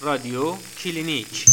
رادیو 0.00 0.56
کلینیک. 0.82 1.44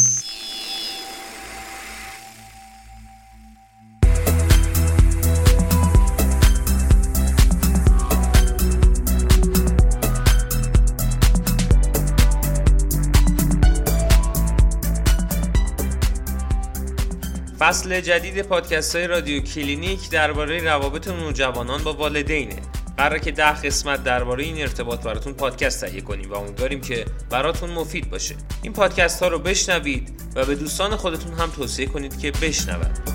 فصل 17.59 18.01
جدید 18.01 18.41
پادکست 18.41 18.95
های 18.95 19.07
رادیو 19.07 19.41
کلینیک 19.41 20.09
درباره 20.09 20.63
روابط 20.63 21.07
نوجوانان 21.07 21.83
با 21.83 21.93
والدینه. 21.93 22.74
قراره 22.97 23.19
که 23.19 23.31
ده 23.31 23.61
قسمت 23.61 24.03
درباره 24.03 24.43
این 24.43 24.61
ارتباط 24.61 25.03
براتون 25.03 25.33
پادکست 25.33 25.85
تهیه 25.85 26.01
کنیم 26.01 26.31
و 26.31 26.35
امیدواریم 26.35 26.81
که 26.81 27.05
براتون 27.29 27.69
مفید 27.69 28.09
باشه. 28.09 28.35
این 28.61 28.73
پادکست 28.73 29.23
ها 29.23 29.27
رو 29.27 29.39
بشنوید 29.39 30.21
و 30.35 30.45
به 30.45 30.55
دوستان 30.55 30.95
خودتون 30.95 31.33
هم 31.33 31.49
توصیه 31.49 31.85
کنید 31.85 32.19
که 32.19 32.31
بشنوند 32.31 33.14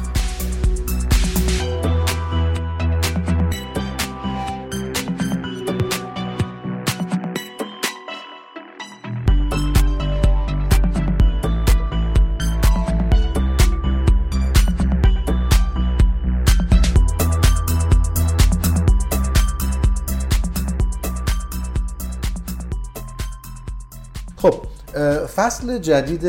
فصل 25.50 25.78
جدید 25.78 26.27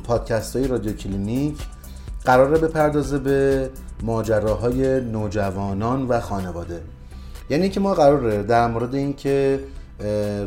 پادکست 0.00 0.56
های 0.56 0.68
رادیو 0.68 0.92
کلینیک 0.92 1.56
قراره 2.24 2.58
بپردازه 2.58 3.18
به 3.18 3.70
ماجراهای 4.02 5.00
نوجوانان 5.00 6.08
و 6.08 6.20
خانواده. 6.20 6.80
یعنی 7.50 7.68
که 7.68 7.80
ما 7.80 7.94
قراره 7.94 8.42
در 8.42 8.68
مورد 8.68 8.94
اینکه 8.94 9.60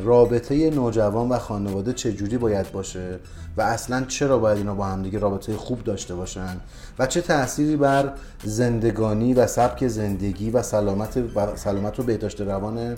رابطه 0.03 0.69
نوجوان 0.69 1.29
و 1.29 1.37
خانواده 1.37 1.93
چجوری 1.93 2.37
باید 2.37 2.71
باشه 2.71 3.19
و 3.57 3.61
اصلا 3.61 4.05
چرا 4.07 4.37
باید 4.37 4.57
اینا 4.57 4.75
با 4.75 4.85
همدیگه 4.85 5.19
رابطه 5.19 5.57
خوب 5.57 5.83
داشته 5.83 6.15
باشن 6.15 6.57
و 6.99 7.05
چه 7.05 7.21
تأثیری 7.21 7.75
بر 7.75 8.13
زندگانی 8.43 9.33
و 9.33 9.47
سبک 9.47 9.87
زندگی 9.87 10.49
و 10.49 10.61
سلامت 10.61 11.17
و 11.17 11.55
سلامت 11.55 11.99
و 11.99 12.03
بهداشت 12.03 12.41
روان 12.41 12.97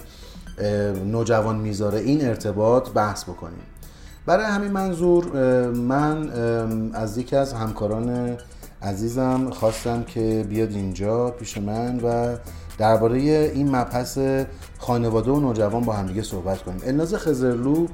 نوجوان 1.05 1.55
می‌ذاره. 1.55 1.99
این 1.99 2.25
ارتباط 2.27 2.89
بحث 2.89 3.23
بکنیم. 3.23 3.63
برای 4.29 4.45
همین 4.45 4.71
منظور 4.71 5.25
من 5.71 6.29
از 6.93 7.17
یکی 7.17 7.35
از 7.35 7.53
همکاران 7.53 8.37
عزیزم 8.81 9.49
خواستم 9.49 10.03
که 10.03 10.45
بیاد 10.49 10.71
اینجا 10.71 11.29
پیش 11.29 11.57
من 11.57 11.99
و 11.99 12.35
درباره 12.77 13.17
این 13.53 13.75
مبحث 13.75 14.19
خانواده 14.77 15.31
و 15.31 15.39
نوجوان 15.39 15.83
با 15.83 15.93
همدیگه 15.93 16.21
صحبت 16.21 16.61
کنیم. 16.61 16.81
الناز 16.83 17.15
خزرلو 17.15 17.87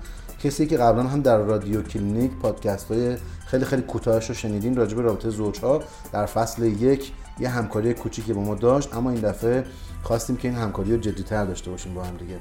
کسی 0.44 0.68
که 0.68 0.78
قبلا 0.78 1.04
هم 1.04 1.22
در 1.22 1.38
رادیو 1.38 1.82
کلینیک 1.82 2.32
پادکست 2.42 2.92
های 2.92 3.18
خیلی 3.48 3.66
خیلی 3.66 3.82
کوتاهش 3.82 4.30
رو 4.30 4.36
شنیدین 4.36 4.76
راجع 4.76 4.96
به 4.96 5.02
رابطه 5.02 5.30
زوجها 5.30 5.80
در 6.14 6.26
فصل 6.26 6.64
یک 6.64 7.12
یه 7.40 7.50
همکاری 7.50 7.94
کوچیکی 7.94 8.34
با 8.34 8.42
ما 8.42 8.56
داشت 8.56 8.96
اما 8.96 9.10
این 9.10 9.22
دفعه 9.22 9.64
خواستیم 10.04 10.38
که 10.38 10.48
این 10.48 10.58
همکاری 10.58 10.92
رو 10.92 10.98
جدیتر 10.98 11.46
داشته 11.46 11.72
باشیم 11.72 11.94
با 11.94 12.04
هم 12.04 12.18
دیگه. 12.18 12.38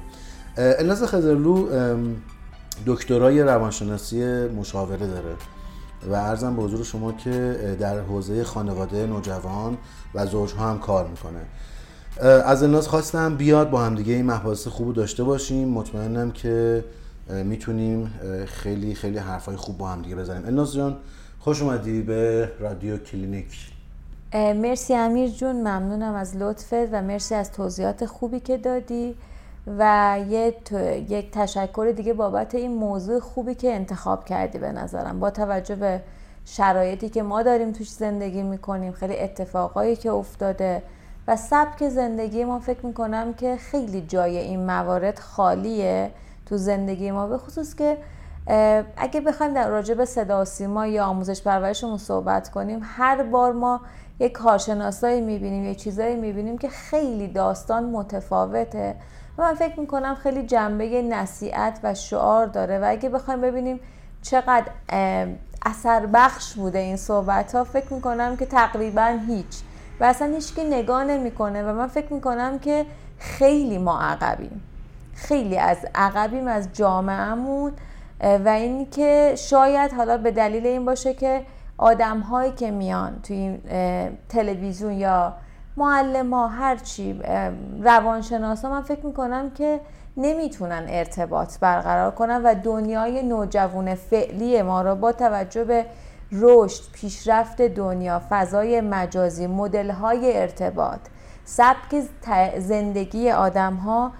الناز 0.57 1.03
خزرلو 1.03 1.67
دکترای 2.85 3.41
روانشناسی 3.43 4.47
مشاوره 4.47 5.07
داره. 5.07 5.35
و 6.09 6.13
ارزم 6.13 6.55
به 6.55 6.61
حضور 6.61 6.83
شما 6.83 7.11
که 7.11 7.77
در 7.79 7.99
حوزه 7.99 8.43
خانواده 8.43 9.05
نوجوان 9.05 9.77
و 10.15 10.25
زوجها 10.25 10.69
هم 10.69 10.79
کار 10.79 11.07
می‌کنه. 11.07 11.39
از 12.45 12.63
الناز 12.63 12.87
خواستم 12.87 13.35
بیاد 13.35 13.69
با 13.69 13.81
همدیگه 13.81 14.13
این 14.13 14.31
مباحث 14.31 14.67
خوب 14.67 14.93
داشته 14.93 15.23
باشیم. 15.23 15.67
مطمئنم 15.67 16.31
که 16.31 16.83
می‌تونیم 17.29 18.13
خیلی 18.45 18.95
خیلی 18.95 19.17
حرفای 19.17 19.55
خوب 19.55 19.77
با 19.77 19.87
همدیگه 19.87 20.15
بزنیم. 20.15 20.45
الناز 20.45 20.73
جان 20.73 20.97
خوش 21.39 21.61
اومدی 21.61 22.01
به 22.01 22.51
رادیو 22.59 22.97
کلینیک. 22.97 23.71
مرسی 24.33 24.93
امیر 24.93 25.29
جون 25.29 25.55
ممنونم 25.55 26.13
از 26.13 26.37
لطفت 26.37 26.73
و 26.91 27.01
مرسی 27.01 27.35
از 27.35 27.51
توضیحات 27.51 28.05
خوبی 28.05 28.39
که 28.39 28.57
دادی. 28.57 29.15
و 29.67 30.17
یک 31.09 31.31
تشکر 31.31 31.93
دیگه 31.95 32.13
بابت 32.13 32.55
این 32.55 32.73
موضوع 32.73 33.19
خوبی 33.19 33.55
که 33.55 33.73
انتخاب 33.73 34.25
کردی 34.25 34.57
به 34.57 34.71
نظرم. 34.71 35.19
با 35.19 35.29
توجه 35.29 35.75
به 35.75 36.01
شرایطی 36.45 37.09
که 37.09 37.23
ما 37.23 37.43
داریم 37.43 37.71
توش 37.71 37.89
زندگی 37.91 38.43
می‌کنیم 38.43 38.91
خیلی 38.91 39.19
اتفاقایی 39.19 39.95
که 39.95 40.11
افتاده 40.11 40.83
و 41.27 41.35
سبک 41.35 41.89
زندگی 41.89 42.43
ما 42.43 42.59
فکر 42.59 42.85
می‌کنم 42.85 43.33
که 43.33 43.57
خیلی 43.57 44.01
جای 44.01 44.37
این 44.37 44.65
موارد 44.65 45.19
خالیه 45.19 46.11
تو 46.45 46.57
زندگی 46.57 47.11
ما 47.11 47.27
به 47.27 47.37
خصوص 47.37 47.75
که 47.75 47.97
اگه 48.97 49.21
بخوایم 49.21 49.53
در 49.53 49.69
راجع 49.69 49.93
به 49.93 50.05
صدا 50.05 50.41
و 50.41 50.45
سیما 50.45 50.87
یا 50.87 51.05
آموزش 51.05 51.41
پرورشمون 51.41 51.97
صحبت 51.97 52.49
کنیم 52.49 52.79
هر 52.83 53.23
بار 53.23 53.51
ما 53.53 53.81
یک 54.19 54.31
کارشناسایی 54.31 55.21
می‌بینیم 55.21 55.65
یه 55.65 55.75
چیزایی 55.75 56.15
می‌بینیم 56.15 56.57
که 56.57 56.69
خیلی 56.69 57.27
داستان 57.27 57.83
متفاوته. 57.83 58.95
و 59.37 59.41
من 59.41 59.53
فکر 59.53 59.79
می‌کنم 59.79 60.15
خیلی 60.15 60.43
جنبه 60.43 61.01
نصیحت 61.01 61.79
و 61.83 61.93
شعار 61.93 62.45
داره 62.45 62.79
و 62.79 62.85
اگه 62.87 63.09
بخوایم 63.09 63.41
ببینیم 63.41 63.79
چقدر 64.21 64.65
اثر 65.65 66.05
بخش 66.05 66.53
بوده 66.53 66.79
این 66.79 66.95
صحبت 66.97 67.55
ها 67.55 67.63
فکر 67.63 67.93
می‌کنم 67.93 68.37
که 68.37 68.45
تقریبا 68.45 69.19
هیچ. 69.27 69.61
و 69.99 70.03
اصلا 70.03 70.33
هیچکی 70.33 70.63
نگاه 70.63 71.03
نمی‌کنه 71.03 71.63
و 71.63 71.73
من 71.73 71.87
فکر 71.87 72.13
می‌کنم 72.13 72.59
که 72.59 72.85
خیلی 73.19 73.77
ما 73.77 73.99
عقبیم. 73.99 74.61
خیلی 75.15 75.57
از 75.57 75.77
عقبیم 75.95 76.47
از 76.47 76.73
جامعهمون 76.73 77.73
و 78.45 78.49
اینکه 78.49 79.33
شاید 79.37 79.93
حالا 79.93 80.17
به 80.17 80.31
دلیل 80.31 80.67
این 80.67 80.85
باشه 80.85 81.13
که 81.13 81.41
آدم 81.77 82.19
هایی 82.19 82.51
که 82.51 82.71
میان 82.71 83.19
توی 83.23 83.57
تلویزیون 84.29 84.93
یا 84.93 85.33
معلم 85.77 86.33
ها 86.33 86.47
هرچی 86.47 87.21
روانشناس 87.81 88.65
ها 88.65 88.71
من 88.71 88.81
فکر 88.81 89.05
می‌کنم 89.05 89.49
که 89.49 89.79
نمی‌تونن 90.17 90.85
ارتباط 90.89 91.59
برقرار 91.59 92.11
کنن 92.11 92.41
و 92.43 92.55
دنیای 92.63 93.23
نوجوان 93.23 93.95
فعلی 93.95 94.61
ما 94.61 94.81
را 94.81 94.95
با 94.95 95.11
توجه 95.11 95.63
به 95.63 95.85
رشد 96.31 96.91
پیشرفت 96.93 97.61
دنیا 97.61 98.21
فضای 98.29 98.81
مجازی 98.81 99.47
مدل 99.47 99.91
های 99.91 100.41
ارتباط 100.41 100.99
سبک 101.45 102.03
زندگی 102.57 103.31
آدم 103.31 103.73
ها 103.73 104.11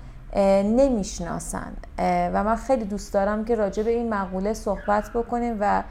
نمی‌شناسن. 0.64 1.74
و 2.34 2.44
من 2.44 2.56
خیلی 2.56 2.86
دوست 2.86 3.14
دارم 3.14 3.46
که 3.46 3.56
راجع 3.56 3.84
به 3.84 3.92
این 3.92 4.14
مقوله 4.14 4.54
صحبت 4.54 5.10
بکنیم 5.10 5.58
و 5.60 5.84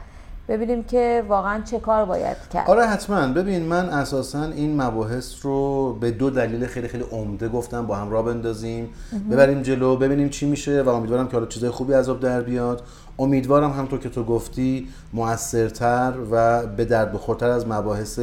ببینیم 0.47 0.83
که 0.83 1.23
واقعا 1.27 1.61
چه 1.61 1.79
کار 1.79 2.05
باید 2.05 2.37
کرد. 2.53 2.69
آره 2.69 2.85
حتما. 2.85 3.27
ببین 3.27 3.61
من 3.61 3.89
اساسا 3.89 4.43
این 4.43 4.81
مباحث 4.81 5.35
رو 5.41 5.93
به 5.93 6.11
دو 6.11 6.29
دلیل 6.29 6.65
خیلی 6.65 6.87
خیلی 6.87 7.05
عمده 7.11 7.49
گفتم 7.49 7.85
با 7.85 7.95
هم 7.95 8.11
را 8.11 8.21
بندازیم. 8.21 8.89
ببریم 9.31 9.61
جلو 9.61 9.95
ببینیم 9.95 10.29
چی 10.29 10.45
میشه 10.45 10.81
و 10.81 10.89
امیدوارم 10.89 11.27
که 11.27 11.33
حالا 11.33 11.45
چیزای 11.45 11.69
خوبی 11.69 11.93
از 11.93 12.09
آب 12.09 12.19
در 12.19 12.41
بیاد. 12.41 12.81
امیدوارم 13.19 13.71
همطور 13.71 13.99
که 13.99 14.09
تو 14.09 14.23
گفتی 14.23 14.87
موثرتر 15.13 16.13
و 16.31 16.65
به 16.67 16.85
درد 16.85 17.13
بخورتر 17.13 17.49
از 17.49 17.67
مباحث 17.67 18.19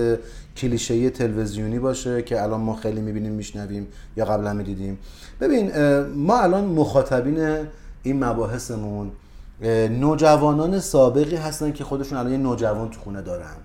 کلیشه‌ای 0.57 1.11
تلویزیونی 1.11 1.79
باشه 1.79 2.23
که 2.23 2.43
الان 2.43 2.61
ما 2.61 2.75
خیلی 2.75 3.01
می‌بینیم 3.01 3.33
میشنویم 3.33 3.87
یا 4.17 4.25
قبلا 4.25 4.53
می‌دیدیم. 4.53 4.99
ببین 5.41 5.73
ما 6.17 6.41
الان 6.41 6.65
مخاطبین 6.65 7.57
این 8.03 8.25
مباحثمون 8.25 9.11
نوجوانان 9.89 10.81
سابقی 10.81 11.37
هستن 11.37 11.73
که 11.73 11.85
خودشون 11.85 12.19
الان 12.19 12.33
یه 12.33 12.39
نوجوان 12.39 12.91
تو 12.91 13.01
خونه 13.01 13.23
دارن. 13.23 13.57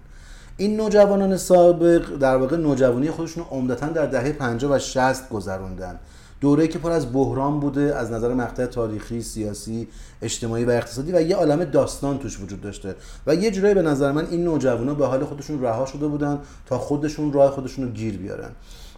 این 0.57 0.77
نوجوانان 0.77 1.37
سابق 1.37 2.15
در 2.15 2.37
واقع 2.37 2.57
نوجوانی 2.57 3.11
خودشون 3.11 3.43
عمدتا 3.51 3.87
در 3.87 4.05
دهه 4.05 4.31
50 4.31 4.71
و 4.71 4.79
60 4.79 5.29
گذروندن. 5.29 5.99
دوره 6.41 6.67
که 6.67 6.79
پر 6.79 6.91
از 6.91 7.13
بحران 7.13 7.59
بوده 7.59 7.95
از 7.95 8.11
نظر 8.11 8.33
مقطع 8.33 8.65
تاریخی، 8.65 9.21
سیاسی، 9.21 9.87
اجتماعی 10.21 10.65
و 10.65 10.69
اقتصادی 10.69 11.11
و 11.11 11.21
یه 11.21 11.35
عالم 11.35 11.63
داستان 11.63 12.17
توش 12.17 12.39
وجود 12.39 12.61
داشته. 12.61 12.95
و 13.27 13.35
یه 13.35 13.51
جورایی 13.51 13.75
به 13.75 13.81
نظر 13.81 14.11
من 14.11 14.27
این 14.31 14.43
نوجوانا 14.43 14.93
به 14.93 15.07
حال 15.07 15.25
خودشون 15.25 15.61
رها 15.61 15.85
شده 15.85 16.07
بودن 16.07 16.39
تا 16.65 16.77
خودشون 16.77 17.33
راه 17.33 17.51
خودشون 17.51 17.85
رو 17.85 17.91
گیر 17.91 18.17
بیارن. 18.17 18.49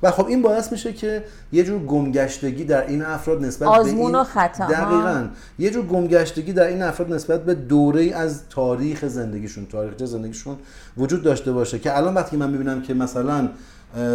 و 0.04 0.12
خب 0.12 0.28
این 0.28 0.42
باعث 0.42 0.72
میشه 0.72 0.94
که 0.94 1.24
یه 1.52 1.64
جور 1.64 1.86
گمگشتگی 1.86 2.64
در 2.64 2.88
این 2.88 3.02
افراد 3.02 3.46
نسبت 3.46 3.68
آزمون 3.68 3.96
به 3.96 4.02
این 4.02 4.16
و 4.16 4.24
خطا. 4.24 4.66
دقیقاً. 4.66 5.28
یه 5.60 5.70
جور 5.70 5.86
گمگشتگی 5.86 6.54
در 6.54 6.68
این 6.68 6.82
افراد 6.82 7.14
نسبت 7.14 7.44
به 7.44 7.54
دوره 7.54 8.12
از 8.16 8.42
تاریخ 8.50 9.06
زندگیشون 9.06 9.66
تاریخ 9.66 10.06
زندگیشون 10.06 10.56
وجود 10.98 11.24
داشته 11.24 11.52
باشه 11.52 11.80
که 11.80 11.98
الان 11.98 12.14
وقتی 12.14 12.38
من 12.38 12.50
می‌بینم 12.50 12.82
که 12.82 12.94
مثلا 12.94 13.50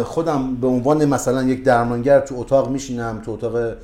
خودم 0.03 0.55
به 0.55 0.67
عنوان 0.67 1.05
مثلا 1.05 1.43
یک 1.43 1.63
درمانگر 1.63 2.19
تو 2.19 2.35
اتاق 2.39 2.69
میشینم 2.69 3.21
تو 3.25 3.31
اتاق 3.31 3.75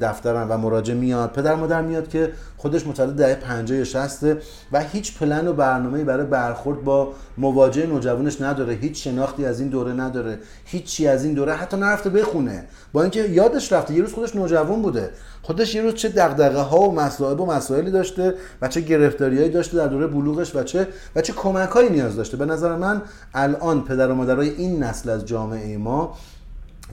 دفترم 0.00 0.46
و 0.50 0.56
مراجع 0.56 0.94
میاد. 0.94 1.32
پدر 1.32 1.54
مادر 1.54 1.82
میاد 1.82 2.08
که 2.08 2.32
خودش 2.56 2.86
متولد 2.86 3.14
دهه 3.14 3.34
50 3.34 3.78
یا 3.78 3.84
60 3.84 4.24
و 4.72 4.80
هیچ 4.80 5.18
پلن 5.18 5.48
و 5.48 5.52
برنامه‌ای 5.52 6.04
برای 6.04 6.26
برخورد 6.26 6.84
با 6.84 7.12
مواجهه 7.38 7.86
نوجوانش 7.86 8.40
نداره. 8.40 8.74
هیچ 8.74 9.04
شناختی 9.04 9.44
از 9.44 9.60
این 9.60 9.68
دوره 9.68 9.92
نداره. 9.92 10.38
هیچی 10.64 11.08
از 11.08 11.24
این 11.24 11.34
دوره. 11.34 11.54
حتی 11.54 11.76
نرفته 11.76 12.10
بخونه. 12.10 12.64
با 12.92 13.02
اینکه 13.02 13.28
یادش 13.28 13.72
رفته 13.72 13.94
یه 13.94 14.02
روز 14.02 14.12
خودش 14.12 14.36
نوجوان 14.36 14.82
بوده. 14.82 15.10
خودش 15.42 15.74
یه 15.74 15.82
روز 15.82 15.94
چه 15.94 16.08
دغدغه 16.08 16.60
ها 16.60 16.80
و 16.80 16.94
مسائل 16.94 17.40
و 17.40 17.46
مسائلی 17.46 17.90
داشته 17.90 18.34
و 18.62 18.68
چه 18.68 18.80
گرفتاریایی 18.80 19.48
داشته 19.48 19.76
در 19.76 19.86
دوره 19.86 20.06
بلوغش 20.06 20.56
و 20.56 20.62
چه 20.62 20.88
و 21.16 21.20
چه 21.20 21.32
کمکایی 21.32 21.90
نیاز 21.90 22.16
داشته. 22.16 22.36
به 22.36 22.46
نظر 22.46 22.76
من 22.76 23.02
الان 23.34 23.84
پدر 23.84 24.08
و 24.08 24.14
مادرای 24.14 24.48
این 24.48 24.82
نسل 24.82 25.10
از 25.10 25.24
جامعه 25.24 25.78
ما 25.78 26.14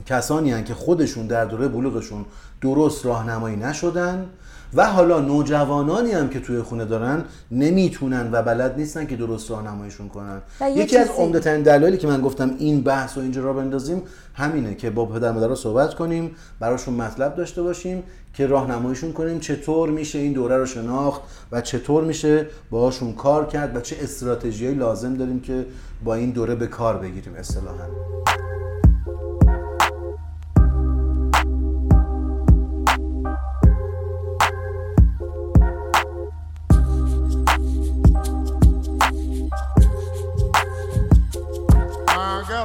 کسانی 0.06 0.52
هن 0.52 0.64
که 0.64 0.74
خودشون 0.74 1.26
در 1.26 1.44
دوره 1.44 1.68
بلوغشون 1.68 2.24
درست 2.60 3.06
راهنمایی 3.06 3.56
نشدن 3.56 4.26
و 4.74 4.86
حالا 4.86 5.20
نوجوانانی 5.20 6.12
هم 6.12 6.28
که 6.28 6.40
توی 6.40 6.62
خونه 6.62 6.84
دارن 6.84 7.24
نمی‌تونن 7.50 8.28
و 8.32 8.42
بلد 8.42 8.78
نیستن 8.78 9.06
که 9.06 9.16
درست 9.16 9.50
راهنماییشون 9.50 10.08
کنن. 10.08 10.42
یکی 10.74 10.96
از 10.96 11.08
عمده 11.08 11.40
ترین 11.40 11.62
دلایلی 11.62 11.98
که 11.98 12.06
من 12.06 12.20
گفتم 12.20 12.50
این 12.58 12.80
بحث 12.80 13.16
و 13.16 13.20
اینجا 13.20 13.42
را 13.42 13.52
بندازیم 13.52 14.02
همینه 14.34 14.74
که 14.74 14.90
با 14.90 15.06
پدر 15.06 15.32
مادر 15.32 15.54
صحبت 15.54 15.94
کنیم 15.94 16.30
براشون 16.60 16.94
مطلب 16.94 17.36
داشته 17.36 17.62
باشیم 17.62 18.02
که 18.34 18.46
راهنماییشون 18.46 19.12
کنیم 19.12 19.40
چطور 19.40 19.90
میشه 19.90 20.18
این 20.18 20.32
دوره 20.32 20.56
رو 20.56 20.66
شناخت 20.66 21.20
و 21.52 21.60
چطور 21.60 22.04
میشه 22.04 22.46
باهاشون 22.70 23.12
کار 23.12 23.46
کرد 23.46 23.76
و 23.76 23.80
چه 23.80 23.96
استراتژیایی 24.00 24.74
لازم 24.74 25.14
داریم 25.14 25.40
که 25.40 25.66
با 26.04 26.14
این 26.14 26.30
دوره 26.30 26.54
به 26.54 26.66
کار 26.66 26.96
بگیریم 26.96 27.34
اصطلاحا. 27.34 27.86
امیر 42.48 42.62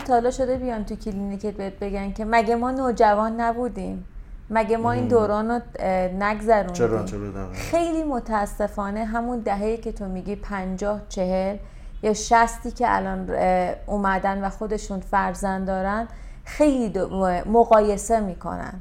تالا 0.00 0.30
شده 0.30 0.56
بیان 0.56 0.84
تو 0.84 0.96
کلینیکت 0.96 1.56
بهت 1.56 1.78
بگن 1.78 2.12
که 2.12 2.24
مگه 2.24 2.56
ما 2.56 2.70
نوجوان 2.70 3.40
نبودیم؟ 3.40 4.13
مگه 4.50 4.76
ما 4.76 4.92
این 4.92 5.08
دوران 5.08 5.50
رو 5.50 5.60
نگذروندیم؟ 6.18 6.72
چرا 6.72 7.04
چرا 7.04 7.20
خیلی 7.52 8.02
متاسفانه 8.02 9.04
همون 9.04 9.38
دهه 9.38 9.76
که 9.76 9.92
تو 9.92 10.04
میگی 10.04 10.36
پنجاه 10.36 11.00
چهل 11.08 11.56
یا 12.02 12.14
شستی 12.14 12.70
که 12.70 12.84
الان 12.88 13.30
اومدن 13.86 14.44
و 14.44 14.50
خودشون 14.50 15.00
فرزند 15.00 15.66
دارن 15.66 16.08
خیلی 16.44 16.92
مقایسه 17.46 18.20
می‌کنن. 18.20 18.80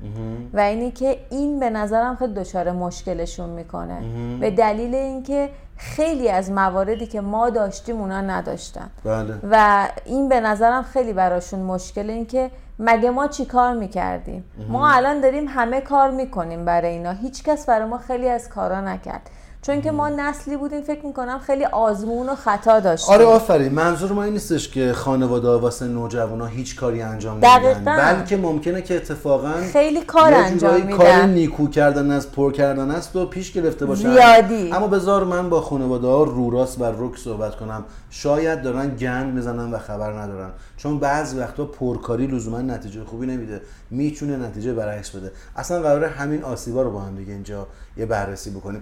و 0.53 0.59
اینی 0.59 0.91
که 0.91 1.19
این 1.29 1.59
به 1.59 1.69
نظرم 1.69 2.15
خیلی 2.15 2.33
دچار 2.33 2.71
مشکلشون 2.71 3.49
می‌کنه. 3.49 4.01
به 4.39 4.51
دلیل 4.51 4.95
اینکه 4.95 5.49
خیلی 5.77 6.29
از 6.29 6.51
مواردی 6.51 7.05
که 7.05 7.21
ما 7.21 7.49
داشتیم 7.49 8.01
اونا 8.01 8.21
نداشتن. 8.21 8.89
بله. 9.03 9.35
و 9.51 9.87
این 10.05 10.29
به 10.29 10.39
نظرم 10.39 10.83
خیلی 10.83 11.13
براشون 11.13 11.59
مشکل 11.59 12.09
این 12.09 12.25
که 12.25 12.51
مگه 12.79 13.09
ما 13.09 13.27
چی 13.27 13.45
کار 13.45 13.73
می‌کردیم؟ 13.73 14.45
ما 14.69 14.89
الان 14.89 15.21
داریم 15.21 15.47
همه 15.47 15.81
کار 15.81 16.11
می‌کنیم 16.11 16.65
برای 16.65 16.91
اینا. 16.91 17.11
هیچکس 17.11 17.65
برای 17.65 17.87
ما 17.87 17.97
خیلی 17.97 18.29
از 18.29 18.49
کارا 18.49 18.81
نکرد. 18.81 19.29
چون 19.65 19.81
که 19.81 19.91
ما 19.91 20.09
نسلی 20.09 20.57
بودیم 20.57 20.81
فکر 20.81 21.05
می‌کنم 21.05 21.39
خیلی 21.39 21.65
آزمون 21.65 22.29
و 22.29 22.35
خطا 22.35 22.79
داشتیم. 22.79 23.13
آره 23.13 23.25
آفرین. 23.25 23.71
منظور 23.71 24.11
ما 24.11 24.23
این 24.23 24.33
نیستش 24.33 24.69
که 24.69 24.93
خانواده 24.93 25.47
واسه 25.47 25.85
نوجوانا 25.85 26.45
هیچ 26.45 26.75
کاری 26.75 27.01
انجام 27.01 27.45
نمیدن. 27.45 27.83
بلکه 27.85 28.37
ممکنه 28.37 28.81
که 28.81 28.95
اتفاقا 28.95 29.53
خیلی 29.73 30.01
کار 30.01 30.33
انجام 30.33 30.75
میدن. 30.75 30.97
کار 30.97 31.21
نیکو 31.21 31.67
کردن 31.67 32.11
از 32.11 32.31
پر 32.31 32.51
کردن 32.51 32.91
است 32.91 33.15
و 33.15 33.25
پیش 33.25 33.51
گرفته 33.51 33.85
باشن. 33.85 34.13
زیادی. 34.13 34.71
اما 34.71 34.87
بذار 34.87 35.23
من 35.23 35.49
با 35.49 35.61
خانواده 35.61 36.07
ها 36.07 36.23
روراست 36.23 36.81
و 36.81 36.83
رک 36.83 37.17
صحبت 37.17 37.55
کنم. 37.55 37.85
شاید 38.09 38.61
دارن 38.61 38.95
گند 38.95 39.33
می‌زنن 39.33 39.71
و 39.71 39.77
خبر 39.77 40.11
ندارن. 40.11 40.49
چون 40.77 40.99
بعضی 40.99 41.37
وقتا 41.37 41.65
پرکاری 41.65 42.27
لزوما 42.27 42.61
نتیجه 42.61 43.03
خوبی 43.03 43.27
نمیده. 43.27 43.61
می‌تونه 43.93 44.37
نتیجه 44.37 44.73
برعکس 44.73 45.09
بده. 45.09 45.31
اصلا 45.55 45.81
قرار 45.81 46.05
همین 46.05 46.43
آسیبا 46.43 46.81
رو 46.81 46.91
با 46.91 47.01
هم 47.01 47.15
دیگه 47.15 47.33
اینجا 47.33 47.67
یه 47.97 48.05
بررسی 48.05 48.49
بکنیم. 48.49 48.81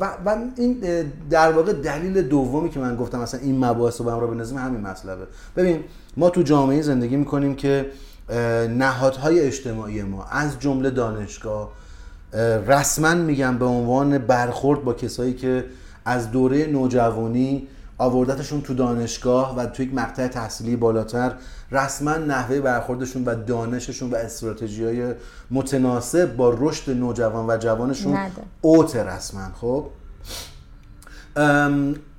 و, 0.00 0.08
و 0.26 0.36
این 0.56 0.80
در 1.30 1.52
واقع 1.52 1.72
دلیل 1.72 2.22
دومی 2.22 2.70
که 2.70 2.80
من 2.80 2.96
گفتم 2.96 3.20
مثلا 3.20 3.40
این 3.40 3.64
مباحث 3.64 4.00
رو 4.00 4.06
با 4.06 4.12
هم 4.12 4.20
رو 4.20 4.26
بنظیم 4.28 4.58
همین 4.58 4.80
مطلبه 4.80 5.26
ببین 5.56 5.84
ما 6.16 6.30
تو 6.30 6.42
جامعه 6.42 6.82
زندگی 6.82 7.16
می‌کنیم 7.16 7.56
که 7.56 7.86
نهادهای 8.78 9.40
اجتماعی 9.40 10.02
ما 10.02 10.24
از 10.24 10.60
جمله 10.60 10.90
دانشگاه 10.90 11.72
رسما 12.66 13.14
میگم 13.14 13.58
به 13.58 13.64
عنوان 13.64 14.18
برخورد 14.18 14.84
با 14.84 14.94
کسایی 14.94 15.34
که 15.34 15.64
از 16.04 16.30
دوره 16.30 16.66
نوجوانی 16.66 17.68
آوردتشون 17.98 18.60
تو 18.60 18.74
دانشگاه 18.74 19.56
و 19.56 19.66
تو 19.66 19.82
یک 19.82 19.94
مقطع 19.94 20.28
تحصیلی 20.28 20.76
بالاتر 20.76 21.34
رسما 21.72 22.16
نحوه 22.16 22.60
برخوردشون 22.60 23.24
و 23.24 23.34
دانششون 23.34 24.10
و 24.10 24.14
استراتژی 24.14 24.84
های 24.84 25.14
متناسب 25.50 26.36
با 26.36 26.54
رشد 26.58 26.90
نوجوان 26.96 27.50
و 27.50 27.56
جوانشون 27.56 28.18
اوت 28.60 28.96
رسما 28.96 29.48
خب؟ 29.60 29.86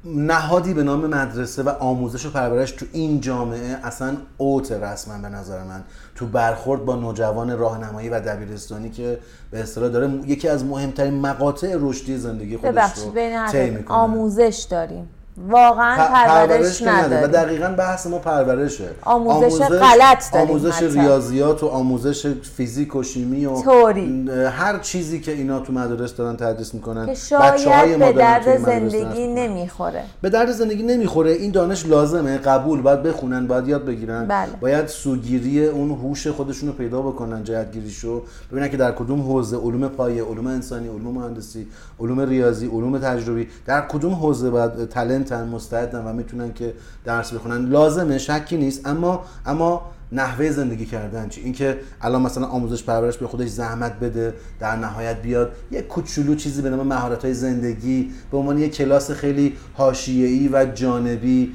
نهادی 0.06 0.74
به 0.74 0.84
نام 0.84 1.06
مدرسه 1.06 1.63
و 1.63 1.69
آموزش 1.69 2.25
و 2.25 2.31
پرورش 2.31 2.72
تو 2.72 2.86
این 2.94 3.22
جامعه 3.22 3.78
اصلا 3.84 4.18
اوت 4.38 4.72
رسما 4.72 5.18
به 5.18 5.30
نظر 5.30 5.63
من. 5.63 5.84
تو 6.16 6.28
برخورد 6.28 6.86
با 6.86 6.96
نوجوان 6.96 7.57
راهنمایی 7.57 8.10
و 8.10 8.19
دبیرستانی 8.19 8.90
که 8.90 9.19
به 9.51 9.60
اصطلاح 9.60 9.90
داره 9.90 10.10
یکی 10.28 10.48
از 10.48 10.66
مهمترین 10.66 11.13
مقاطع 11.13 11.78
رشدی 11.80 12.18
زندگی 12.18 12.57
خودش 12.57 12.92
رو 12.98 13.12
طی 13.51 13.69
می‌کنه. 13.69 13.98
آموزش 13.98 14.68
داریم. 14.69 15.10
واقعا 15.47 15.97
پرورش, 15.97 16.81
نداره. 16.81 17.24
و 17.24 17.27
دقیقا 17.27 17.68
بحث 17.77 18.07
ما 18.07 18.19
پرورشه. 18.19 18.89
آموزش, 19.01 19.62
غلط 19.62 20.33
داریم 20.33 20.50
آموزش 20.50 20.81
ریاضیات 20.81 21.63
و 21.63 21.67
آموزش 21.67 22.27
فیزیک 22.27 22.96
و 22.96 23.03
شیمی 23.03 23.46
و 23.46 23.62
توری. 23.62 24.29
هر 24.58 24.79
چیزی 24.79 25.19
که 25.19 25.31
اینا 25.31 25.60
تو 25.60 25.74
مدارس 25.74 26.15
دارن 26.15 26.36
تدریس 26.36 26.74
می‌کنن 26.74 27.05
که 27.05 27.13
شاید 27.13 28.00
به 28.00 28.13
درد 28.13 28.58
زندگی 28.58 29.27
نمی‌خوره. 29.27 30.03
به 30.22 30.29
درد 30.29 30.51
زندگی 30.51 30.84
نمی‌خوره 30.84 31.31
این 31.31 31.51
دانش 31.51 31.86
لازمه 31.86 32.38
قبول 32.38 32.81
باید 32.81 33.03
بخونن 33.03 33.48
باید 33.48 33.67
یاد 33.67 33.86
بگیرن. 33.86 34.25
بله. 34.27 34.50
باید 34.62 34.88
سوگیری 34.88 35.65
اون 35.65 35.91
هوش 35.91 36.27
خودشون 36.27 36.69
رو 36.69 36.75
پیدا 36.75 37.01
بکنن 37.01 37.43
جهتگیریشو. 37.43 38.24
ببینن 38.51 38.69
که 38.69 38.77
در 38.77 38.91
کدوم 38.91 39.22
حوزه 39.22 39.58
علوم 39.58 39.88
پایه 39.88 40.24
علوم 40.24 40.48
انسانی 40.48 40.88
علوم 40.88 41.13
مهندسی 41.13 41.67
علوم 42.00 42.19
ریاضی 42.19 42.67
علوم 42.67 43.00
تجربی 43.00 43.48
در 43.65 43.81
کدوم 43.81 44.13
حوزه 44.13 44.50
باید 44.50 44.89
تالنت 44.89 45.28
مستعدن 45.31 45.50
مستعدن 45.50 46.05
و 46.05 46.13
می‌تونن 46.13 46.53
که 46.53 46.74
درس 47.05 47.33
بخونن. 47.33 47.69
لازمه 47.69 48.17
شکی 48.17 48.57
نیست 48.57 48.88
اما 48.88 49.25
اما 49.45 49.91
نحوه 50.12 50.51
زندگی 50.51 50.86
کردن 50.86 51.29
چی؟ 51.29 51.41
اینکه 51.41 51.77
الان 52.01 52.21
مثلا 52.21 52.48
آموزش 52.48 52.83
پرورش 52.83 53.17
به 53.17 53.27
خودش 53.27 53.48
زحمت 53.48 54.00
بده 54.00 54.33
در 54.59 54.75
نهایت 54.75 55.21
بیاد 55.21 55.51
یه 55.71 55.81
کوچولو 55.81 56.36
چیزی 56.36 56.62
به 56.62 56.69
نام 56.69 56.88
مهارت 56.88 57.25
های 57.25 57.33
زندگی 57.33 58.12
به 58.31 58.38
عنوان 58.38 58.57
یه 58.57 58.69
کلاس 58.69 59.12
خیلی 59.12 59.57
حاشیه‌ای 59.74 60.50
و 60.53 60.65
جانبی 60.65 61.53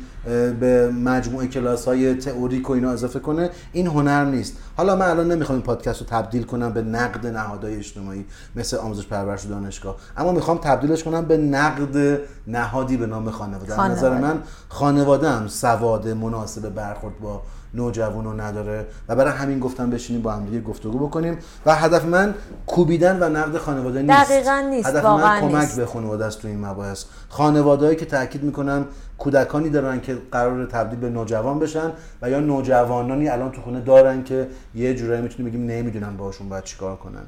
به 0.61 0.91
مجموعه 0.91 1.47
کلاس 1.47 1.85
های 1.85 2.15
تئوریک 2.15 2.71
و 2.71 2.73
اینا 2.73 2.91
اضافه 2.91 3.19
کنه 3.19 3.51
این 3.73 3.87
هنر 3.87 4.25
نیست 4.25 4.57
حالا 4.77 4.97
من 4.97 5.09
الان 5.09 5.33
نمی‌خوام 5.33 5.59
این 5.59 5.67
پادکست 5.67 6.01
رو 6.01 6.07
تبدیل 6.07 6.43
کنم 6.43 6.73
به 6.73 6.83
نقد 6.83 7.27
نهادهای 7.27 7.77
اجتماعی 7.77 8.25
مثل 8.57 8.77
آموزش 8.77 9.07
پرورش 9.07 9.47
و 9.47 9.49
دانشگاه 9.49 9.97
اما 10.17 10.33
می‌خوام 10.33 10.59
تبدیلش 10.59 11.05
کنم 11.05 11.25
به 11.25 11.37
نقد 11.37 12.21
نهادی 12.47 12.97
به 12.97 13.07
نام 13.07 13.31
خانواده, 13.31 13.75
خانواده. 13.75 13.99
نظر 13.99 14.19
من 14.19 14.43
خانواده 14.69 15.31
هم 15.31 15.49
سواد 15.49 16.09
مناسب 16.09 16.69
برخورد 16.69 17.21
با 17.21 17.43
نوجوانو 17.75 18.33
نداره. 18.33 18.87
و 19.09 19.17
برای 19.17 19.33
همین 19.33 19.59
گفتم 19.59 19.91
بشینیم 19.91 20.23
با 20.23 20.33
هم 20.33 20.45
دیگه 20.45 20.61
گفتگو 20.61 20.99
بکنیم. 20.99 21.39
و 21.67 21.75
هدف 21.75 22.05
من 22.05 22.35
کوبیدن 22.67 23.23
و 23.23 23.29
نقد 23.29 23.59
خانواده 23.59 24.03
نیست. 24.03 24.31
دقیقا 24.31 24.65
نیست 24.71 24.89
هدف 24.89 25.05
من 25.05 25.41
کمک 25.41 25.75
به 25.75 25.87
خانواده 25.87 26.25
است 26.25 26.43
تو 26.43 26.49
این 26.49 26.67
مباحث. 26.67 27.05
خانوادهایی 27.29 27.97
که 27.97 28.07
تاکید 28.07 28.43
می‌کنم 28.43 28.85
کودکانی 29.19 29.71
دارن 29.71 30.01
که 30.01 30.19
قرار 30.33 30.67
تبدیل 30.67 30.99
به 30.99 31.11
نوجوان 31.11 31.59
بشن 31.59 31.93
و 32.23 32.31
یا 32.31 32.41
نوجوانانی 32.41 33.29
الان 33.29 33.53
تو 33.53 33.61
خونه 33.61 33.81
دارن 33.81 34.25
که 34.25 34.49
یه 34.75 34.95
جورایی 34.95 35.23
می‌تونیم 35.23 35.53
بگیم 35.53 35.67
نمی‌دونن 35.67 36.17
باشون 36.17 36.49
باید 36.49 36.65
چیکار 36.65 36.97
کنن. 36.97 37.23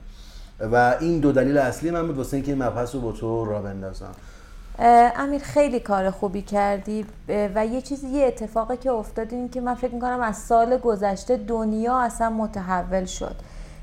و 0.73 0.95
این 1.01 1.21
دو 1.21 1.33
دلیل 1.33 1.59
اصلی 1.59 1.91
من 1.91 2.07
بود 2.07 2.17
واسه 2.17 2.37
اینکه 2.37 2.53
این 2.53 2.63
مبحث 2.63 2.95
رو 2.95 3.01
با 3.01 3.13
تو 3.13 3.45
را 3.45 3.63
بندازم. 3.63 4.13
امیر 4.79 5.43
خیلی 5.43 5.81
کار 5.81 6.11
خوبی 6.11 6.43
کردی 6.43 7.07
و 7.55 7.67
یه 7.67 7.81
چیزی 7.81 8.09
یه 8.09 8.27
اتفاقی 8.27 8.77
که 8.77 8.91
افتاد 8.91 9.33
این 9.33 9.49
که 9.49 9.61
من 9.61 9.75
فکر 9.75 9.95
می‌کنم 9.95 10.21
از 10.21 10.37
سال 10.37 10.77
گذشته 10.77 11.37
دنیا 11.37 11.99
اصلا 11.99 12.31
متحول 12.31 13.05
شد. 13.05 13.35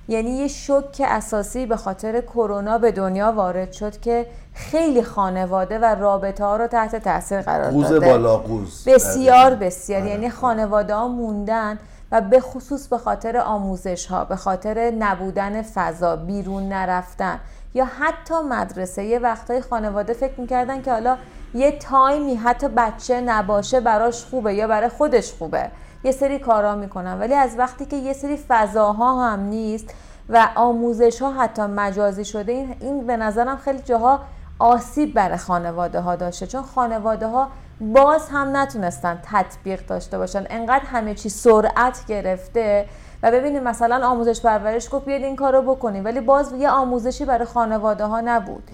یعنی 0.08 0.30
یه 0.30 0.48
شک 0.48 1.02
اساسی 1.06 1.66
به 1.66 1.76
خاطر 1.76 2.22
کرونا 2.22 2.78
به 2.78 2.92
دنیا 2.92 3.32
وارد 3.32 3.72
شد 3.72 4.00
که 4.00 4.26
خیلی 4.54 5.04
خانواده 5.04 5.80
و 5.80 5.86
رابطه 5.86 6.46
ها 6.46 6.58
رو 6.58 6.68
تحت 6.68 6.96
تاثیر 6.96 7.42
قرار 7.42 7.72
قوز 7.72 7.90
داده. 7.90 8.08
بالا 8.10 8.38
قوز. 8.38 8.84
بسیار 8.88 9.56
بسیار. 9.56 10.02
آره. 10.02 10.10
یعنی 10.10 10.30
خانواده 10.30 10.96
ها 10.96 11.08
موندن 11.08 11.80
و 12.12 12.22
به 12.22 12.40
خصوص 12.40 12.88
به 12.88 12.98
خاطر 12.98 13.38
آموزش 13.38 14.06
ها 14.06 14.26
به 14.26 14.36
خاطر 14.36 14.92
نبودن 15.00 15.62
فضا 15.62 16.16
بیرون 16.16 16.64
نرفتن. 16.70 17.40
یا 17.74 17.86
حتی 17.86 18.34
مدرسه. 18.50 19.04
یه 19.04 19.20
وقتای 19.20 19.62
خانواده 19.62 20.14
فکر 20.14 20.42
می‌کردن 20.42 20.82
که 20.82 20.92
حالا 20.92 21.18
یه 21.54 21.72
تایمی 21.72 22.36
حتی 22.36 22.68
بچه 22.68 23.22
نباشه 23.22 23.80
براش 23.80 24.26
خوبه 24.26 24.54
یا 24.54 24.68
برای 24.68 24.90
خودش 24.90 25.34
خوبه. 25.34 25.72
یه 26.04 26.12
سری 26.12 26.40
کارا 26.40 26.76
می‌کنن. 26.76 27.20
ولی 27.20 27.34
از 27.34 27.56
وقتی 27.58 27.86
که 27.86 27.96
یه 27.96 28.14
سری 28.14 28.38
فضاها 28.48 29.32
هم 29.32 29.40
نیست 29.40 29.94
و 30.30 30.48
آموزش 30.56 31.22
ها 31.22 31.32
حتی 31.34 31.62
مجازی 31.62 32.26
شده 32.26 32.52
این, 32.52 32.76
این 32.80 33.08
به 33.08 33.18
نظرم 33.18 33.58
خیلی 33.58 33.80
جاها 33.80 34.20
آسیب 34.60 35.14
برای 35.14 35.38
خانواده 35.38 36.00
ها 36.00 36.16
داشته 36.16 36.48
چون 36.48 36.62
خانواده 36.62 37.28
ها 37.28 37.48
باز 37.82 38.30
هم 38.30 38.58
نتونستن 38.58 39.20
تطبیق 39.24 39.86
داشته 39.86 40.18
باشن. 40.18 40.46
انقدر 40.50 40.86
همه 40.86 41.14
چی 41.14 41.30
سرعت 41.30 42.06
گرفته 42.08 42.86
و 43.24 43.32
ببینید 43.32 43.64
مثلا 43.64 44.08
آموزش 44.08 44.42
پرورش 44.42 44.88
گفت 44.92 45.06
بیاید 45.06 45.24
این 45.24 45.36
کارو 45.36 45.62
بکنیم 45.62 46.06
ولی 46.06 46.22
باز 46.22 46.54
یه 46.54 46.70
آموزشی 46.70 47.26
برای 47.26 47.46
خانواده 47.46 48.06
ها 48.06 48.22
نبود 48.22 48.72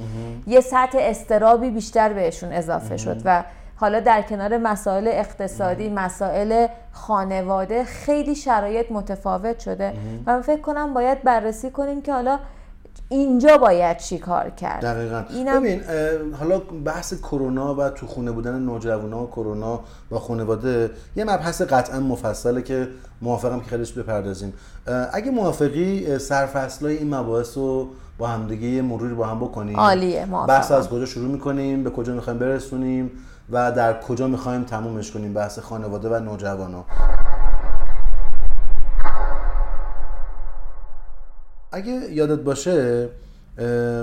یه 0.48 0.62
سطح 0.62 0.98
استرابی 1.02 1.70
بیشتر 1.70 2.14
بهشون 2.14 2.52
اضافه 2.52 2.98
شد 2.98 3.22
و 3.26 3.44
حالا 3.76 4.00
در 4.00 4.22
کنار 4.22 4.58
مسائل 4.58 5.08
اقتصادی 5.08 5.90
مسائل 5.90 6.68
خانواده 6.92 7.84
خیلی 7.84 8.36
شرایط 8.36 8.92
متفاوت 8.92 9.60
شده. 9.60 9.94
و 10.26 10.34
من 10.34 10.42
فکر 10.42 10.62
کنم 10.62 10.94
باید 10.94 11.24
بررسی 11.24 11.70
کنیم 11.72 12.02
که 12.02 12.14
حالا 12.14 12.40
اینجا 13.12 13.58
باید 13.58 13.98
چی 13.98 14.18
کار 14.18 14.50
کرد؟ 14.50 14.82
دقیقا. 14.82 15.24
اینم- 15.30 15.60
ببین 15.60 15.82
حالا 16.40 16.60
بحث 16.86 17.14
کرونا 17.14 17.76
و 17.76 17.90
تو 17.90 18.08
خونه 18.08 18.32
بودن 18.32 18.60
نوجوانا 18.60 19.24
و 19.24 19.28
کرونا 19.28 19.80
و 20.12 20.20
خانواده 20.20 20.92
یه 21.16 21.24
مبحث 21.24 21.62
قطعا 21.62 22.00
مفصله 22.00 22.62
که 22.62 22.88
موافقم 23.22 23.60
که 23.60 23.66
خیلیش 23.66 23.92
بپردازیم. 23.92 24.54
اگه 25.14 25.32
موافقی 25.32 26.20
سرفصلای 26.20 26.98
این 26.98 27.16
مباحث 27.16 27.58
رو 27.58 27.88
با 28.18 28.28
همدیگه 28.28 28.68
یه 28.68 28.82
مروری 28.82 29.14
با 29.14 29.26
هم 29.26 29.40
بکنیم. 29.40 29.80
عالیه، 29.80 30.26
موافقم. 30.26 30.48
بحث 30.48 30.72
از 30.72 30.90
کجا 30.90 31.06
شروع 31.06 31.32
می‌کنیم؟ 31.32 31.84
به 31.84 31.90
کجا 31.90 32.14
می‌خوایم 32.14 32.40
برسونیم؟ 32.40 33.12
و 33.52 33.72
در 33.72 34.02
کجا 34.02 34.28
می‌خوایم 34.28 34.64
تمومش 34.64 35.12
کنیم؟ 35.12 35.34
بحث 35.34 35.60
خانواده 35.60 36.10
و 36.10 36.20
نوجوانا 36.20 36.86
اگه 41.72 41.92
یادت 41.92 42.40
باشه 42.40 43.10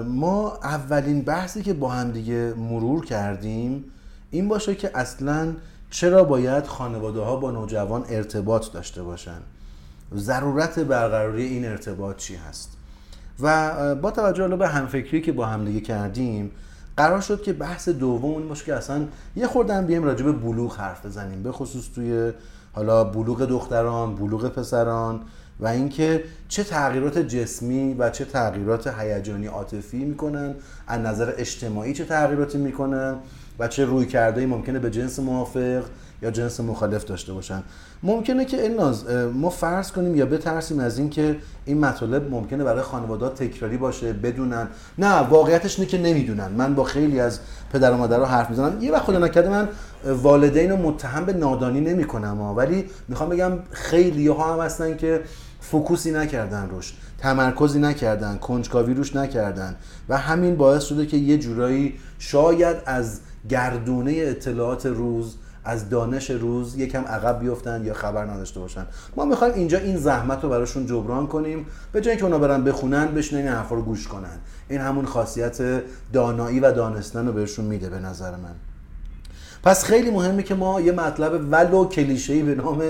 ما 0.07 0.59
اولین 0.63 1.23
بحثی 1.23 1.63
که 1.63 1.75
با 1.75 1.89
هم 1.89 2.11
دیگه 2.11 2.55
مرور 2.55 3.05
کردیم 3.05 3.85
این 4.31 4.49
باشه 4.49 4.75
که 4.75 4.91
اصلا 4.95 5.55
چرا 5.91 6.25
باید 6.25 6.67
خانواده 6.67 7.21
ها 7.21 7.37
با 7.37 7.51
نوجوان 7.51 8.05
ارتباط 8.09 8.73
داشته 8.73 9.03
باشن؟ 9.03 9.41
ضرورت 10.15 10.79
برقراری 10.79 11.45
این 11.45 11.65
ارتباط 11.65 12.17
چی 12.17 12.35
هست؟ 12.35 12.77
و 13.41 13.95
با 13.95 14.11
توجه 14.11 14.49
به 14.49 14.69
همفکری 14.69 15.21
که 15.21 15.33
با 15.33 15.47
هم 15.47 15.65
دیگه 15.65 15.81
کردیم 15.81 16.51
قرار 16.97 17.21
شد 17.21 17.43
که 17.43 17.53
بحث 17.53 17.89
دوم 17.89 18.37
این 18.37 18.49
باشه 18.49 18.65
که 18.65 18.75
اصلا 18.75 19.05
یه 19.37 19.47
خوردن 19.47 19.87
بیایم 19.87 20.05
راجع 20.05 20.25
به 20.25 20.33
بلوغ 20.33 20.77
حرف 20.77 21.07
بزنیم 21.07 21.43
به 21.43 21.53
خصوص 21.53 21.89
توی 21.95 22.33
حالا 22.73 23.05
بلوغ 23.05 23.45
دختران 23.45 24.15
بلوغ 24.15 24.49
پسران. 24.49 25.21
و 25.61 25.67
اینکه 25.67 26.25
چه 26.49 26.65
تغییرات 26.65 27.19
جسمی 27.19 27.95
و 27.95 28.11
چه 28.11 28.25
تغییرات 28.25 28.87
هیجانی 28.87 29.47
عاطفی 29.47 30.05
می‌کنن 30.05 30.55
از 30.87 31.01
نظر 31.01 31.35
اجتماعی 31.39 31.93
چه 31.93 32.05
تغییراتی 32.05 32.59
می‌کنن 32.59 33.15
و 33.59 33.69
چه 33.69 33.85
روی 33.85 34.07
کرده 34.07 34.47
ممکنه 34.47 34.79
به 34.79 34.91
جنس 34.91 35.19
موافق 35.19 35.85
یا 36.23 36.31
جنس 36.31 36.61
مخالف 36.61 37.05
داشته 37.05 37.33
باشن. 37.33 37.63
ممکنه 38.03 38.45
که 38.45 38.65
الناز 38.65 39.05
ما 39.35 39.51
فرض 39.51 39.93
کنیم 39.93 40.17
یا 40.17 40.27
بترسیم 40.27 40.79
از 40.81 40.99
اینکه 40.99 41.37
این 41.65 41.81
مطالب 41.81 42.31
ممکنه 42.31 42.65
برای 42.65 42.83
خانواده 42.83 43.29
تکراری 43.29 43.77
باشه 43.77 44.13
بدونن. 44.13 44.69
نه 44.99 45.19
واقعیتش 45.19 45.79
اینه 45.79 45.91
که 45.91 45.99
نمی‌دونن. 45.99 46.49
من 46.49 46.75
با 46.75 46.85
خیلی 46.85 47.21
از 47.21 47.39
پدر 47.73 47.93
و 47.93 47.97
مادرها 47.97 48.27
حرف 48.27 48.51
می‌زنم. 48.51 48.83
یه 48.83 48.93
وقت 48.93 49.03
خدا 49.03 49.19
نکرده 49.19 49.49
من 49.49 49.69
والدین 50.23 50.71
رو 50.71 50.77
متهم 50.77 51.25
به 51.25 51.33
نادانی 51.33 51.81
نمی‌کنم 51.81 52.41
ولی 52.41 52.85
می‌خوام 53.09 53.29
بگم 53.29 53.53
خیلی 53.71 54.29
ها 54.29 54.55
هم 54.55 54.61
هستن 54.61 54.97
که 54.97 55.21
فوکوسی 55.61 56.13
نکردن 56.13 56.69
روش 56.71 56.95
تمرکزی 57.19 57.79
نکردن 57.79 58.37
کنجکاوی 58.37 58.95
روش 58.95 59.17
نکردن. 59.17 59.77
و 60.09 60.19
همین 60.19 60.57
باعث 60.57 60.85
شده 60.85 61.07
که 61.07 61.17
یه 61.17 61.39
جورایی 61.39 61.95
شاید 62.19 62.77
از 62.87 63.21
گردونه 63.49 64.13
اطلاعات 64.17 64.87
روز 64.87 65.37
از 65.67 65.89
دانش 65.89 66.31
روز 66.31 66.77
یکم 66.77 67.05
عقب 67.05 67.41
بیفتن 67.41 67.85
یا 67.85 67.95
خبر 67.95 68.25
نداشته 68.25 68.61
باشن. 68.61 68.87
ما 69.17 69.25
می‌خوایم 69.25 69.55
اینجا 69.55 69.79
این 69.79 69.97
زحمت 69.97 70.43
رو 70.43 70.49
براشون 70.49 70.87
جبران 70.87 71.27
کنیم 71.27 71.67
به 71.93 72.01
جای 72.01 72.11
اینکه 72.11 72.25
اونا 72.25 72.39
برن 72.39 72.65
بخونن 72.65 73.07
بشنن 73.07 73.39
این 73.39 73.49
حرفا 73.49 73.75
رو 73.75 73.83
گوش 73.83 74.09
کنن. 74.09 74.39
این 74.69 74.81
همون 74.81 75.07
خاصیت 75.07 75.83
دانایی 76.13 76.61
و 76.61 76.73
دانستن 76.73 77.27
رو 77.27 77.33
بهشون 77.33 77.65
میده 77.65 77.89
به 77.89 77.99
نظر 77.99 78.31
من. 78.31 78.55
پس 79.67 79.85
خیلی 79.85 80.11
مهمه 80.11 80.43
که 80.43 80.55
ما 80.55 80.81
یه 80.81 80.93
مطلب 80.93 81.53
ولو 81.53 81.85
کلیشه‌ای 81.85 82.43
به 82.43 82.55
نام 82.55 82.83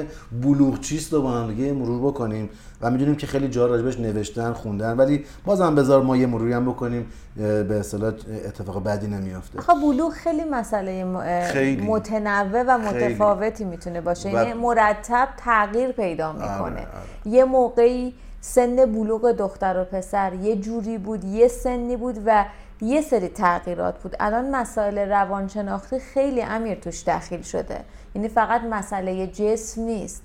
بلوغ 0.43 0.81
چیست 0.81 1.13
رو 1.13 1.23
با 1.23 1.31
هم 1.31 1.49
دیگه 1.49 1.73
مرور 1.73 2.13
بکنیم 2.13 2.51
و 2.81 2.91
می‌دونیم 2.91 3.17
که 3.17 3.27
خیلی 3.27 3.49
جا 3.49 3.67
راجبش 3.67 4.01
نوشتن 4.01 4.53
خوندن 4.53 4.97
ولی 4.97 5.25
بازم 5.45 5.75
بذار 5.75 6.03
ما 6.03 6.17
یه 6.17 6.27
مروری 6.27 6.53
هم 6.53 6.65
بکنیم 6.67 7.07
به 7.37 7.77
اصطلاح 7.81 8.13
اتفاق 8.47 8.85
بدی 8.85 9.07
نمیافته 9.07 9.61
خب 9.61 9.75
بلوغ 9.75 10.13
خیلی 10.13 10.45
مسئله 10.45 11.05
خیلی. 11.53 11.83
متنوع 11.83 12.63
و 12.63 12.79
خیلی. 12.79 13.05
متفاوتی 13.05 13.65
می‌تونه 13.65 14.01
باشه 14.01 14.29
و- 14.29 14.33
یعنی 14.33 14.53
مرتب 14.53 15.29
تغییر 15.37 15.93
پیدا 15.93 16.33
می‌کنه 16.33 16.59
آره. 16.61 16.87
یه 17.25 17.45
موقعی 17.45 18.15
سن 18.41 18.77
بلوغ 18.77 19.33
دختر 19.33 19.77
و 19.79 19.85
پسر 19.97 20.33
یه 20.35 20.57
جوری 20.57 20.99
بود 20.99 21.25
یه 21.25 21.49
سنی 21.49 21.97
بود 21.97 22.19
و 22.27 22.45
یه 22.81 23.01
سری 23.01 23.29
تغییرات 23.29 24.03
بود. 24.03 24.17
الان 24.21 24.55
مسائل 24.55 24.99
روانشناختی 24.99 25.99
خیلی 25.99 26.43
امیر 26.43 26.75
توش 26.75 27.05
دخیل 27.05 27.43
شده. 27.43 27.81
یعنی 28.15 28.29
فقط 28.29 28.61
مسئله 28.71 29.27
جسم 29.27 29.83
نیست 29.83 30.23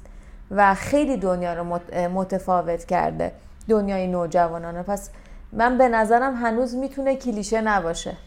و 0.51 0.75
خیلی 0.75 1.17
دنیا 1.17 1.53
رو 1.53 1.77
مت- 1.77 1.93
متفاوت 1.93 2.86
کرده. 2.86 3.31
دنیای 3.67 4.08
نوجوانانه. 4.08 4.84
پس 4.84 5.10
من 5.53 5.77
به 5.77 5.89
نظرم 5.89 6.36
هنوز 6.36 6.75
می‌تونه 6.75 7.15
کلیشه 7.15 7.62
نباشه. 7.62 8.17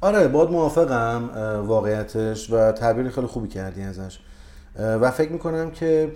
آره 0.00 0.28
باد 0.28 0.50
موافقم 0.50 1.30
واقعیتش 1.66 2.50
و 2.50 2.72
تعبیر 2.72 3.08
خیلی 3.08 3.26
خوبی 3.26 3.48
کردی 3.48 3.82
ازش. 3.82 4.18
و 4.76 5.10
فکر 5.10 5.32
می‌کنم 5.32 5.70
که 5.70 6.12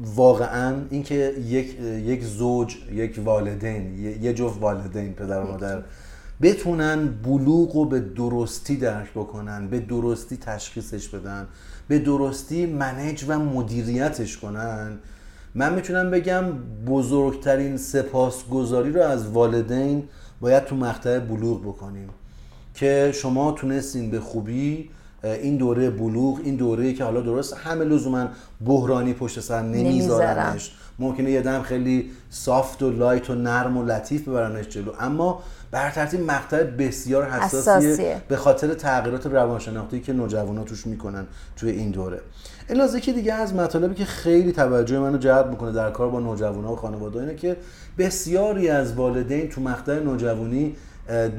واقعا 0.00 0.76
اینکه 0.90 1.14
یک 1.14 1.80
یک 1.80 2.24
زوج 2.24 2.76
یک 2.92 3.20
والدین 3.24 3.98
یه 4.22 4.34
جفت 4.34 4.62
والدین 4.62 5.12
پدر 5.12 5.40
و 5.40 5.46
مادر 5.46 5.82
بتونن 6.42 7.06
بلوغ 7.06 7.74
رو 7.74 7.84
به 7.84 8.00
درستی 8.00 8.76
درک 8.76 9.10
بکنن 9.10 9.68
به 9.68 9.80
درستی 9.80 10.36
تشخیصش 10.36 11.08
بدن 11.08 11.46
به 11.88 11.98
درستی 11.98 12.66
منیج 12.66 13.24
و 13.28 13.38
مدیریتش 13.38 14.38
کنن. 14.38 14.98
من 15.54 15.74
می‌تونم 15.74 16.10
بگم 16.10 16.44
بزرگترین 16.86 17.76
سپاسگزاری 17.76 18.92
رو 18.92 19.02
از 19.02 19.26
والدین 19.26 20.08
باید 20.40 20.64
تو 20.64 20.76
مقطع 20.76 21.18
بلوغ 21.18 21.62
بکنیم 21.62 22.08
که 22.74 23.12
شما 23.14 23.52
تونستین 23.52 24.10
به 24.10 24.20
خوبی 24.20 24.90
این 25.24 25.56
دوره 25.56 25.90
بلوغ 25.90 26.40
این 26.44 26.56
دوره 26.56 26.92
که 26.92 27.04
حالا 27.04 27.20
درست 27.20 27.56
همه 27.56 27.84
لزوما 27.84 28.28
بحرانی 28.66 29.12
پشت 29.12 29.40
سر 29.40 29.62
نمیذارنش. 29.62 30.72
ممکنه 30.98 31.30
یه 31.30 31.40
دم 31.40 31.62
خیلی 31.62 32.10
سافت 32.30 32.82
و 32.82 32.90
لایت 32.90 33.30
و 33.30 33.34
نرم 33.34 33.76
و 33.76 33.84
لطیف 33.84 34.28
ببرنش 34.28 34.68
جلو. 34.68 34.92
اما 35.00 35.42
بر 35.70 35.90
ترتیب 35.90 36.20
مقطع 36.20 36.62
بسیار 36.62 37.30
حساسیه 37.30 37.60
حساسیه. 37.60 38.22
به 38.28 38.36
خاطر 38.36 38.74
تغییرات 38.74 39.26
روانشناختی 39.26 40.00
که 40.00 40.12
نوجوانا 40.12 40.64
توش 40.64 40.86
می‌کنن 40.86 41.26
توی 41.56 41.70
این 41.70 41.90
دوره. 41.90 42.20
الاز 42.68 42.94
یکی 42.94 43.12
دیگه 43.12 43.34
از 43.34 43.54
مطالبی 43.54 43.94
که 43.94 44.04
خیلی 44.04 44.52
توجه 44.52 44.98
منو 44.98 45.18
جلب 45.18 45.50
می‌کنه 45.50 45.72
در 45.72 45.90
کار 45.90 46.08
با 46.08 46.20
نوجوانا 46.20 46.72
و 46.72 46.76
خانواده 46.76 47.20
اینه 47.20 47.34
که 47.34 47.56
بسیاری 47.98 48.68
از 48.68 48.94
والدین 48.94 49.48
تو 49.48 49.60
مقطع 49.60 49.98
نوجوانی 49.98 50.76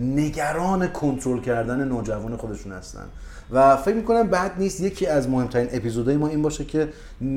نگران 0.01 0.87
کنترل 0.87 1.41
کردن 1.41 1.87
نوجوان 1.87 2.37
خودشون 2.37 2.71
هستن. 2.71 3.05
و 3.51 3.77
فکر 3.77 3.95
می‌کنم 3.95 4.23
بعد 4.23 4.51
نیست 4.57 4.81
یکی 4.81 5.07
از 5.07 5.29
مهمترین 5.29 5.67
اپیزودهای 5.71 6.17
ما 6.17 6.27
این 6.27 6.41
باشه 6.41 6.65
که 6.65 6.89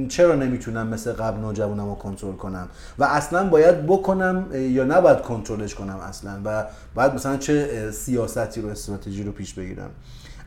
چرا 0.09 0.35
نمی‌تونم 0.35 0.87
مثل 0.87 1.13
قبل 1.13 1.41
نوجوانم 1.41 1.89
رو 1.89 1.95
کنترل 1.95 2.37
کنم 2.37 2.69
و 2.99 3.05
اصلا 3.05 3.49
باید 3.49 3.87
بکنم 3.87 4.47
یا 4.55 4.85
نباید 4.85 5.21
کنترلش 5.21 5.75
کنم 5.75 5.97
اصلا 5.97 6.41
و 6.45 6.65
باید 6.95 7.15
مثلا 7.15 7.37
چه 7.37 7.91
سیاستی 7.91 8.61
رو 8.61 8.69
استراتژی 8.69 9.23
رو 9.23 9.33
پیش 9.33 9.55
بگیرم. 9.55 9.91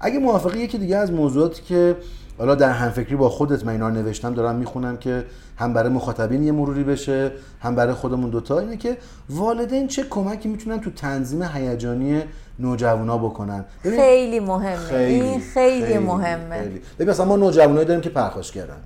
اگه 0.02 0.20
موافقی 0.20 0.60
یکی 0.60 0.78
دیگه 0.78 0.98
از 0.98 1.12
موضوعاتی 1.12 1.62
که 1.62 1.96
حالا 2.38 2.56
در 2.56 2.72
همفکری 2.72 3.16
با 3.16 3.30
خودت 3.30 3.66
من 3.66 3.72
اینا 3.72 3.90
رو 3.90 3.94
نوشتم 3.94 4.34
دارم 4.34 4.56
می‌خونم 4.56 4.98
که 4.98 5.26
هم 5.58 5.74
برای 5.74 5.90
مخاطبین 5.90 6.44
یه 6.44 6.52
مروری 6.52 6.84
بشه 6.84 7.32
هم 7.62 7.76
برای 7.76 7.94
خودمون 7.94 8.30
دوتا 8.30 8.60
اینه 8.60 8.78
که 8.78 8.98
والدین 9.30 9.88
چه 9.88 10.04
کمکی 10.04 10.50
می‌تونن 10.50 10.80
تو 10.80 10.92
تنظیم 10.92 11.44
هیجانی 11.44 12.22
نوجوانا 12.60 13.18
بکنن. 13.18 13.66
خیلی 13.84 14.40
مهمه. 14.40 14.98
این 14.98 15.40
خیلی, 15.40 15.98
مهمه. 15.98 16.60
خیلی. 16.60 16.82
ببین 17.00 17.10
مثلا 17.10 17.26
ما 17.26 17.36
نوجوانایی 17.36 17.86
داریم 17.86 18.02
که 18.02 18.10
پرخاشگرن 18.10 18.78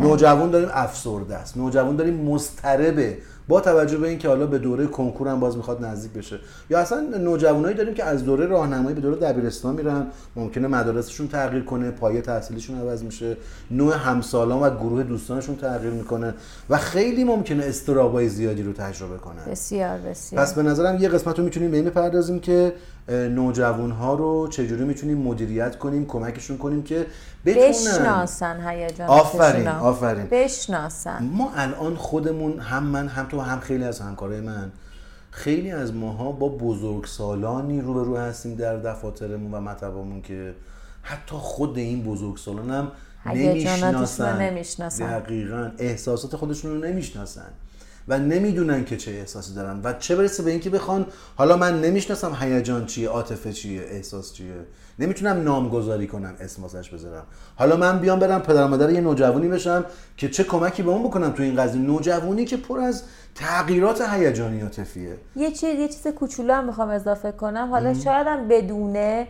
نوجوان 0.00 0.50
داریم 0.50 0.68
افسرده 0.72 1.36
است. 1.36 1.56
نوجوان 1.56 1.96
داریم 1.96 2.14
مضطربه. 2.14 3.18
با 3.48 3.60
توجه 3.60 3.98
به 3.98 4.08
اینکه 4.08 4.28
حالا 4.28 4.46
به 4.46 4.58
دوره 4.58 4.86
کنکور 4.86 5.28
هم 5.28 5.40
باز 5.40 5.56
می‌خواد 5.56 5.84
نزدیک 5.84 6.12
بشه. 6.12 6.38
یا 6.70 6.78
اصلا 6.78 7.00
نوجوانایی 7.00 7.74
داریم 7.74 7.94
که 7.94 8.04
از 8.04 8.24
دوره 8.24 8.46
راهنمایی 8.46 8.94
به 8.94 9.00
دوره 9.00 9.16
دبیرستان 9.16 9.74
میرن. 9.74 10.06
ممکنه 10.36 10.68
مدارسشون 10.68 11.28
تغییر 11.28 11.64
کنه 11.64 11.90
پایه 11.90 12.20
تحصیلیشون 12.20 12.80
عوض 12.80 13.02
میشه. 13.02 13.36
نوع 13.70 13.94
همسالان 13.94 14.60
و 14.60 14.70
گروه 14.70 15.02
دوستانشون 15.02 15.56
تغییر 15.56 15.92
می‌کنه 15.92 16.34
و 16.70 16.76
خیلی 16.76 17.24
ممکنه 17.24 17.64
استرابای 17.64 18.28
زیادی 18.28 18.62
رو 18.62 18.72
تجربه 18.72 19.16
کنن. 19.16 19.44
بسیار 19.50 19.98
بسیار. 19.98 20.42
پس 20.42 20.54
به 20.54 20.62
نظرم 20.62 21.02
یه 21.02 21.08
قسمت 21.08 21.38
رو 21.38 21.44
می‌تونیم 21.44 21.70
به 21.70 21.76
این 21.76 21.86
بپردازیم 21.86 22.40
که 22.40 22.72
نوجوان 23.08 23.90
ها 23.90 24.14
رو 24.14 24.48
چجوری 24.48 24.84
می‌تونیم 24.84 25.18
مدیریت 25.18 25.78
کنیم 25.78 26.06
کمکشون 26.06 26.58
کنیم 26.58 26.82
که 26.82 27.06
بتونن؟ 27.46 27.68
بشناسن 27.68 28.68
هیجان 28.68 29.08
آفرین 29.08 29.68
آفرین. 29.68 30.26
بشناسن. 30.30 31.24
ما 31.32 31.52
الان 31.56 31.96
خودمون 31.96 32.58
هم 32.58 32.82
من 32.82 33.08
هم 33.08 33.26
تو 33.26 33.40
هم 33.40 33.60
خیلی 33.60 33.84
از 33.84 34.00
همکارای 34.00 34.40
من 34.40 34.72
خیلی 35.30 35.70
از 35.70 35.94
ماها 35.94 36.32
با 36.32 36.48
بزرگسالانی 36.48 37.80
روبرو 37.80 38.16
هستیم 38.16 38.54
در 38.54 38.76
دفاترمون 38.76 39.54
و 39.54 39.60
مطبمون 39.60 40.22
که 40.22 40.54
حتی 41.02 41.36
خود 41.36 41.78
این 41.78 42.04
بزرگسالان 42.04 42.70
هم 42.70 42.92
نمی‌شناسن. 43.26 44.42
نمی‌شناسن. 44.42 45.18
دقیقا 45.18 45.70
احساسات 45.78 46.36
خودشون 46.36 46.70
رو 46.70 46.78
نمی‌شناسن. 46.78 47.50
و 48.08 48.18
نمی‌دونن 48.18 48.84
که 48.84 48.96
چه 48.96 49.10
احساسی 49.10 49.54
دارن 49.54 49.80
و 49.84 49.92
چه 49.92 50.16
برسه 50.16 50.42
به 50.42 50.50
اینکه 50.50 50.70
بخوان 50.70 51.06
حالا 51.36 51.56
من 51.56 51.80
نمی‌شناسم 51.80 52.36
هیجان 52.40 52.86
چیه 52.86 53.08
عاطفه 53.08 53.52
چیه 53.52 53.82
احساس 53.82 54.32
چیه. 54.32 54.54
نمی‌تونم 54.98 55.42
نامگذاری 55.42 56.06
کنم 56.06 56.34
اسم 56.40 56.62
واسش 56.62 56.90
بذارم. 56.90 57.26
حالا 57.56 57.76
من 57.76 57.98
بیام 57.98 58.18
برم 58.18 58.42
پدر 58.42 58.66
مادر 58.66 58.90
یه 58.90 59.00
نوجوانی 59.00 59.48
بشم 59.48 59.84
که 60.16 60.28
چه 60.28 60.44
کمکی 60.44 60.82
به 60.82 60.90
اون 60.90 61.02
بکنم 61.02 61.30
تو 61.30 61.42
این 61.42 61.56
قضیه. 61.56 61.80
نوجوانی 61.80 62.44
که 62.44 62.56
پر 62.56 62.78
از 62.78 63.02
تغییرات 63.34 64.00
هیجانی 64.00 64.60
عاطفیه 64.60 65.16
یه 65.36 65.50
چیز 65.50 65.78
یه 65.78 65.88
چیز 65.88 66.06
کوچولو 66.06 66.54
هم 66.54 66.66
می‌خوام 66.66 66.88
اضافه 66.88 67.32
کنم. 67.32 67.68
حالا 67.70 67.94
شاید 67.94 68.26
هم 68.26 68.48
بدونه 68.48 69.26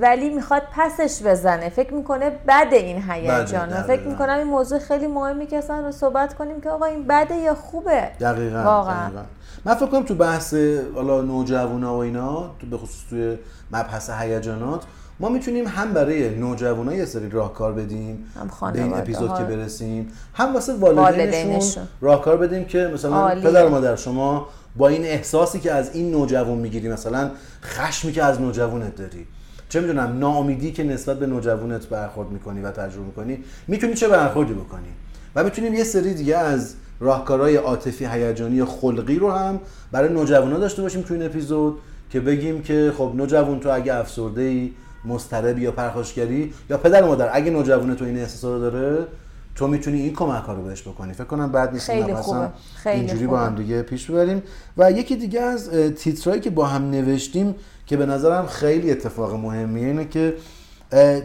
ولی 0.00 0.30
می‌خواد 0.30 0.62
پسش 0.76 1.22
بزنه 1.22 1.68
فکر 1.68 1.94
می‌کنه 1.94 2.30
بد 2.48 2.68
این 2.72 3.02
هیجان 3.10 3.68
بده، 3.68 3.82
فکر. 3.82 4.02
می‌کنم 4.02 4.38
این 4.38 4.46
موضوع 4.46 4.78
خیلی 4.78 5.06
مهمی 5.06 5.46
که 5.46 5.58
اصلا 5.58 5.80
رو 5.80 5.92
صحبت 5.92 6.34
کنیم 6.34 6.60
که 6.60 6.70
آقا 6.70 6.84
این 6.84 7.06
بده 7.06 7.34
یا 7.36 7.54
خوبه 7.54 8.08
دقیقا 8.20 8.62
واقعا. 8.62 9.06
دقیقاً. 9.06 9.22
من 9.64 9.74
فکر 9.74 9.86
کنم 9.86 10.02
تو 10.02 10.14
بحث 10.14 10.54
حالا 10.94 11.20
نوجوانا 11.20 11.96
و 11.96 11.98
اینا 11.98 12.50
تو 12.60 12.66
به 12.70 12.76
خصوص 12.76 13.08
توی 13.10 13.38
مبحث 13.72 14.10
هیجانات 14.10 14.82
ما 15.20 15.28
می‌تونیم 15.28 15.66
هم 15.66 15.92
برای 15.92 16.38
نوجوانا 16.38 16.94
یه 16.94 17.04
سری 17.04 17.30
راهکار 17.30 17.72
بدیم 17.72 18.24
هم 18.40 18.72
به 18.72 18.82
این 18.82 18.94
اپیزود 18.94 19.30
ها. 19.30 19.38
که 19.38 19.44
برسیم 19.44 20.12
هم 20.34 20.54
واسه 20.54 20.74
والدینشون. 20.74 21.88
راهکار 22.00 22.36
بدیم 22.36 22.64
که 22.64 22.90
مثلا 22.94 23.16
عالیه. 23.16 23.50
پدر 23.50 23.68
مادر 23.68 23.96
شما 23.96 24.48
با 24.76 24.88
این 24.88 25.04
احساسی 25.04 25.60
که 25.60 25.72
از 25.72 25.94
این 25.94 26.10
نوجوان 26.10 26.58
می‌گیری 26.58 26.88
مثلا 26.88 27.30
خشمی 27.64 28.12
که 28.12 28.24
از 28.24 28.40
نوجوانت 28.40 28.96
داری 28.96 29.26
چه 29.72 29.80
می‌دونم 29.80 30.18
ناامیدی 30.18 30.72
که 30.72 30.84
نسبت 30.84 31.18
به 31.18 31.26
نوجوانت 31.26 31.86
برخورد 31.86 32.30
می‌کنی 32.30 32.60
و 32.60 32.70
تجربه 32.70 33.06
می‌کنی 33.06 33.38
می‌تونی 33.68 33.94
چه 33.94 34.08
برخوردی 34.08 34.52
بکنی 34.52 34.88
و 35.36 35.44
می‌تونیم 35.44 35.74
یه 35.74 35.84
سری 35.84 36.14
دیگه 36.14 36.36
از 36.36 36.74
راهکارهای 37.00 37.56
عاطفی 37.56 38.06
هیجانی 38.06 38.64
خلقی 38.64 39.18
رو 39.18 39.30
هم 39.30 39.60
برای 39.92 40.12
نوجوانا 40.12 40.58
داشته 40.58 40.82
باشیم 40.82 41.02
تو 41.02 41.14
این 41.14 41.22
اپیزود 41.22 41.78
که 42.10 42.20
بگیم 42.20 42.62
که 42.62 42.92
خب 42.98 43.12
نوجوان 43.14 43.60
تو 43.60 43.74
اگه 43.74 43.94
افسرده 43.94 44.42
ای 44.42 44.72
مضطربی 45.04 45.60
یا 45.60 45.72
پرخاشگری 45.72 46.52
یا 46.70 46.78
پدر 46.78 47.02
و 47.02 47.06
مادر 47.06 47.30
اگه 47.32 47.50
نوجوان 47.50 47.96
تو 47.96 48.04
این 48.04 48.18
احساسا 48.18 48.54
رو 48.54 48.60
داره 48.60 49.06
تو 49.54 49.66
می‌تونی 49.66 50.00
این 50.00 50.14
کمک 50.14 50.44
ها 50.44 50.54
رو 50.54 50.62
بهش 50.62 50.82
بکنی 50.82 51.12
فکر 51.12 51.24
کنم 51.24 51.52
بعد 51.52 51.72
نیست 51.72 51.86
خیلی 51.86 52.14
خوبه. 52.14 52.48
خیلی 52.74 52.96
اینجوری 52.96 53.26
خوبه. 53.26 53.36
با 53.36 53.38
هم 53.38 53.54
دیگه 53.54 53.82
پیش 53.82 54.10
ببریم 54.10 54.42
و 54.76 54.92
یکی 54.92 55.16
دیگه 55.16 55.40
از 55.40 55.68
اه، 55.68 55.90
تیترهایی 55.90 56.40
که 56.40 56.50
با 56.50 56.66
هم 56.66 56.90
نوشتیم 56.90 57.54
که 57.86 57.96
به 57.96 58.06
نظرم 58.06 58.46
خیلی 58.46 58.90
اتفاق 58.90 59.34
مهمیه 59.34 59.86
اینه 59.86 60.04
که 60.04 60.36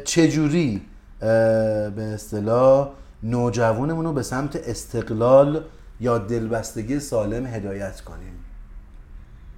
چجوری 0.06 0.82
به 1.20 2.12
اصطلاح 2.14 2.90
نوجوانمون 3.24 4.06
رو 4.06 4.14
به 4.14 4.24
سمت 4.24 4.56
استقلال 4.56 5.64
یا 6.00 6.18
دلبستگی 6.18 7.00
سالم 7.00 7.46
هدایت 7.46 8.02
کنیم. 8.02 8.34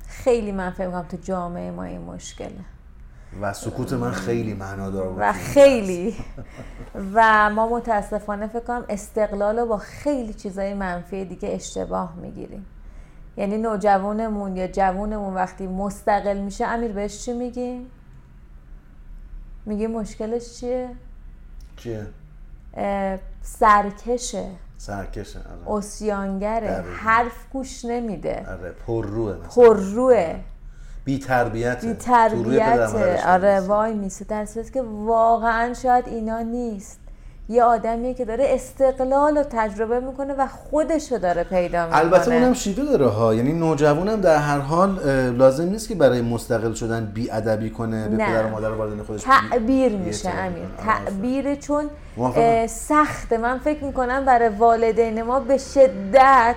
خیلی 0.08 0.52
من 0.52 0.70
فکر 0.70 0.92
کنم 0.92 1.06
تو 1.10 1.18
جامعه 1.18 1.72
ما 1.72 1.84
این 1.84 2.02
مشکله. 2.02 2.66
و 3.42 3.54
سکوت 3.54 3.94
من 3.94 4.12
خیلی 4.12 4.54
معنادار 4.54 5.10
بود 5.10 5.18
و 5.20 5.34
خیلی. 5.34 6.16
و 7.14 7.50
ما 7.50 7.70
متاسفانه 7.70 8.48
فکر 8.48 8.60
کنم 8.60 8.86
استقلال 8.90 9.60
رو 9.60 9.66
با 9.66 9.78
خیلی 9.78 10.34
چیزای 10.34 10.74
منفی 10.74 11.26
دیگه 11.26 11.50
اشتباه 11.50 12.16
می‌گیریم. 12.22 12.66
یعنی 13.40 13.58
نوجوانمون 13.58 14.58
یا 14.58 14.68
جوونمون 14.68 15.34
وقتی 15.34 15.68
مستقل 15.68 16.38
میشه 16.38 16.66
امیر 16.66 16.92
بهش 16.92 17.26
چی 17.26 17.34
میگیم؟ 17.34 17.92
میگیم 19.66 19.92
مشکلش 19.92 20.60
چیه؟ 20.60 20.90
چیه؟ 21.78 22.08
سرکشه 23.42 24.50
سرکشه 24.78 25.40
آره. 25.40 25.78
اسیانگره. 25.78 26.84
حرف 26.98 27.50
گوش 27.54 27.86
نمیده 27.86 28.46
آره 28.50 28.72
پرروه 28.72 29.38
مثلا 29.38 29.64
پرروه 29.64 30.40
بی 31.06 31.20
تربیت 31.20 31.86
بی 31.86 31.94
تربیت 31.94 33.22
آره 33.28 33.60
وای 33.60 33.94
میسه 33.94 34.26
در 34.26 34.46
که 34.46 34.82
واقعا 34.82 35.74
شاید 35.74 36.08
اینا 36.08 36.42
نیست 36.42 36.99
یه 37.52 37.64
آدمیه 37.64 38.14
که 38.14 38.26
داره 38.26 38.46
استقلال 38.48 39.38
رو 39.38 39.44
تجربه 39.50 40.00
می‌کنه 40.00 40.34
و 40.34 40.48
خودشو 40.48 41.18
داره 41.18 41.44
پیدا 41.44 41.86
می‌کنه. 41.86 42.00
البته 42.00 42.34
اونم 42.34 42.54
شیوه 42.54 42.84
داره 42.84 43.08
ها. 43.08 43.34
یعنی 43.34 43.54
نوجوانم 43.54 44.22
در 44.22 44.38
هر 44.38 44.60
حال 44.60 45.00
لازم 45.32 45.64
نیست 45.64 45.88
که 45.90 45.96
برای 45.96 46.22
مستقل 46.22 46.74
شدن 46.74 47.06
بی 47.06 47.32
ادبی 47.32 47.70
کنه 47.70 48.08
به 48.08 48.16
نه. 48.16 48.26
پدر 48.26 48.46
و 48.46 48.50
مادر 48.50 48.70
والدین 48.72 49.04
خودش 49.04 49.26
بی- 49.26 49.32
تعبیر 49.32 49.90
بی 49.90 49.98
میشه 49.98 50.30
امیر. 50.30 50.64
تعبیر 50.86 51.56
چون 51.56 51.90
سخته. 52.68 53.38
من 53.38 53.58
فکر 53.58 53.84
می‌کنم 53.84 54.26
برای 54.26 54.50
والدین 54.50 55.22
ما 55.22 55.40
به 55.40 55.58
شدت 55.58 56.56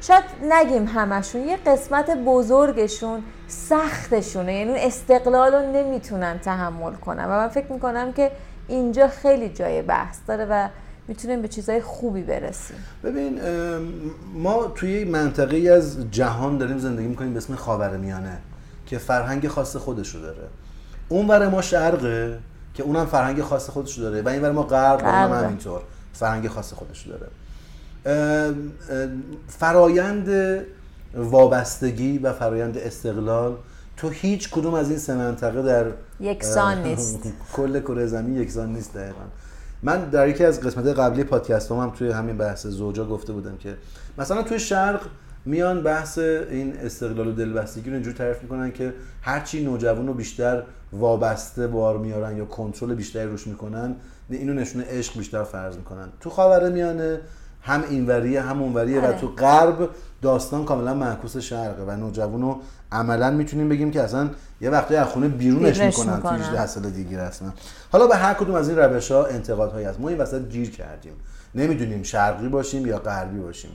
شاید 0.00 0.24
نگیم 0.50 0.86
همشون 0.86 1.40
یه 1.40 1.56
قسمت 1.66 2.10
بزرگشون 2.26 3.22
سختشونه. 3.48 4.54
یعنی 4.54 4.74
استقلال 4.76 5.54
رو 5.54 5.72
نمی‌تونن 5.72 6.38
تحمل 6.38 6.92
کنن. 6.92 7.24
و 7.24 7.28
من 7.28 7.48
فکر 7.48 7.72
می‌کنم 7.72 8.12
که 8.12 8.30
اینجا 8.68 9.08
خیلی 9.08 9.48
جای 9.48 9.82
بحث 9.82 10.18
داره 10.28 10.46
و 10.50 10.68
می‌تونیم 11.08 11.42
به 11.42 11.48
چیزهای 11.48 11.80
خوبی 11.80 12.22
برسیم. 12.22 12.76
ببین 13.04 13.40
ما 14.34 14.72
توی 14.74 15.04
منطقه 15.04 15.70
از 15.70 16.10
جهان 16.10 16.58
داریم 16.58 16.78
زندگی 16.78 17.06
می‌کنیم 17.06 17.32
به 17.32 17.38
اسم 17.38 17.54
خاورمیانه 17.54 18.38
که 18.86 18.98
فرهنگ 18.98 19.48
خاص 19.48 19.76
خودشو 19.76 20.18
داره. 20.18 20.48
اون 21.08 21.46
ما 21.46 21.62
شرقه 21.62 22.38
که 22.74 22.82
اونم 22.82 23.06
فرهنگ 23.06 23.42
خاص 23.42 23.70
خودشو 23.70 24.02
داره 24.02 24.22
و 24.22 24.28
این 24.28 24.48
ما 24.48 24.62
غرب 24.62 25.00
اونم. 25.00 25.44
همینطور 25.44 25.82
فرهنگ 26.12 26.48
خاص 26.48 26.72
خودشو 26.72 27.10
داره. 27.10 27.26
فرایند 29.48 30.28
وابستگی 31.16 32.18
و 32.18 32.32
فرایند 32.32 32.78
استقلال 32.78 33.56
تو 33.96 34.08
هیچ 34.08 34.50
کدوم 34.50 34.74
از 34.74 34.90
این 34.90 34.98
سه 34.98 35.14
منطقه 35.14 35.62
در 35.62 35.86
یکسان 36.20 36.82
نیست. 36.82 37.18
کل 37.56 37.80
کره 37.80 38.06
زمین 38.06 38.36
یکسان 38.36 38.72
نیست 38.72 38.94
دقیقا 38.94 39.24
من 39.82 40.04
در 40.04 40.28
یکی 40.28 40.44
از 40.44 40.60
قسمت 40.60 40.86
قبلی 40.86 41.24
پادکست 41.24 41.72
هم, 41.72 41.90
توی 41.90 42.10
همین 42.10 42.36
بحث 42.36 42.66
زوجا 42.66 43.04
گفته 43.04 43.32
بودم 43.32 43.56
که 43.56 43.76
مثلا 44.18 44.42
توی 44.42 44.58
شرق 44.58 45.00
میان 45.44 45.82
بحث 45.82 46.18
این 46.18 46.76
استقلال 46.76 47.28
و 47.28 47.32
دلبستگی 47.32 47.90
رو 47.90 47.94
اینجوری 47.94 48.16
تعریف 48.16 48.42
می‌کنن 48.42 48.72
که 48.72 48.94
هرچی 49.22 49.64
نوجوان 49.64 50.06
رو 50.06 50.14
بیشتر 50.14 50.62
وابسته 50.92 51.66
بار 51.66 51.98
میارن 51.98 52.36
یا 52.36 52.44
کنترل 52.44 52.94
بیشتری 52.94 53.26
روش 53.26 53.46
می‌کنن 53.46 53.96
اینو 54.30 54.52
نشونه 54.52 54.84
عشق 54.88 55.18
بیشتر 55.18 55.44
فرض 55.44 55.76
می‌کنن 55.76 56.08
تو 56.20 56.30
خاور 56.30 56.70
میانه 56.70 57.20
هم 57.62 57.84
اینوریه 57.90 58.42
هم 58.42 58.62
اونوریه 58.62 59.00
و 59.00 59.04
آره. 59.04 59.18
تو 59.18 59.28
غرب 59.28 59.88
داستان 60.22 60.64
کاملا 60.64 60.94
معکوس 60.94 61.36
شرقه 61.36 61.82
و 61.82 61.96
نوجوان 61.96 62.42
رو 62.42 62.60
عملا 62.94 63.30
می‌تونیم 63.30 63.68
بگیم 63.68 63.90
که 63.90 64.02
اصلا 64.02 64.30
یه 64.60 64.70
وقتی 64.70 64.96
از 64.96 65.06
خونه 65.06 65.28
بیرونش 65.28 65.80
می‌کنن 65.80 66.06
تو 66.06 66.16
می‌کنن. 66.16 66.40
18 66.40 66.66
سال 66.66 66.90
دیگه 66.90 67.20
رسما. 67.20 67.52
حالا 67.92 68.06
به 68.06 68.16
هر 68.16 68.34
کدوم 68.34 68.54
از 68.54 68.68
این 68.68 68.78
روش 68.78 69.10
ها 69.10 69.24
انتقادهایی 69.24 69.86
هست. 69.86 70.00
ما 70.00 70.08
این 70.08 70.18
وسط 70.18 70.48
گیر 70.48 70.70
کردیم. 70.70 71.12
نمی‌دونیم 71.54 72.02
شرقی 72.02 72.48
باشیم 72.48 72.86
یا 72.86 72.98
غربی 72.98 73.38
باشیم. 73.38 73.70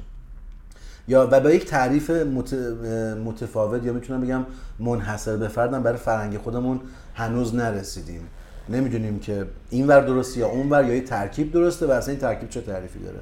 یا 1.07 1.27
و 1.31 1.39
با 1.39 1.51
یک 1.51 1.65
تعریف 1.65 2.09
مت- 2.09 2.53
متفاوت 3.25 3.83
یا 3.83 3.93
می‌تونم 3.93 4.21
بگم 4.21 4.45
منحصر 4.79 5.37
به 5.37 5.47
فردم 5.47 5.83
برای 5.83 5.97
فرهنگ 5.97 6.37
خودمون 6.37 6.79
هنوز 7.13 7.55
نرسیدیم. 7.55 8.21
نمی‌دونیم 8.69 9.19
که 9.19 9.45
این 9.69 9.87
ور 9.87 10.01
درسته 10.01 10.39
یا 10.39 10.47
اون 10.47 10.69
ور 10.69 10.85
یا 10.85 10.95
یه 10.95 11.01
ترکیب 11.01 11.51
درسته 11.51 11.87
و 11.87 11.91
اصلا 11.91 12.11
این 12.11 12.19
ترکیب 12.21 12.49
چه 12.49 12.61
تعریفی 12.61 12.99
داره. 12.99 13.19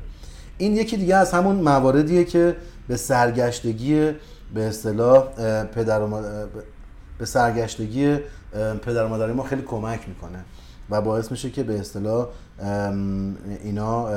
این 0.58 0.76
یکی 0.76 0.98
دیگه 0.98 1.16
از 1.16 1.32
همون 1.32 1.56
مواردیه 1.56 2.24
که 2.24 2.56
به 2.88 2.98
سرگشتگی 2.98 4.12
به 4.54 4.68
اصطلاح 4.68 5.24
پدر 5.64 6.02
و 6.02 6.22
به 7.20 7.26
سرگشتگی 7.26 8.18
پدر 8.82 9.06
و 9.06 9.08
مادر 9.08 9.34
ما 9.34 9.44
خیلی 9.44 9.62
کمک 9.62 10.10
می‌کنه 10.10 10.40
و 10.90 11.02
باعث 11.02 11.32
میشه 11.32 11.50
که 11.50 11.64
به 11.64 11.80
اصطلاح 11.80 12.28
اینا 13.64 14.10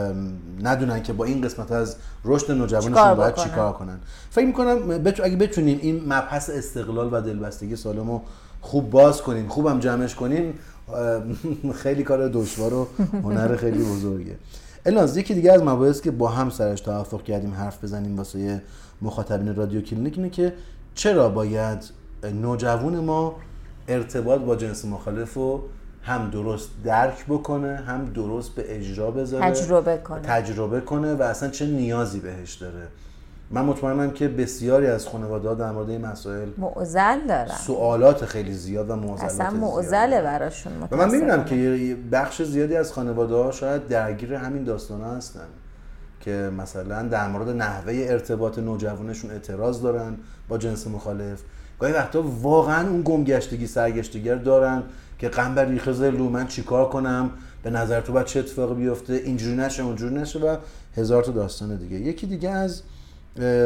ندونن 0.63 1.03
که 1.03 1.13
با 1.13 1.25
این 1.25 1.41
قسمت 1.41 1.73
از 1.73 1.97
رشد 2.25 2.51
نوجوانشون 2.51 3.15
باید 3.15 3.35
چیکار 3.35 3.73
کنن. 3.73 4.01
فکر 4.31 4.47
می‌کنم 4.47 4.91
اگه 5.25 5.37
بتونیم 5.37 5.79
این 5.83 6.05
مبحث 6.05 6.51
استقلال 6.51 7.09
و 7.13 7.21
دلبستگی 7.21 7.77
سالمو 7.77 8.21
خوب 8.61 8.91
باز 8.91 9.23
کنیم 9.23 9.49
خوبم 9.49 9.79
جمعش 9.81 10.15
کنیم 10.15 10.55
خیلی 11.83 12.03
کار 12.03 12.29
دشوار 12.29 12.75
و 12.75 12.89
هنر 13.13 13.57
خیلی 13.57 13.85
بزرگه 13.85 14.37
الناز 14.87 15.17
یکی 15.17 15.35
دیگه 15.35 15.53
از 15.53 15.63
مباحث 15.63 16.01
که 16.01 16.11
با 16.11 16.29
هم 16.29 16.51
سرش 16.51 16.81
توافق 16.81 17.23
کردیم 17.23 17.55
حرف 17.55 17.85
بزنیم 17.85 18.17
واسه 18.17 18.63
مخاطبین 19.03 19.55
رادیو 19.55 19.81
کلینیک 19.81 20.17
اینه 20.17 20.31
که 20.31 20.53
چرا 20.95 21.29
باید 21.29 21.85
نوجوان 22.43 22.99
ما 22.99 23.37
ارتباط 23.89 24.41
با 24.41 24.57
جنس 24.57 24.85
مخالف 24.85 25.37
و 25.37 25.61
هم 26.03 26.31
درست 26.31 26.69
درک 26.85 27.25
بکنه 27.29 27.77
هم 27.77 28.05
درست 28.05 28.55
به 28.55 28.77
اجرا 28.77 29.11
بذاره 29.11 29.51
تجربه 29.51 29.97
کنه. 29.97 30.21
تجربه 30.21 30.81
کنه 30.81 31.15
و 31.15 31.23
اصلا 31.23 31.49
چه 31.49 31.67
نیازی 31.67 32.21
بهش 32.21 32.55
داره. 32.55 32.89
من 33.51 33.65
مطمئنم 33.65 34.11
که 34.11 34.29
بسیاری 34.29 34.87
از 34.87 35.07
خانواده 35.07 35.55
در 35.55 35.73
مورد 35.73 35.91
این 35.91 36.07
مسائل 36.07 36.49
معضل 36.59 37.27
دارن. 37.29 37.55
سوالات 37.67 38.25
خیلی 38.25 38.53
زیاد 38.53 38.91
و 38.91 38.97
معضلات 38.97 39.23
اصلا 39.23 39.51
معضله 39.51 40.23
براشون 40.23 40.73
و 40.91 40.97
من 40.97 41.11
می‌بینم 41.11 41.45
که 41.45 41.97
بخش 42.13 42.43
زیادی 42.43 42.77
از 42.77 42.93
خانواده 42.93 43.35
ها 43.35 43.51
شاید 43.51 43.89
درگیر 43.89 44.35
همین 44.35 44.65
داستان 44.65 45.01
هستن. 45.01 45.47
که 46.21 46.51
مثلا 46.59 47.03
در 47.03 47.29
مورد 47.29 47.49
نحوه 47.49 48.07
ارتباط 48.09 48.59
نوجوانشون 48.59 49.31
اعتراض 49.31 49.83
دارن 49.83 50.17
با 50.49 50.59
جنس 50.59 50.87
مخالف. 50.87 51.43
گاهی 51.79 51.93
وقتا 51.93 52.23
واقعا 52.23 52.89
اون 52.89 53.03
گمگشتگی 53.03 53.67
سرگشتگر 53.67 54.35
دارن 54.35 54.83
که 55.19 55.29
قنبر 55.29 55.65
ریخه 55.65 55.93
زلو 55.93 56.29
من 56.29 56.47
چیکار 56.47 56.89
کنم؟ 56.89 57.31
به 57.63 57.71
نظر 57.71 58.01
تو 58.01 58.13
باید 58.13 58.27
چه 58.27 58.41
اتفاقی 58.41 58.75
بیفته؟ 58.75 59.13
اینجوری 59.13 59.57
نشه 59.57 59.83
اونجوری 59.83 60.15
نشه 60.15 60.39
و 60.39 60.57
هزار 60.97 61.23
تا 61.23 61.33
داستان 61.33 61.77
دیگه. 61.77 61.97
یکی 61.97 62.27
دیگه 62.27 62.51
از 62.51 62.83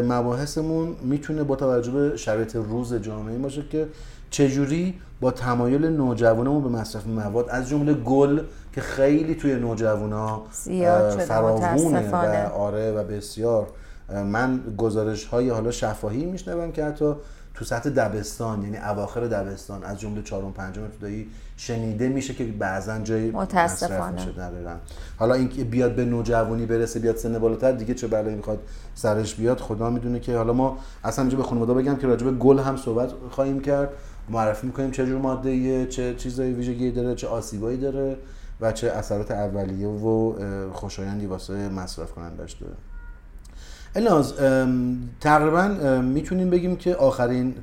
مباحثمون 0.09 0.97
می‌تونه 1.03 1.43
با 1.43 1.57
توجه 1.57 1.91
به 1.91 2.17
شرایط 2.17 2.57
روز 2.57 2.95
جامعه 2.95 3.39
باشه 3.39 3.65
که 3.71 3.89
چجوری 4.35 4.95
با 5.21 5.31
تمایل 5.31 5.87
نوجوانمون 5.87 6.63
به 6.63 6.69
مصرف 6.69 7.07
مواد 7.07 7.49
از 7.51 7.69
جمله 7.69 7.95
گل 7.95 8.41
که 8.73 8.81
خیلی 8.81 9.35
توی 9.35 9.55
نوجوانا 9.55 10.43
فراوونه 11.29 12.11
و 12.11 12.53
آره 12.53 12.93
و 12.93 13.05
بسیار. 13.05 13.67
من 14.25 14.61
گزارش 14.79 15.25
های 15.25 15.51
حالا 15.51 15.71
شفاهی 15.71 16.25
میشنوم 16.25 16.73
که 16.73 16.85
حتی 16.85 17.15
تو 17.55 17.65
سطح 17.65 17.91
دبستان 17.91 18.63
یعنی 18.63 18.77
اواخر 18.77 19.21
دبستان 19.21 19.85
از 19.85 20.01
جمله 20.01 20.23
چهارم 20.23 20.53
پنجم 20.53 20.83
ابتدایی 20.83 21.27
شنیده 21.57 22.09
میشه 22.09 22.35
که 22.35 22.45
بعضا 22.45 22.99
جای 22.99 23.31
متاسفانه. 23.31 24.13
میشه 24.13 24.33
حالا 25.19 25.35
این 25.35 25.49
بیاد 25.49 25.95
به 25.95 26.05
نوجوانی 26.05 26.67
برسه 26.67 27.01
بیاد 27.01 27.17
سن 27.17 27.39
بالاتر 27.39 27.73
دیگه 27.73 27.95
چه 27.95 28.07
بلایی 28.07 28.37
می‌خواد 28.37 28.59
سرش 28.95 29.35
بیاد 29.35 29.61
خدا 29.61 29.91
می‌دونه 29.91 30.21
که 30.21 30.37
حالا 30.37 30.53
ما 30.53 30.79
اصلا 31.05 31.23
اینجا 31.23 31.37
به 31.37 31.43
خانواده 31.43 31.75
بگم 31.75 31.97
که 31.97 32.07
راجع 32.07 32.25
به 32.25 32.33
گل 32.33 32.59
هم 32.59 32.77
صحبت 32.77 33.11
خواهیم 33.31 33.61
کرد. 33.61 33.89
معرفی 34.29 34.67
می‌کنیم 34.67 34.91
چه 34.91 35.07
جور 35.07 35.19
ماده 35.19 35.87
چه 35.87 36.15
چیزایی 36.15 36.53
ویژگی 36.53 36.91
داره 36.91 37.15
چه 37.15 37.27
آسیبایی 37.27 37.79
داره 37.79 38.17
و 38.61 38.73
چه 38.73 38.91
اثرات 38.91 39.31
اولیه 39.31 39.89
و 39.89 40.35
خوشایندی 40.73 41.27
واسه 41.27 41.69
مصرف 41.69 42.13
کنندش 42.13 42.53
داره. 42.53 42.75
الناز 43.97 44.35
تقریبا 45.21 45.69
می‌تونیم 46.01 46.51
بگیم 46.51 46.77
که 46.77 46.95
آخرین 46.95 47.55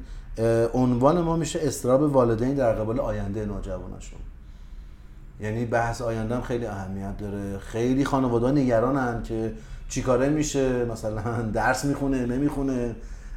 عنوان 0.74 1.22
ما 1.22 1.36
میشه 1.36 1.60
استراب 1.64 2.02
والدین 2.02 2.54
در 2.54 2.74
قبال 2.74 3.00
آینده 3.00 3.46
نوجوانشون 3.46 4.20
یعنی 5.42 5.66
بحث 5.66 6.02
آینده 6.02 6.36
هم 6.36 6.42
خیلی 6.42 6.66
اهمیت 6.66 7.18
داره. 7.18 7.58
خیلی 7.58 8.06
خانواده 8.06 8.52
نگرانن 8.52 9.24
که 9.24 9.54
چیکاره 9.90 10.30
میشه 10.30 10.86
مثلا 10.86 11.42
درس 11.54 11.86
می‌خونه 11.86 12.26
نمی‌خونه. 12.26 12.96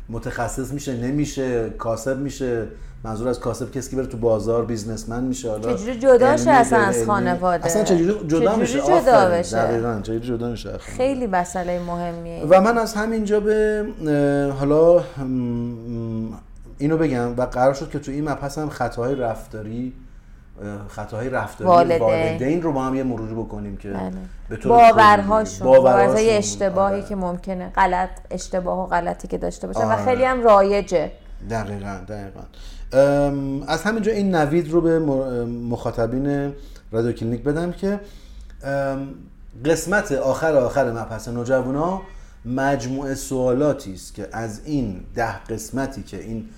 متخصص 0.09 0.73
میشه 0.73 0.97
نمیشه 0.97 1.71
کاسب 1.71 2.19
میشه. 2.19 2.67
منظور 3.05 3.29
از 3.29 3.41
کاسب 3.41 3.71
کسی 3.71 3.91
که 3.91 3.97
بره 3.97 4.07
تو 4.07 4.17
بازار 4.17 4.65
بیزنسمن 4.65 5.25
میشه 5.25 5.51
حالا 5.51 5.75
چجوری 5.75 5.99
جدا 5.99 6.37
شه 6.37 6.51
اصلا 6.51 6.79
از 6.79 7.05
خانواده؟ 7.05 7.67
اصلا 7.67 7.85
چجوری 7.85 8.29
جدا 8.29 8.57
میشه؟ 8.57 8.81
جدا 8.81 9.31
بشه؟ 9.31 9.57
دقیقاً 9.57 10.01
چجوری 10.03 10.21
جدا 10.21 10.51
میشه؟ 10.51 10.79
خیلی 10.79 11.27
مسئله 11.27 11.81
مهمیه. 11.87 12.45
و 12.49 12.61
من 12.61 12.79
از 12.79 12.95
همینجا 12.95 13.41
به 13.41 13.85
حالا 14.59 15.05
اینو 16.79 16.97
بگم 16.97 17.37
و 17.37 17.43
قرار 17.43 17.75
شد 17.75 17.91
که 17.91 17.99
تو 17.99 18.11
این 18.11 18.29
مبحث 18.29 18.59
هم 18.59 18.69
خطاهای 18.69 19.15
رفتاری 19.15 19.93
خطاهای 20.89 21.31
رفتاری 21.31 21.71
والدین. 21.71 22.01
والدین 22.01 22.63
رو 22.63 22.73
با 22.73 22.83
هم 22.83 22.95
یه 22.95 23.03
مروری 23.03 23.35
بکنیم 23.35 23.77
که 23.77 23.91
بله. 23.91 24.13
به 24.49 24.57
طور 24.57 24.71
باورهاشون 24.73 25.67
باورهای 25.67 26.31
اشتباهی 26.31 26.97
آره. 26.97 27.09
که 27.09 27.17
ممکنه 27.17 27.69
غلط 27.69 28.11
اشتباه 28.31 28.79
و 28.79 28.87
غلطی 28.87 29.29
که 29.29 29.39
داشته 29.39 29.67
باشن 29.67 29.81
آره. 29.81 30.03
و 30.03 30.05
خیلی 30.05 30.25
هم 30.25 30.43
رایجه 30.43 31.13
دقیقا 31.51 31.99
دقیقا 32.09 32.43
از 33.67 33.83
همینجا 33.83 34.13
این 34.13 34.35
نوید 34.35 34.71
رو 34.71 34.81
به 34.81 34.99
مخاطبین 35.47 36.53
رادیو 36.93 37.13
کلینیک 37.13 37.43
بدم 37.43 37.73
که 37.73 38.01
قسمت 39.65 40.13
آخر 40.13 40.57
آخر 40.57 40.93
مبحث 40.93 41.29
نوجوانا 41.29 42.03
مجموعه 42.45 43.15
سوالاتی 43.15 43.95
است 43.95 44.15
که 44.15 44.29
از 44.33 44.61
این 44.65 45.01
ده 45.15 45.39
قسمتی 45.39 46.03
که 46.03 46.21
این 46.21 46.49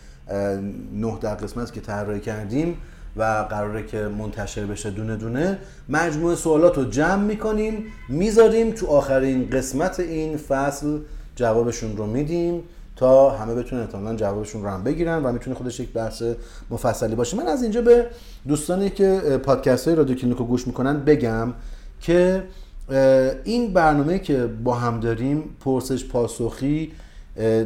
نه 0.93 1.19
ده 1.21 1.35
قسمت 1.35 1.73
که 1.73 1.81
طراحی 1.81 2.21
کردیم 2.21 2.77
و 3.16 3.46
قراره 3.50 3.87
که 3.87 3.98
منتشر 3.98 4.66
بشه 4.66 4.90
دونه 4.90 5.16
دونه. 5.16 5.59
مجموعه 5.88 6.37
سوالات 6.37 6.79
رو 6.79 6.85
جمع 6.85 7.22
می‌کنیم 7.22 7.85
می‌ذاریم 8.09 8.70
تو 8.70 8.87
آخرین 8.87 9.50
قسمت 9.50 10.00
این 10.00 10.37
فصل 10.37 10.98
جوابشون 11.37 11.96
رو 11.96 12.07
میدیم 12.07 12.62
تا 12.96 13.31
همه 13.31 13.55
بتونن 13.55 13.83
احتمالاً 13.83 14.16
جوابشون 14.16 14.62
رو 14.62 14.68
هم 14.68 14.85
بگیرن 14.85 15.22
و 15.24 15.33
می‌تونه 15.33 15.57
خودش 15.57 15.81
یک 15.81 15.92
بحث 15.92 16.22
مفصلی 16.70 17.14
باشه. 17.14 17.37
من 17.37 17.46
از 17.46 17.62
اینجا 17.62 17.83
به 17.83 18.07
دوستانی 18.48 18.90
که 18.90 19.40
پادکست 19.44 19.88
های 19.88 19.96
رادیو 19.96 20.16
کلینیکو 20.16 20.44
گوش 20.44 20.66
می‌کنن 20.66 21.00
بگم 21.05 21.52
که 22.00 22.42
این 23.44 23.72
برنامه 23.72 24.18
که 24.18 24.46
با 24.46 24.74
هم 24.74 25.00
داریم 25.00 25.57
پرسش 25.61 26.05
پاسخی 26.05 26.92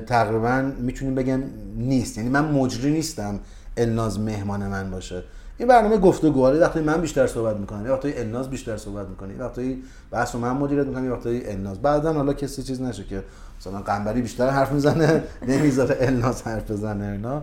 تقریبا 0.07 0.73
می‌تونیم 0.81 1.15
بگم 1.15 1.43
نیست. 1.77 2.19
یعنی 2.19 2.29
من 2.29 2.45
مجری 2.45 2.91
نیستم 2.91 3.41
الناز 3.77 4.21
مهمان 4.21 4.67
من 4.67 4.91
باشه. 4.91 5.23
این 5.61 5.69
برنامه 5.69 5.99
گفتگو 5.99 6.47
وقتی 6.47 6.81
من 6.81 7.01
بیشتر 7.01 7.27
صحبت 7.27 7.57
می‌کنم 7.57 7.87
یا 7.87 7.93
وقتی 7.93 8.13
الناز 8.17 8.51
بیشتر 8.51 8.77
صحبت 8.77 9.07
می‌کنه 9.09 9.39
وقتی 9.39 9.83
بحث 10.11 10.35
من 10.35 10.51
مدیریت 10.51 10.87
می‌کنم 10.87 11.05
یا 11.05 11.13
وقتی 11.13 11.43
الناز 11.45 11.83
بعدا 11.83 12.13
حالا 12.13 12.33
کسی 12.33 12.63
چیز 12.63 12.83
نشه 12.83 13.05
که 13.05 13.23
مثلا 13.61 13.81
قنبری 13.81 14.23
بیشتر 14.23 14.51
حرف 14.51 14.73
می‌زنه 14.73 15.23
نمی‌ذاره 15.49 15.97
الناز 16.01 16.43
حرف 16.43 16.71
بزنه 16.71 17.05
اینا. 17.05 17.43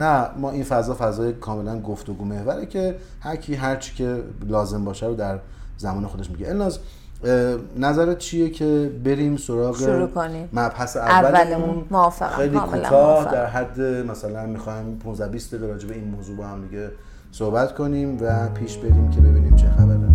نه 0.00 0.28
ما 0.36 0.50
این 0.50 0.64
فضا 0.64 0.94
فضای 0.94 1.32
کاملا 1.32 1.80
گفتگو 1.80 2.24
محوره 2.24 2.66
که 2.66 2.96
هر 3.20 3.36
کی 3.36 3.54
هر 3.54 3.76
چی 3.76 3.94
که 3.94 4.22
لازم 4.48 4.84
باشه 4.84 5.06
رو 5.06 5.14
در 5.14 5.38
زمان 5.76 6.06
خودش 6.06 6.30
میگه. 6.30 6.48
الناز 6.48 6.78
نظرت 7.78 8.18
چیه 8.18 8.50
که 8.50 8.90
بریم 9.04 9.36
سراغ 9.36 9.78
شروع 9.78 10.06
کنیم؟ 10.08 10.48
مبحث 10.52 10.96
اولمون 10.96 11.84
موافقم 11.90 12.36
خیلی 12.36 12.58
کوتاه 12.58 13.32
در 13.32 13.46
حد 13.46 13.80
مثلا 13.80 14.46
می‌خوایم 14.46 14.98
15 14.98 15.28
20 15.28 15.54
دقیقه 15.54 15.72
راجع 15.72 15.88
به 15.88 15.94
این 15.94 16.04
موضوع 16.04 16.36
با 16.36 16.46
هم 16.46 16.60
دیگه 16.68 16.90
صحبت 17.38 17.74
کنیم 17.74 18.18
و 18.20 18.48
پیش 18.48 18.76
بریم 18.76 19.10
که 19.10 19.20
ببینیم 19.20 19.56
چه 19.56 19.70
خبره. 19.70 20.05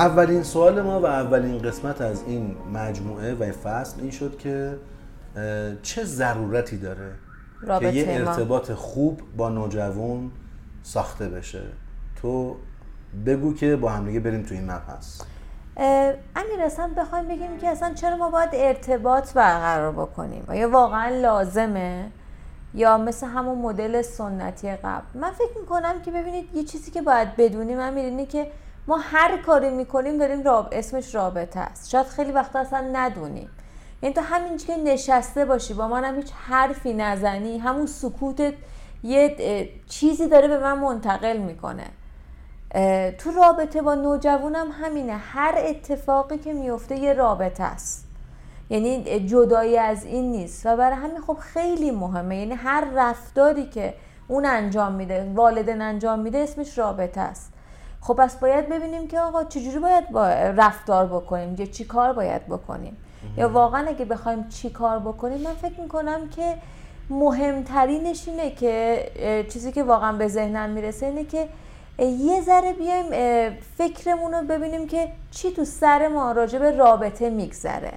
اولین 0.00 0.42
سوال 0.42 0.82
ما 0.82 1.00
و 1.00 1.06
اولین 1.06 1.58
قسمت 1.58 2.00
از 2.00 2.22
این 2.26 2.56
مجموعه 2.74 3.34
و 3.34 3.52
فصل 3.52 4.00
این 4.00 4.10
شد 4.10 4.38
که 4.38 4.78
چه 5.82 6.04
ضرورتی 6.04 6.78
داره 6.78 7.12
که 7.80 7.88
یه 7.88 8.04
ارتباط 8.08 8.72
خوب 8.72 9.20
با 9.36 9.48
نوجوان 9.48 10.30
ساخته 10.82 11.28
بشه؟ 11.28 11.62
تو 12.22 12.56
بگو 13.26 13.54
که 13.54 13.76
با 13.76 13.90
همدیگه 13.90 14.20
بریم 14.20 14.42
تو 14.42 14.54
این 14.54 14.64
مبحث 14.64 15.20
امیر 16.36 16.60
اصلا 16.64 16.90
بخوایم 16.96 17.28
بگیم 17.28 17.58
که 17.58 17.68
اصلا 17.68 17.94
چرا 17.94 18.16
ما 18.16 18.30
باید 18.30 18.50
ارتباط 18.52 19.32
برقرار 19.32 19.92
بکنیم؟ 19.92 20.44
آیا 20.48 20.70
واقعا 20.70 21.08
لازمه؟ 21.08 22.10
یا 22.74 22.98
مثل 22.98 23.26
همون 23.26 23.58
مدل 23.58 24.02
سنتی 24.02 24.70
قبل؟ 24.70 25.20
من 25.20 25.30
فکر 25.30 25.60
می‌کنم 25.60 26.02
که 26.02 26.10
ببینید 26.10 26.54
یه 26.54 26.64
چیزی 26.64 26.90
که 26.90 27.02
باید 27.02 27.36
بدونیم 27.36 27.80
امیر 27.80 28.04
اینه 28.04 28.26
که 28.26 28.46
ما 28.90 28.98
هر 28.98 29.36
کاری 29.36 29.70
می‌کنیم 29.70 30.18
داریم 30.18 30.42
راب... 30.42 30.68
اسمش 30.72 31.14
رابطه 31.14 31.60
است. 31.60 31.90
شاید 31.90 32.06
خیلی 32.06 32.32
وقتا 32.32 32.58
اصلا 32.58 32.88
ندونیم. 32.92 33.50
یعنی 34.02 34.14
تو 34.14 34.20
همین 34.20 34.56
که 34.56 34.76
نشسته 34.76 35.44
باشی 35.44 35.74
با 35.74 35.88
منم 35.88 36.16
هیچ 36.16 36.32
حرفی 36.48 36.92
نزنی 36.92 37.58
همون 37.58 37.86
سکوتت 37.86 38.54
یه 39.02 39.68
چیزی 39.88 40.28
داره 40.28 40.48
به 40.48 40.58
من 40.58 40.78
منتقل 40.78 41.36
می‌کنه. 41.36 41.84
تو 43.18 43.30
رابطه 43.30 43.82
با 43.82 43.94
نوجوانم 43.94 44.66
همینه. 44.82 45.16
هر 45.16 45.54
اتفاقی 45.58 46.38
که 46.38 46.52
میفته 46.52 46.96
یه 46.96 47.12
رابطه 47.12 47.62
است. 47.62 48.08
یعنی 48.70 49.20
جدایی 49.26 49.78
از 49.78 50.04
این 50.04 50.30
نیست. 50.30 50.66
و 50.66 50.76
برای 50.76 50.96
همین 50.96 51.20
خب 51.20 51.36
خیلی 51.40 51.90
مهمه. 51.90 52.36
یعنی 52.36 52.54
هر 52.54 52.84
رفتاری 52.94 53.66
که 53.66 53.94
اون 54.28 54.46
انجام 54.46 54.92
میده 54.92 55.32
والدین 55.34 55.82
انجام 55.82 56.18
میده 56.18 56.38
اسمش 56.38 56.78
رابطه 56.78 57.20
است. 57.20 57.49
خب 58.00 58.14
پس 58.14 58.36
باید 58.36 58.68
ببینیم 58.68 59.08
که 59.08 59.20
آقا 59.20 59.44
چجوری 59.44 59.78
باید 59.78 60.10
با 60.10 60.28
رفتار 60.28 61.06
بکنیم 61.06 61.54
یا 61.58 61.66
چی 61.66 61.84
کار 61.84 62.12
باید 62.12 62.46
بکنیم. 62.46 62.96
یا 63.36 63.48
واقعا 63.48 63.88
اگه 63.88 64.04
بخوایم 64.04 64.48
چی 64.48 64.70
کار 64.70 64.98
بکنیم 64.98 65.40
من 65.40 65.54
فکر 65.54 65.80
می‌کنم 65.80 66.28
که 66.28 66.54
مهمترینش 67.10 68.28
اینه 68.28 68.50
که 68.50 69.46
چیزی 69.52 69.72
که 69.72 69.82
واقعا 69.82 70.12
به 70.12 70.28
ذهنم 70.28 70.70
می‌رسه 70.70 71.06
اینه 71.06 71.24
که 71.24 71.48
یه 71.98 72.40
ذره 72.42 72.72
بیایم 72.72 73.06
فکرمون 73.78 74.32
رو 74.32 74.46
ببینیم 74.46 74.86
که 74.86 75.08
چی 75.30 75.50
تو 75.52 75.64
سر 75.64 76.08
ما 76.08 76.32
راجع 76.32 76.58
به 76.58 76.70
رابطه 76.70 77.30
میگذره. 77.30 77.92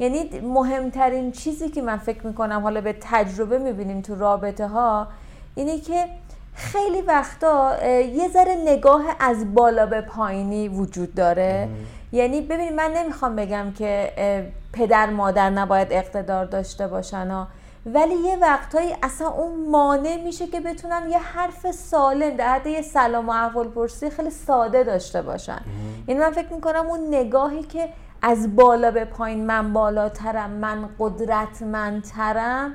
یعنی 0.00 0.40
مهمترین 0.40 1.32
چیزی 1.32 1.68
که 1.68 1.82
من 1.82 1.96
فکر 1.96 2.26
می‌کنم 2.26 2.60
حالا 2.62 2.80
به 2.80 2.96
تجربه 3.00 3.58
می‌بینیم 3.58 4.00
تو 4.00 4.14
رابطه 4.14 4.66
ها 4.66 5.06
اینه 5.54 5.80
که 5.80 6.06
خیلی 6.58 7.00
وقتا 7.00 7.86
یه 8.00 8.28
ذره 8.28 8.56
نگاه 8.64 9.02
از 9.20 9.54
بالا 9.54 9.86
به 9.86 10.00
پایینی 10.00 10.68
وجود 10.68 11.14
داره. 11.14 11.68
یعنی 12.12 12.40
ببینید 12.40 12.72
من 12.72 12.92
نمی‌خوام 12.92 13.36
بگم 13.36 13.72
که 13.78 14.12
پدر 14.72 15.10
مادر 15.10 15.50
نباید 15.50 15.88
اقتدار 15.90 16.44
داشته 16.44 16.86
باشن 16.88 17.46
ولی 17.86 18.14
یه 18.14 18.36
وقتهایی 18.36 18.96
اصلا 19.02 19.28
اون 19.28 19.70
مانع 19.70 20.16
میشه 20.24 20.46
که 20.46 20.60
بتونن 20.60 21.10
یه 21.10 21.18
حرف 21.18 21.70
سالم 21.70 22.36
در 22.36 22.54
حد 22.54 22.66
یه 22.66 22.82
سلام 22.82 23.28
و 23.28 23.32
احوال 23.32 23.68
پرسی 23.68 24.10
خیلی 24.10 24.30
ساده 24.30 24.84
داشته 24.84 25.22
باشن. 25.22 25.60
یعنی 26.08 26.20
من 26.20 26.30
فکر 26.30 26.52
می‌کنم 26.52 26.86
اون 26.86 27.14
نگاهی 27.14 27.62
که 27.62 27.88
از 28.22 28.56
بالا 28.56 28.90
به 28.90 29.04
پایین 29.04 29.46
من 29.46 29.72
بالاترم 29.72 30.50
من 30.50 30.88
قدرتمندترم 30.98 32.74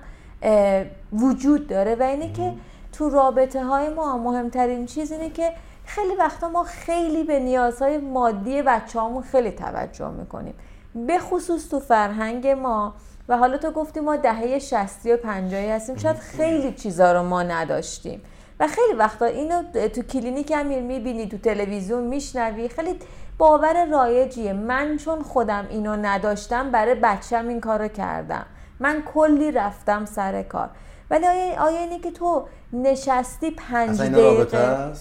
وجود 1.13 1.67
داره. 1.67 1.96
و 1.96 2.04
اینه 2.04 2.34
که 2.34 2.54
تو 2.93 3.10
رابطه 3.10 3.63
های 3.63 3.89
ما 3.89 4.17
مهمترین 4.17 4.86
چیز 4.86 5.12
اینه 5.12 5.29
که 5.29 5.51
خیلی 5.86 6.15
وقتا 6.15 6.49
ما 6.49 6.63
خیلی 6.63 7.23
به 7.23 7.39
نیازهای 7.39 7.97
مادی 7.97 8.62
بچه 8.62 8.99
خیلی 9.32 9.51
توجه 9.51 10.10
می‌کنیم. 10.10 10.53
به 10.95 11.19
خصوص 11.19 11.69
تو 11.69 11.79
فرهنگ 11.79 12.47
ما 12.47 12.93
و 13.29 13.38
حالا 13.38 13.58
تو 13.58 13.71
گفتی 13.71 13.99
ما 13.99 14.15
دهه 14.15 14.60
60 14.60 15.06
و 15.06 15.17
50 15.17 15.62
هستیم 15.62 15.95
شاید 15.95 16.17
خیلی 16.17 16.73
چیزا 16.73 17.12
رو 17.12 17.23
ما 17.23 17.43
نداشتیم. 17.43 18.21
و 18.60 18.67
خیلی 18.67 18.93
وقتا 18.97 19.25
اینو 19.25 19.63
تو 19.88 20.01
کلینیک 20.01 20.53
امیر 20.56 20.82
می‌بینی 20.82 21.27
تو 21.27 21.38
تلویزیون 21.38 22.03
میشنوی 22.03 22.69
خیلی 22.69 22.99
باور 23.38 23.86
رایجیه. 23.86 24.53
من 24.53 24.97
چون 24.97 25.21
خودم 25.21 25.67
اینو 25.69 25.95
نداشتم 25.95 26.71
برای 26.71 26.95
بچم 26.95 27.47
این 27.47 27.62
کارو 27.62 27.88
کردم. 27.88 28.45
من 28.79 29.03
کلی 29.13 29.51
رفتم 29.51 30.06
سر 30.06 30.43
کار. 30.43 30.69
ولی 31.13 31.28
آیا, 31.28 31.62
آیا 31.62 31.80
اینه 31.80 31.99
که 31.99 32.12
تو 32.12 32.43
نشستی 32.73 33.52
پنج 33.52 34.02
دقیقه. 34.02 34.91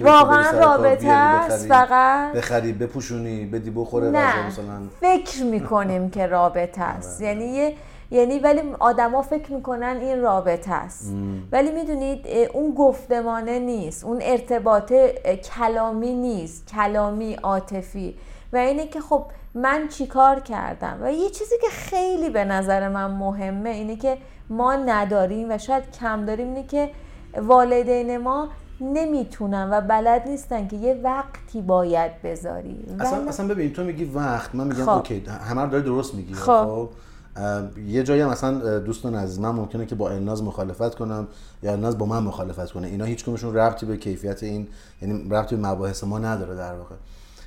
واقعا 0.00 0.50
رابطه 0.60 1.08
است 1.08 1.66
فقط 1.68 2.32
بخری 2.32 2.72
بپوشونی 2.72 3.46
بدی 3.46 3.70
بخوره 3.70 4.10
نه. 4.10 4.46
مثلا 4.46 4.82
فکر 5.00 5.42
می‌کنیم 5.42 6.10
که 6.10 6.26
رابطه 6.26 6.82
است. 6.96 7.22
آره. 7.22 7.28
یعنی 7.30 7.74
یعنی 8.10 8.38
ولی 8.38 8.60
آدما 8.80 9.22
فکر 9.22 9.52
می‌کنن 9.52 9.96
این 10.00 10.22
رابطه 10.22 10.72
است. 10.72 11.12
ولی 11.52 11.70
می‌دونید 11.72 12.26
اون 12.52 12.74
گفتمانه 12.74 13.58
نیست. 13.58 14.04
اون 14.04 14.18
ارتباط 14.22 14.92
کلامی 15.56 16.14
نیست. 16.14 16.66
کلامی 16.66 17.34
عاطفی. 17.34 18.14
و 18.52 18.56
اینه 18.56 18.86
که 18.86 19.00
خب 19.00 19.24
من 19.54 19.88
چیکار 19.88 20.40
کردم؟ 20.40 20.98
و 21.02 21.12
یه 21.12 21.30
چیزی 21.30 21.54
که 21.60 21.68
خیلی 21.70 22.30
به 22.30 22.44
نظر 22.44 22.88
من 22.88 23.10
مهمه 23.10 23.70
اینه 23.70 23.96
که 23.96 24.18
ما 24.50 24.74
نداریم 24.74 25.50
و 25.50 25.58
شاید 25.58 25.90
کم 26.00 26.24
داریم 26.24 26.46
اینه 26.46 26.66
که 26.66 26.90
والدین 27.36 28.18
ما 28.18 28.48
نمی‌تونن 28.80 29.68
و 29.70 29.80
بلد 29.80 30.28
نیستن 30.28 30.68
که 30.68 30.76
یه 30.76 31.00
وقتی 31.04 31.62
باید 31.62 32.22
بذاری. 32.22 32.84
اصلا, 33.00 33.28
اصلا 33.28 33.48
ببین 33.48 33.72
تو 33.72 33.84
میگی 33.84 34.04
وقت 34.04 34.54
من 34.54 34.66
میگم 34.66 34.84
خب. 34.84 34.88
اوکی 34.88 35.22
همه 35.48 35.62
رو 35.62 35.70
داری 35.70 35.84
درست 35.84 36.14
میگی 36.14 36.34
خب, 36.34 36.64
خب، 36.64 36.88
یه 37.86 38.02
جایی 38.02 38.20
هم 38.20 38.30
مثلا 38.30 38.78
دوستان 38.78 39.14
عزیز 39.14 39.40
من 39.40 39.50
ممکنه 39.50 39.86
که 39.86 39.94
با 39.94 40.10
الناز 40.10 40.42
مخالفت 40.42 40.94
کنم 40.94 41.28
یا 41.62 41.72
الناز 41.72 41.98
با 41.98 42.06
من 42.06 42.22
مخالفت 42.22 42.72
کنه. 42.72 42.86
اینا 42.86 43.04
هیچ 43.04 43.24
کمشون 43.24 43.54
ربطی 43.54 43.86
به 43.86 43.96
کیفیت 43.96 44.42
این 44.42 44.68
یعنی 45.02 45.28
ربطی 45.30 45.56
به 45.56 45.68
مباحث 45.68 46.04
ما 46.04 46.18
نداره 46.18 46.56
در 46.56 46.74
واقع. 46.74 46.94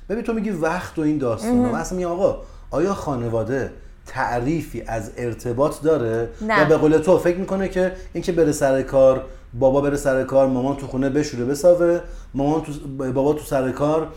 ببین 0.08 0.24
تو 0.24 0.32
میگی 0.32 0.50
وقت 0.50 0.98
و 0.98 1.02
این 1.02 1.18
داستان 1.18 1.54
من 1.54 1.74
اصلا 1.74 1.98
میگم 1.98 2.10
آقا 2.10 2.38
آیا 2.70 2.94
خانواده 2.94 3.70
تعریفی 4.06 4.82
از 4.86 5.10
ارتباط 5.16 5.82
داره؟ 5.82 6.28
نه. 6.40 6.62
و 6.62 6.68
به 6.68 6.76
قول 6.76 6.98
تو 6.98 7.18
فکر 7.18 7.36
می‌کنه 7.36 7.68
که 7.68 7.92
اینکه 8.12 8.32
بره 8.32 8.52
سر 8.52 8.82
کار 8.82 9.24
بابا 9.54 9.80
بره 9.80 9.96
سر 9.96 10.24
کار 10.24 10.46
مامان 10.46 10.76
تو 10.76 10.86
خونه 10.86 11.10
بشوره 11.10 11.44
بساوه 11.44 12.00
مامان 12.34 12.62
تو 12.62 12.72
بابا 13.12 13.32
تو 13.32 13.44
سر 13.44 13.70
کار 13.70 14.08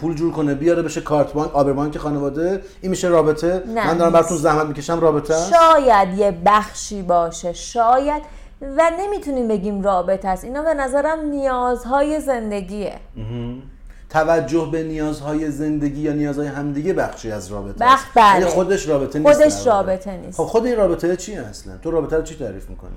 پول 0.00 0.14
جور 0.14 0.32
کنه 0.32 0.54
بیاره 0.54 0.82
بشه 0.82 1.00
کارت 1.00 1.32
بانک 1.32 1.54
آبر 1.54 1.98
خانواده. 1.98 2.62
این 2.80 2.90
میشه 2.90 3.08
رابطه. 3.08 3.62
من 3.66 3.96
دارم 3.96 4.12
براتون 4.12 4.36
زحمت 4.36 4.66
می‌کشم 4.66 5.00
رابطه 5.00 5.34
شاید 5.34 6.18
یه 6.18 6.38
بخشی 6.46 7.02
باشه 7.02 7.52
شاید. 7.52 8.22
و 8.60 8.90
نمی‌تونیم 9.00 9.48
بگیم 9.48 9.82
رابطه 9.82 10.28
است. 10.28 10.44
اینا 10.44 10.62
به 10.62 10.74
نظرم 10.74 11.20
نیازهای 11.20 12.20
زندگیه. 12.20 12.94
توجه 14.10 14.68
به 14.72 14.82
نیازهای 14.82 15.50
زندگی 15.50 16.00
یا 16.00 16.12
نیازهای 16.12 16.48
همدیگه 16.48 16.92
بخشی 16.92 17.30
از 17.30 17.48
رابطه 17.52 17.84
است. 17.84 18.04
بله. 18.14 18.46
خودش 18.46 18.88
رابطه 18.88 19.18
نیست 19.18 19.32
خودش 19.32 19.66
رابطه 19.66 20.16
نیست. 20.16 20.36
خب 20.36 20.44
خود 20.44 20.66
این 20.66 20.76
رابطه 20.76 21.16
چی 21.16 21.36
اصلا؟ 21.36 21.76
تو 21.82 21.90
رابطه 21.90 22.16
رو 22.16 22.22
چی 22.22 22.34
تعریف 22.34 22.70
می‌کنی؟ 22.70 22.90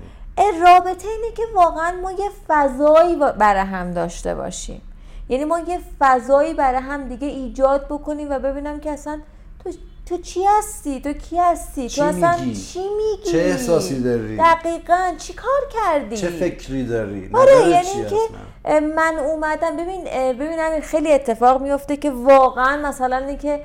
رابطه 0.62 1.08
اینه 1.08 1.34
که 1.36 1.42
واقعا 1.54 2.00
ما 2.02 2.12
یه 2.12 2.30
فضایی 2.48 3.16
برای 3.38 3.62
هم 3.62 3.90
داشته 3.90 4.34
باشیم. 4.34 4.82
یعنی 5.28 5.44
ما 5.44 5.58
یه 5.58 5.80
فضایی 6.00 6.54
برای 6.54 6.80
هم 6.80 7.08
دیگه 7.08 7.28
ایجاد 7.28 7.86
بکنیم 7.86 8.30
و 8.30 8.38
ببینم 8.38 8.80
که 8.80 8.90
اصلا 8.90 9.20
تو 9.64 9.72
تو 10.06 10.18
چی 10.18 10.40
هستی؟ 10.58 11.00
تو 11.00 11.12
کی 11.12 11.38
هستی؟ 11.38 11.88
چی 11.88 12.00
تو 12.00 12.06
اصلا 12.06 12.36
میگی؟ 12.40 12.60
چی 12.60 12.78
میگی؟ 12.78 13.32
چه 13.32 13.38
احساسی 13.38 14.02
داری؟ 14.02 14.36
دقیقا 14.36 15.12
چی 15.18 15.32
کار 15.32 15.60
کردی؟ 15.72 16.16
چه 16.16 16.28
فکری 16.28 16.86
داری؟ 16.86 17.30
آره 17.32 17.68
یعنی 17.68 18.10
که 18.10 18.16
من 18.64 19.18
اومدم. 19.18 19.76
ببین 19.76 20.04
ببینم 20.32 20.80
خیلی 20.80 21.12
اتفاق 21.12 21.62
میفته 21.62 21.96
که 21.96 22.10
واقعا 22.10 22.88
مثلا 22.88 23.16
اینکه 23.16 23.64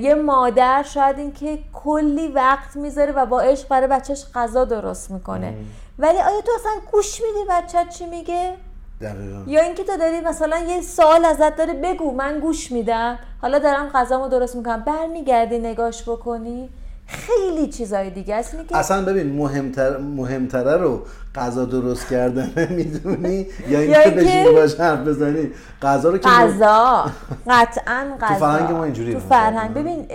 یه 0.00 0.14
مادر 0.14 0.82
شاید 0.82 1.18
اینکه 1.18 1.58
کلی 1.72 2.28
وقت 2.28 2.76
می‌ذاره 2.76 3.12
و 3.12 3.26
با 3.26 3.40
عشق 3.40 3.68
برای 3.68 3.86
بچهش 3.86 4.24
غذا 4.34 4.64
درست 4.64 5.10
می‌کنه. 5.10 5.54
ولی 5.98 6.18
آیا 6.18 6.40
تو 6.40 6.52
اصلا 6.60 6.72
گوش 6.92 7.20
میدی 7.20 7.48
بچه 7.50 7.78
چی 7.98 8.06
میگه؟ 8.06 8.54
دقیقا. 9.00 9.42
یا 9.46 9.62
اینکه 9.62 9.84
تو 9.84 9.96
داری 9.96 10.20
مثلا 10.20 10.58
یه 10.58 10.80
سال 10.80 11.24
ازت 11.24 11.56
داره 11.56 11.72
بگو 11.72 12.10
من 12.10 12.40
گوش 12.40 12.72
میدم. 12.72 13.18
حالا 13.42 13.58
دارم 13.58 13.88
غذامو 13.88 14.28
درست 14.28 14.56
می‌کنم. 14.56 14.80
برمیگردی 14.80 15.58
نگاش 15.58 16.02
بکنی. 16.02 16.70
خیلی 17.06 17.66
چیزای 17.66 18.10
دیگه 18.10 18.34
است. 18.34 18.56
که 18.68 18.76
اصلا 18.76 19.04
ببین 19.04 19.32
مهمتر 19.36 19.96
مهمتره 19.96 20.76
رو 20.76 21.02
غذا 21.34 21.64
درست 21.64 22.08
کردن 22.08 22.52
می‌دونی؟ 22.76 23.46
یا 23.68 23.80
اینکه 23.80 24.10
بشینی 24.10 24.52
باش 24.52 24.74
حرف 24.80 24.98
بزنی. 24.98 25.50
غذا 25.82 26.10
رو 26.10 26.18
که 26.18 26.28
غذا. 26.28 27.10
قطعا 27.46 28.16
غذا. 28.20 28.34
تو 28.34 28.40
فرهنگ 28.40 28.72
ما 28.72 28.84
اینجوری 28.84 29.14
تو 29.14 29.20
فرهنگ. 29.20 29.74
ببین 29.74 30.06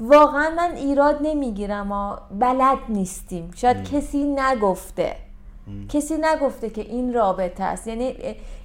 واقعا 0.00 0.50
من 0.56 0.70
ایراد 0.76 1.18
نمی‌گیرم 1.22 1.92
و 1.92 2.16
بلد 2.40 2.78
نیستیم. 2.88 3.50
شاید 3.54 3.90
کسی 3.90 4.24
نگفته. 4.24 5.16
کسی 5.88 6.14
نگفته 6.20 6.70
که 6.70 6.80
این 6.82 7.14
رابطه 7.14 7.64
است. 7.64 7.86
یعنی 7.86 8.16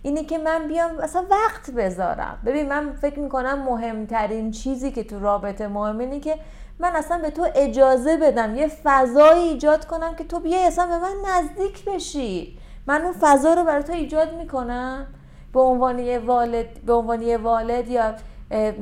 اینی 0.02 0.26
که 0.26 0.38
من 0.38 0.68
بیام 0.68 0.92
اصلا 1.00 1.26
وقت 1.32 1.72
بذارم. 1.72 2.38
ببین 2.46 2.70
من 2.70 2.94
فکر 3.02 3.20
می‌کنم 3.20 3.64
مهمترین 3.70 4.52
چیزی 4.52 4.92
که 4.92 5.04
تو 5.04 5.20
رابطه 5.20 5.68
مهم 5.68 6.00
اینه 6.00 6.20
که 6.20 6.36
من 6.80 6.96
اصلا 6.96 7.18
به 7.18 7.30
تو 7.30 7.48
اجازه 7.56 8.18
بدم 8.18 8.56
یه 8.56 8.72
فضایی 8.84 9.48
ایجاد 9.48 9.86
کنم 9.86 10.16
که 10.16 10.24
تو 10.24 10.40
بیای 10.40 10.66
اصلا 10.66 10.88
به 10.88 10.98
من 10.98 11.16
نزدیک 11.30 11.86
بشی. 11.86 12.58
من 12.88 13.02
اون 13.02 13.14
فضا 13.20 13.54
رو 13.54 13.64
برای 13.64 13.84
تو 13.84 13.94
ایجاد 13.94 14.34
می‌کنم. 14.34 15.08
به 15.54 15.60
عنوان 15.60 16.00
یه 16.00 16.20
والد 16.20 16.80
به 16.86 16.94
عنوان 16.94 17.22
یه 17.22 17.38
والد 17.38 17.88
یا 17.88 18.14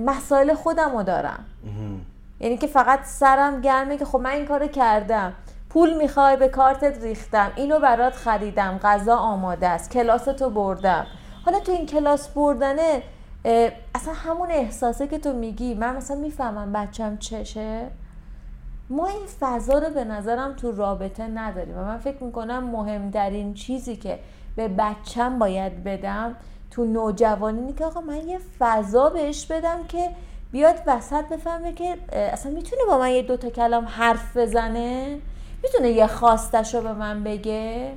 مسائل 0.05 0.53
خودم 0.53 0.97
رو 0.97 1.03
دارم. 1.03 1.45
یعنی 2.39 2.57
که 2.57 2.67
فقط 2.67 2.99
سرم 3.03 3.61
گرمه 3.61 3.97
که 3.97 4.05
خب 4.05 4.19
من 4.19 4.29
این 4.29 4.45
کار 4.45 4.67
کردم. 4.67 5.33
پول 5.69 5.93
می‌خوای 5.93 6.37
به 6.37 6.47
کارتت 6.47 7.03
ریختم. 7.03 7.51
اینو 7.55 7.79
برات 7.79 8.13
خریدم. 8.13 8.79
غذا 8.83 9.15
آماده 9.15 9.67
است. 9.67 9.91
کلاستو 9.91 10.49
بردم. 10.49 11.07
حالا 11.45 11.59
تو 11.59 11.71
این 11.71 11.85
کلاس 11.85 12.27
بردنه 12.27 13.03
اصلا 13.95 14.13
همون 14.13 14.51
احساسه 14.51 15.07
که 15.07 15.17
تو 15.17 15.33
میگی 15.33 15.73
من 15.73 15.95
مثلا 15.95 16.17
می‌فهمم 16.17 16.73
بچم 16.73 17.17
چشه 17.17 17.87
ما 18.89 19.07
این 19.07 19.25
فضا 19.39 19.79
رو 19.79 19.89
به 19.89 20.03
نظرم 20.03 20.53
تو 20.53 20.71
رابطه 20.71 21.27
نداریم 21.27 21.77
و 21.77 21.81
من 21.81 21.97
فکر 21.97 22.23
می‌کنم 22.23 22.63
مهمترین 22.63 23.53
چیزی 23.53 23.95
که 23.95 24.19
به 24.55 24.67
بچم 24.67 25.39
باید 25.39 25.83
بدم 25.83 26.35
تو 26.71 26.85
نوجوانی 26.85 27.73
که 27.73 27.85
آقا 27.85 28.01
من 28.01 28.27
یه 28.27 28.39
فضا 28.59 29.09
بهش 29.09 29.45
بدم 29.45 29.83
که 29.87 30.09
بیاد 30.51 30.75
وسط 30.87 31.25
بفهمه 31.25 31.73
که 31.73 31.97
اصلا 32.11 32.51
می‌تونه 32.51 32.81
با 32.87 32.97
من 32.97 33.11
یه 33.11 33.21
دوتا 33.21 33.49
کلام 33.49 33.85
حرف 33.85 34.37
بزنه؟ 34.37 35.19
می‌تونه 35.63 35.89
یه 35.89 36.07
خواستش 36.07 36.75
رو 36.75 36.81
به 36.81 36.93
من 36.93 37.23
بگه؟ 37.23 37.93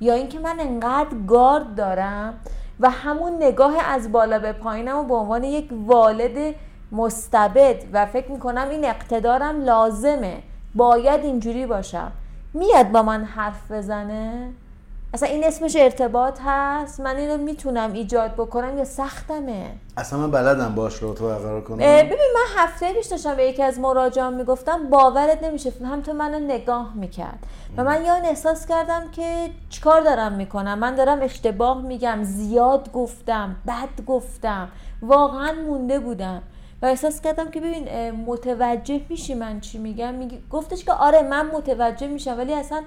یا 0.00 0.14
اینکه 0.14 0.38
من 0.38 0.60
انقدر 0.60 1.16
گارد 1.26 1.74
دارم 1.74 2.34
و 2.80 2.90
همون 2.90 3.36
نگاه 3.42 3.74
از 3.86 4.12
بالا 4.12 4.38
به 4.38 4.52
پایینم 4.52 4.96
و 4.96 5.04
به 5.04 5.14
عنوان 5.14 5.44
یک 5.44 5.68
والد 5.86 6.54
مستبد. 6.92 7.76
و 7.92 8.06
فکر 8.06 8.30
می‌کنم 8.30 8.68
این 8.70 8.84
اقتدارم 8.84 9.60
لازمه. 9.60 10.42
باید 10.74 11.24
اینجوری 11.24 11.66
باشم. 11.66 12.12
میاد 12.54 12.90
با 12.90 13.02
من 13.02 13.24
حرف 13.24 13.72
بزنه؟ 13.72 14.52
اصلا 15.14 15.28
این 15.28 15.44
اسمش 15.44 15.76
ارتباط 15.76 16.40
هست؟ 16.44 17.00
من 17.00 17.16
اینو 17.16 17.36
می‌تونم 17.36 17.92
ایجاد 17.92 18.32
بکنم 18.32 18.78
یا 18.78 18.84
سختمه؟ 18.84 19.66
اصلا 19.96 20.18
من 20.18 20.30
بلدم 20.30 20.74
باش 20.74 20.94
رو 20.96 21.14
تو 21.14 21.28
برقرار 21.28 21.60
کنم. 21.60 21.76
ببین 21.76 22.32
من 22.34 22.62
هفته 22.62 22.92
پیش 22.92 23.06
داشتم 23.06 23.34
به 23.34 23.44
یکی 23.44 23.62
از 23.62 23.78
مراجعان 23.78 24.34
می‌گفتم 24.34 24.90
باورت 24.90 25.44
نمیشه. 25.44 25.72
هم 25.84 26.00
تو 26.00 26.12
منو 26.12 26.38
نگاه 26.38 26.94
می‌کرد. 26.94 27.38
و 27.76 27.84
من 27.84 28.04
یا 28.04 28.14
احساس 28.14 28.66
کردم 28.66 29.10
که 29.12 29.50
چیکار 29.70 30.00
دارم 30.00 30.32
می‌کنم؟ 30.32 30.78
من 30.78 30.94
دارم 30.94 31.22
اشتباه 31.22 31.82
میگم 31.82 32.18
زیاد 32.22 32.92
گفتم 32.92 33.56
بد 33.66 34.04
گفتم 34.06 34.68
واقعا 35.02 35.52
مونده 35.66 35.98
بودم. 35.98 36.42
و 36.82 36.86
احساس 36.86 37.20
کردم 37.20 37.50
که 37.50 37.60
ببین 37.60 38.10
متوجه 38.10 39.00
میشی 39.08 39.34
من 39.34 39.60
چی 39.60 39.78
میگم؟ 39.78 40.14
میگی 40.14 40.42
گفتش 40.50 40.84
که 40.84 40.92
آره 40.92 41.22
من 41.22 41.46
متوجه 41.46 42.06
میشم 42.06 42.38
ولی 42.38 42.54
اصلا 42.54 42.82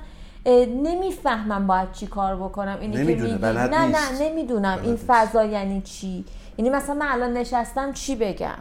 نمی‌فهمم 0.56 1.68
باید 1.68 1.92
چی 1.92 2.08
کار 2.08 2.36
بکنم. 2.36 2.78
اینی 2.82 2.98
که 2.98 3.04
میگی. 3.04 3.34
نه 3.34 3.68
نه 3.68 4.22
نمی‌دونم. 4.22 4.80
این 4.84 4.96
فضا 5.08 5.46
یعنی 5.46 5.82
چی؟ 5.82 6.26
یعنی 6.58 6.70
مثلا 6.70 6.96
من 6.96 7.08
الان 7.10 7.34
نشستم 7.34 7.94
چی 7.94 8.16
بگم؟ 8.16 8.58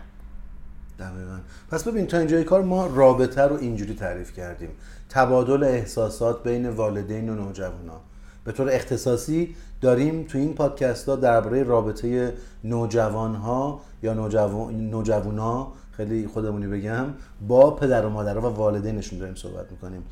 دقیقا. 0.99 1.39
پس 1.71 1.89
ببین 1.89 2.07
تا 2.07 2.19
اینجای 2.19 2.45
کار 2.45 2.63
ما 2.63 2.87
رابطه 2.87 3.43
رو 3.43 3.57
اینجوری 3.57 3.95
تعریف 3.95 4.33
کردیم. 4.33 4.69
تبادل 5.11 5.65
احساسات 5.65 6.43
بین 6.43 6.69
والدین 6.69 7.29
و 7.29 7.35
نوجوانا. 7.35 8.01
به 8.45 8.53
طور 8.53 8.71
اختصاصی 8.71 9.57
داریم 9.81 10.25
تو 10.25 10.39
این 10.39 10.55
پادکست 10.55 11.09
ها 11.09 11.17
درباره 11.17 11.63
رابطه 11.63 12.35
نوجوان 12.65 13.35
ها 13.35 13.81
یا 14.03 14.15
نوجوان 14.15 14.91
نوجوانا 14.91 15.73
خیلی 15.93 16.27
خودمونی 16.27 16.67
بگم 16.67 17.07
با 17.49 17.71
پدر 17.71 18.07
و 18.07 18.11
مادر 18.11 18.39
و 18.39 18.41
والدینشون 18.41 19.19
داریم 19.19 19.35
صحبت 19.35 19.73
می‌کنیم. 19.73 20.03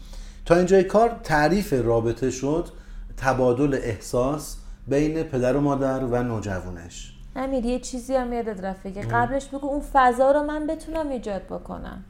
تا 0.46 0.54
اینجای 0.54 0.84
کار 0.84 1.10
تعریف 1.22 1.72
رابطه 1.72 2.30
شد 2.30 2.68
تبادل 3.16 3.78
احساس 3.82 4.56
بین 4.88 5.22
پدر 5.22 5.56
و 5.56 5.60
مادر 5.60 6.04
و 6.04 6.22
نوجوانش. 6.22 7.12
امیر 7.36 7.64
یه 7.64 7.78
چیزی 7.78 8.14
هم 8.14 8.32
یادت 8.32 8.64
رفته 8.64 8.92
که 8.92 9.00
قبلش 9.00 9.46
بگو 9.46 9.66
اون 9.66 9.82
فضا 9.92 10.30
رو 10.30 10.42
من 10.42 10.66
بتونم 10.66 11.08
ایجاد 11.08 11.42
بکنم. 11.42 12.04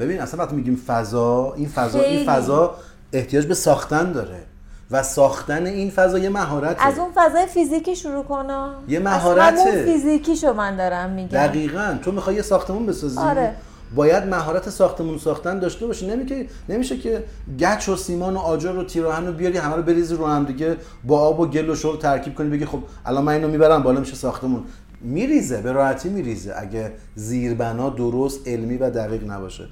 ببین 0.00 0.20
اصلا 0.20 0.44
وقتی 0.44 0.56
میگیم 0.56 0.82
فضا 0.86 1.54
این 1.56 1.68
فضا 1.68 2.00
این 2.00 2.26
فضا 2.26 2.74
احتیاج 3.12 3.46
به 3.46 3.54
ساختن 3.54 4.12
داره 4.12 4.42
و 4.90 5.02
ساختن 5.02 5.66
این 5.66 5.90
فضا 5.90 6.18
یه 6.18 6.28
مهارته. 6.28 6.86
از 6.86 6.98
اون 6.98 7.10
فضای 7.14 7.46
فیزیکی 7.46 7.96
شروع 7.96 8.24
کنم 8.24 8.74
یه 8.88 8.98
مهارته. 8.98 9.60
اون 9.60 9.84
فیزیکی 9.84 10.36
شو 10.36 10.52
من 10.52 10.76
دارم 10.76 11.10
میگم. 11.10 11.28
دقیقا. 11.28 11.98
تو 12.02 12.12
می‌خوای 12.12 12.36
یه 12.36 12.42
ساختمون 12.42 12.86
بسازی؟ 12.86 13.18
آره. 13.18 13.54
باید 13.94 14.24
مهارت 14.24 14.70
ساختمون 14.70 15.18
ساختن 15.18 15.58
داشته 15.58 15.86
باشی. 15.86 16.06
نمیشه 16.06 16.46
نمیشه 16.68 16.98
که 16.98 17.24
گچ 17.60 17.88
و 17.88 17.96
سیمان 17.96 18.34
و 18.34 18.38
آجر 18.38 18.76
و 18.76 18.84
تیراهن 18.84 19.26
رو 19.26 19.32
بیاری 19.32 19.58
همه 19.58 19.76
رو 19.76 19.82
بریزی 19.82 20.14
رو 20.14 20.26
هم 20.26 20.44
دیگه 20.44 20.76
با 21.04 21.20
آب 21.20 21.40
و 21.40 21.46
گل 21.46 21.70
و 21.70 21.74
شل 21.74 21.96
ترکیب 21.96 22.34
کنی 22.34 22.48
بگی 22.48 22.64
خب 22.64 22.82
الان 23.06 23.24
من 23.24 23.32
اینو 23.32 23.48
می‌برم 23.48 23.82
بالا 23.82 24.00
میشه 24.00 24.14
ساختمون. 24.14 24.64
میریزه 25.00 25.62
به 25.62 25.72
راحتی 25.72 26.08
میریزه 26.08 26.54
اگه 26.56 26.92
زیربنا 27.14 27.90
درست 27.90 28.48
علمی 28.48 28.76
و 28.76 28.90
دقیق 28.90 29.30
نباشه. 29.30 29.64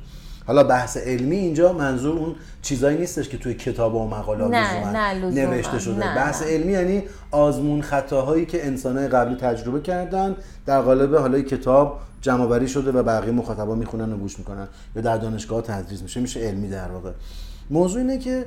حالا 0.46 0.64
بحث 0.64 0.96
علمی 0.96 1.36
اینجا 1.36 1.72
منظور 1.72 2.18
اون 2.18 2.34
چیزایی 2.62 2.98
نیستش 2.98 3.28
که 3.28 3.38
توی 3.38 3.54
کتاب 3.54 3.94
و 3.94 4.08
مقالات 4.08 4.50
نوشته 5.22 5.78
شده. 5.78 5.98
نه 5.98 6.14
بحث 6.14 6.42
علمی 6.42 6.72
یعنی 6.72 7.02
آزمون 7.30 7.82
خطاهایی 7.82 8.46
که 8.46 8.66
انسانهای 8.66 9.08
قبلی 9.08 9.36
تجربه 9.36 9.80
کردن 9.80 10.36
در 10.66 10.80
قالب 10.80 11.16
حالا 11.16 11.40
کتاب 11.40 12.00
جمع 12.20 12.66
شده 12.66 12.92
و 12.92 13.02
بقیه 13.02 13.32
مخاطبا 13.32 13.74
می‌خونن 13.74 14.12
و 14.12 14.16
گوش 14.16 14.38
می‌کنن 14.38 14.68
یا 14.96 15.02
در 15.02 15.16
دانشگاه 15.16 15.62
تدریس 15.62 16.02
میشه. 16.02 16.20
میشه 16.20 16.40
علمی 16.40 16.68
در 16.68 16.88
واقع. 16.88 17.10
موضوع 17.70 18.00
اینه 18.00 18.18
که 18.18 18.44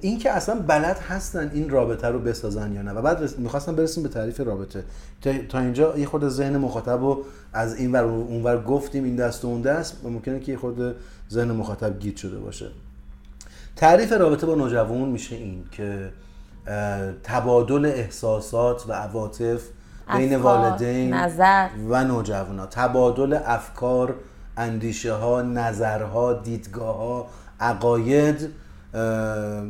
این 0.00 0.18
که 0.18 0.30
اصلا 0.30 0.54
بلد 0.54 0.98
هستن 0.98 1.50
این 1.54 1.70
رابطه 1.70 2.08
رو 2.08 2.18
بسازن 2.18 2.72
یا 2.72 2.82
نه. 2.82 2.92
و 2.92 3.02
بعد 3.02 3.38
می‌خواستم 3.38 3.74
برسیم 3.74 4.02
به 4.02 4.08
تعریف 4.08 4.40
رابطه. 4.40 4.84
تا 5.48 5.58
اینجا 5.58 5.98
یه 5.98 6.06
خود 6.06 6.28
ذهن 6.28 6.56
مخاطب 6.56 7.00
رو 7.00 7.24
از 7.52 7.76
این 7.76 7.92
ور 7.92 8.04
اونور 8.04 8.62
گفتیم 8.62 9.04
این 9.04 9.16
دست 9.16 9.44
و 9.44 9.48
اون 9.48 9.62
دست 9.62 10.04
و 10.04 10.08
ممکنه 10.08 10.40
که 10.40 10.52
یه 10.52 10.58
خود 10.58 10.96
ذهن 11.30 11.50
مخاطب 11.50 11.98
گیت 11.98 12.16
شده 12.16 12.38
باشه. 12.38 12.66
تعریف 13.76 14.12
رابطه 14.12 14.46
با 14.46 14.54
نوجوان 14.54 15.08
میشه 15.08 15.36
این 15.36 15.64
که 15.72 16.10
تبادل 17.22 17.84
احساسات 17.84 18.88
و 18.88 18.92
عواطف 18.92 19.62
بین 20.16 20.36
والدین 20.36 21.14
نظر. 21.14 21.68
و 21.88 22.04
نوجوانا. 22.04 22.66
تبادل 22.66 23.38
افکار 23.44 24.14
اندیشه 24.56 25.12
ها 25.12 25.42
نظرها 25.42 26.32
دیدگاه 26.32 26.96
ها 26.96 27.26
عقاید 27.60 28.50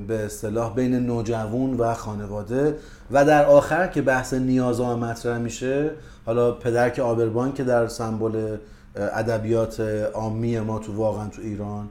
به 0.09 0.25
اصطلاح 0.25 0.75
بین 0.75 0.95
نوجوان 0.95 1.75
و 1.75 1.95
خانواده 1.95 2.77
و 3.11 3.25
در 3.25 3.45
آخر 3.45 3.87
که 3.87 4.03
بحث 4.03 4.35
نیازها 4.35 4.97
مطرح 4.97 5.39
میشه 5.39 5.91
حالا 6.27 6.53
پدر 6.53 6.91
که 6.91 7.03
آبربان 7.03 7.53
که 7.53 7.65
در 7.65 7.89
سمبل 7.89 8.57
ادبیات 8.97 9.81
عامی 10.15 10.61
ما 10.61 10.79
تو 10.79 10.93
واقعا 10.93 11.29
تو 11.29 11.43
ایران 11.43 11.89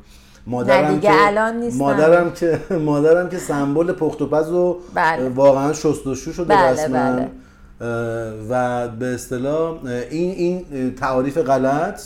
مادرم 0.47 0.99
که 0.99 1.09
الان 1.11 1.73
مادرم 1.73 2.31
که 2.31 2.59
مادرم 2.85 3.29
که 3.29 3.37
سمبل 3.37 3.91
پخت 3.91 4.21
و 4.21 4.27
پز 4.27 4.51
و 4.51 4.77
بله. 4.93 5.29
واقعا 5.29 5.73
شستشو 5.73 6.31
شده 6.31 6.55
بله 6.55 6.87
بله. 6.87 7.29
و 8.49 8.87
به 8.87 9.05
اصطلاح 9.05 9.85
این 10.09 10.31
این 10.31 10.95
تعاریف 10.95 11.37
غلط 11.37 12.01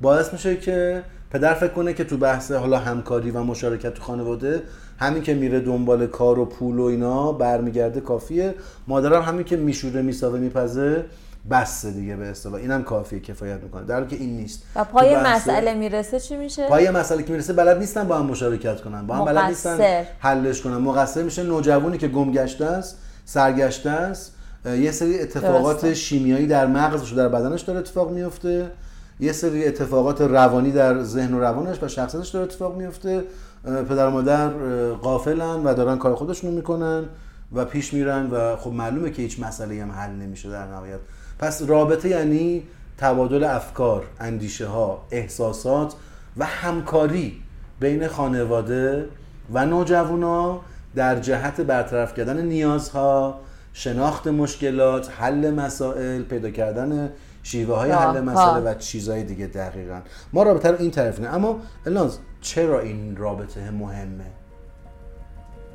باعث 0.00 0.32
میشه 0.32 0.56
که 0.56 1.02
پدر 1.30 1.54
فکر 1.54 1.72
کنه 1.72 1.94
که 1.94 2.04
تو 2.04 2.16
بحث 2.16 2.52
حالا 2.52 2.78
همکاری 2.78 3.30
و 3.30 3.42
مشارکت 3.42 3.94
تو 3.94 4.02
خانواده 4.02 4.62
همین 4.98 5.22
که 5.22 5.34
میره 5.34 5.60
دنبال 5.60 6.06
کار 6.06 6.38
و 6.38 6.44
پول 6.44 6.78
و 6.78 6.82
اینا 6.82 7.32
برمیگرده 7.32 8.00
کافیه. 8.00 8.54
مادرم 8.88 9.22
همین 9.22 9.44
که 9.44 9.56
میشوره 9.56 10.02
میساوه 10.02 10.38
میپزه 10.38 11.04
بس 11.50 11.86
دیگه 11.86 12.16
به 12.16 12.26
اصطلاح. 12.26 12.54
اینم 12.54 12.82
کافیه 12.82 13.20
کفایت 13.20 13.62
می‌کنه. 13.62 13.84
در 13.84 14.04
که 14.04 14.16
این 14.16 14.36
نیست. 14.36 14.62
و 14.76 14.84
پای 14.84 15.16
مسئله 15.16 15.74
می‌رسه 15.74 16.20
چی 16.20 16.36
میشه؟ 16.36 16.68
پای 16.68 16.90
مسئله 16.90 17.22
که 17.22 17.32
می‌رسه 17.32 17.52
بلد 17.52 17.78
نیستن 17.78 18.08
با 18.08 18.18
هم 18.18 18.26
مشارکت 18.26 18.80
کنن. 18.80 19.06
با 19.06 19.14
هم 19.14 19.24
بلد 19.24 19.44
نیستن 19.44 20.04
حلش 20.18 20.60
کنن. 20.60 20.76
مقصر 20.76 21.22
میشه 21.22 21.42
نوجوانی 21.42 21.98
که 21.98 22.08
گم 22.08 22.32
گشته 22.32 22.64
است 22.64 22.98
سرگشته 23.24 23.90
است. 23.90 24.34
یه 24.66 24.90
سری 24.90 25.20
اتفاقات 25.20 25.92
شیمیایی 25.92 26.46
در 26.46 26.66
مغزش 26.66 27.12
و 27.12 27.16
در 27.16 27.28
بدنش 27.28 27.60
داره 27.60 27.78
اتفاق 27.78 28.10
میفته. 28.10 28.70
یه 29.20 29.32
سری 29.32 29.66
اتفاقات 29.66 30.20
روانی 30.20 30.72
در 30.72 31.02
ذهن 31.02 31.34
و 31.34 31.40
روانش 31.40 31.82
و 31.82 31.88
شخصیتش 31.88 32.28
داره 32.28 32.44
اتفاق 32.44 32.76
میفته. 32.76 33.24
پدر 33.64 34.06
و 34.06 34.10
مادر 34.10 34.48
قافلن 34.92 35.64
و 35.64 35.74
دارن 35.74 35.98
کار 35.98 36.14
خودشونو 36.14 36.52
می‌کنن 36.52 37.04
و 37.52 37.64
پیش 37.64 37.94
میرن 37.94 38.30
و 38.30 38.56
خب 38.56 38.72
معلومه 38.72 39.10
که 39.10 39.22
هیچ 39.22 39.40
مسئله 39.40 39.82
هم 39.82 39.92
حل 39.92 40.10
نمیشه 40.10 40.50
در 40.50 40.66
نهایت. 40.66 40.98
پس 41.38 41.62
رابطه 41.62 42.08
یعنی 42.08 42.62
تبادل 42.98 43.44
افکار 43.44 44.04
اندیشه 44.20 44.66
ها 44.66 45.02
احساسات 45.10 45.94
و 46.36 46.44
همکاری 46.44 47.42
بین 47.80 48.08
خانواده 48.08 49.06
و 49.52 49.66
نوجوانا 49.66 50.60
در 50.94 51.20
جهت 51.20 51.60
برطرف 51.60 52.14
کردن 52.14 52.42
نیازها 52.42 53.40
شناخت 53.72 54.26
مشکلات 54.26 55.10
حل 55.18 55.50
مسائل 55.50 56.22
پیدا 56.22 56.50
کردن 56.50 57.12
شیوه 57.42 57.76
های 57.76 57.90
حل 57.90 58.20
مسئله 58.20 58.60
و 58.60 58.74
چیزهای 58.74 59.24
دیگه 59.24 59.46
دقیقا. 59.46 60.00
ما 60.32 60.42
رابطه 60.42 60.70
رو 60.70 60.76
این 60.78 60.90
طرف 60.90 61.20
اما 61.34 61.60
الان 61.86 62.10
چرا 62.40 62.80
این 62.80 63.16
رابطه 63.16 63.70
مهمه؟ 63.70 64.30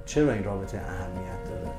چرا 0.05 0.32
این 0.32 0.43
رابطه 0.43 0.78
اهمیت 0.78 1.43
داره؟ 1.49 1.70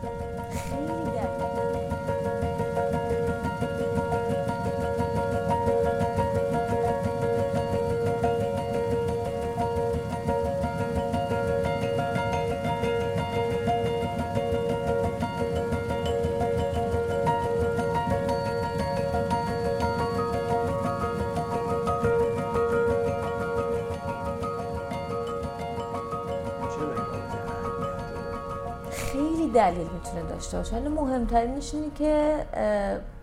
دلیل 29.57 29.87
می‌تونه 29.95 30.23
داشته 30.29 30.57
باشه. 30.57 30.77
ولی 30.77 30.89
مهمترینش 30.89 31.75
اینه 31.75 31.91
که 31.95 32.45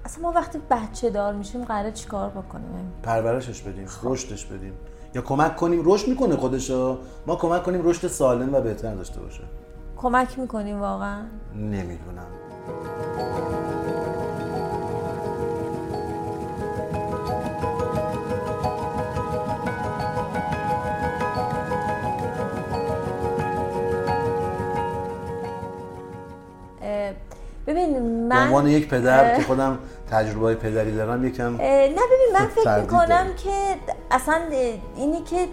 اصلا 0.06 0.24
ما 0.24 0.32
وقتی 0.32 0.60
بچه 0.70 1.10
دار 1.10 1.34
میشیم 1.34 1.64
قراره 1.64 1.92
چیکار 1.92 2.30
بکنیم؟ 2.30 2.94
پرورشش 3.04 3.62
بدیم 3.62 3.88
رشدش 4.04 4.46
بدیم. 4.46 4.74
یا 5.16 5.22
کمک 5.22 5.56
کنیم 5.56 5.82
رشد 5.86 6.08
می‌کنه 6.08 6.36
خودشو. 6.36 6.98
ما 7.28 7.36
کمک 7.36 7.64
کنیم 7.64 7.82
رشد 7.90 8.08
سالم 8.08 8.56
و 8.56 8.62
بهتر 8.62 8.96
داشته 8.96 9.20
باشه. 9.20 9.44
کمک 9.98 10.40
می‌کنیم 10.40 10.82
واقعا؟ 10.82 11.22
نمی‌دونم. 11.56 12.28
ببین 27.74 28.28
من 28.28 28.48
عنوان 28.48 28.68
یک 28.68 28.90
پدر 28.90 29.36
که 29.36 29.44
خودم 29.44 29.80
تجربه 30.12 30.56
پدری 30.56 30.96
دارم 30.96 31.26
یکم 31.26 31.56
نه 31.56 31.90
ببین 31.90 32.40
من 32.40 32.48
فکر 32.48 32.80
می‌کنم 32.80 33.28
که 33.38 33.52
اصلا 34.12 34.42
اینی 34.96 35.22
که 35.22 35.48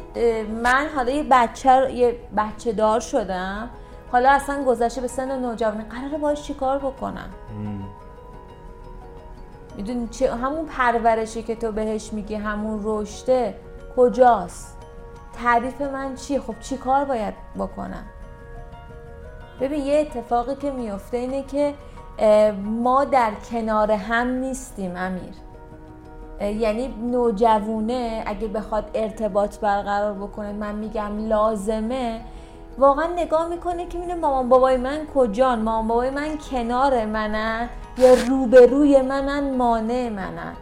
من 0.62 0.86
حالا 0.94 1.10
یه 1.10 1.26
بچه 1.30 1.92
یه 1.92 2.16
بچه 2.36 2.72
دار 2.72 3.00
شدم 3.00 3.70
حالا 4.12 4.30
اصلا 4.30 4.64
گذشته 4.64 5.00
به 5.00 5.08
سن 5.08 5.40
نوجوانی 5.40 5.84
قراره 5.84 6.18
باش 6.18 6.42
چیکار 6.42 6.78
بکنم؟ 6.78 7.30
می‌دونی 9.76 10.08
چه 10.08 10.34
همون 10.34 10.66
پرورشی 10.66 11.42
که 11.42 11.54
تو 11.54 11.72
بهش 11.72 12.12
میگی 12.12 12.34
همون 12.34 12.80
رشته 12.84 13.54
کجاست؟ 13.96 14.76
تعریف 15.42 15.80
من 15.80 16.14
چیه؟ 16.14 16.40
خب 16.40 16.54
چی 16.60 16.76
کار 16.76 17.04
باید 17.04 17.34
بکنم؟ 17.58 18.04
ببین 19.60 19.86
یه 19.86 20.00
اتفاقی 20.00 20.54
که 20.54 20.70
میفته 20.70 21.16
اینه 21.16 21.42
که 21.42 21.74
ما 22.64 23.04
در 23.04 23.32
کنار 23.50 23.90
هم 23.92 24.26
نیستیم 24.26 24.96
امیر. 24.96 25.34
یعنی 26.40 26.88
نوجوونه 26.88 28.22
اگه 28.26 28.48
بخواد 28.48 28.90
ارتباط 28.94 29.58
برقرار 29.58 30.12
بکنه 30.12 30.52
من 30.52 30.74
میگم 30.74 31.28
لازمه. 31.28 32.20
واقعا 32.78 33.06
نگاه 33.06 33.48
می‌کنه 33.48 33.86
که 33.86 33.98
میونه 33.98 34.14
مامان 34.14 34.48
بابای 34.48 34.76
من 34.76 35.06
کجان؟ 35.14 35.62
مامان 35.62 35.88
بابای 35.88 36.10
من 36.10 36.38
کنار 36.50 37.04
منن 37.06 37.68
یا 37.98 38.14
روبروی 38.28 39.02
منن 39.02 39.56
مانع 39.56 40.08
منن. 40.08 40.54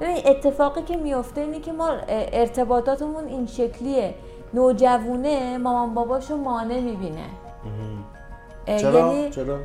ببین 0.00 0.16
اتفاقی 0.26 0.82
که 0.82 0.96
میفته 0.96 1.40
اینه 1.40 1.60
که 1.60 1.72
ما 1.72 1.88
ارتباطاتمون 2.08 3.24
این 3.24 3.46
شکلیه. 3.46 4.14
نوجوونه 4.54 5.58
مامان 5.58 5.94
باباشو 5.94 6.36
مانع 6.36 6.80
می‌بینه. 6.80 7.26
چرا؟ 8.66 8.98
یعنی 8.98 9.30
چرا؟ 9.30 9.58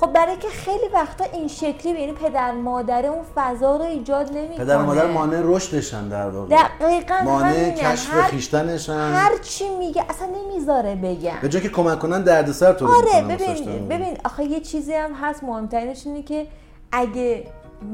خب 0.00 0.12
برای 0.12 0.36
که 0.36 0.48
خیلی 0.48 0.88
وقتا 0.94 1.24
این 1.32 1.48
شکلی 1.48 2.00
یعنی 2.00 2.12
پدر 2.12 2.52
مادر 2.52 3.06
اون 3.06 3.24
فضا 3.34 3.76
رو 3.76 3.82
ایجاد 3.82 4.32
نمی‌کنه. 4.32 4.64
پدر 4.64 4.76
مادر 4.76 5.06
مانع 5.06 5.40
رشدشن 5.44 6.08
در 6.08 6.28
واقع. 6.28 6.56
دقیقاً 6.56 7.14
مانع 7.24 7.70
کشف 7.70 8.14
هر... 8.14 8.22
خیشتنشن. 8.22 9.12
هر 9.14 9.38
چی 9.42 9.68
میگه 9.68 10.04
اصلا 10.08 10.28
نمی‌ذاره 10.28 10.94
بگم 10.94 11.38
به 11.42 11.48
جای 11.48 11.62
که 11.62 11.68
کمک 11.68 11.98
کنن 11.98 12.22
دردسر 12.22 12.72
تو 12.72 12.86
آره 12.86 13.36
ببین 13.36 13.88
ببین 13.88 14.18
آخه 14.24 14.44
یه 14.44 14.60
چیزی 14.60 14.94
هم 14.94 15.12
هست 15.12 15.44
مهمترینش 15.44 16.06
اینه 16.06 16.22
که 16.22 16.46
اگه 16.92 17.44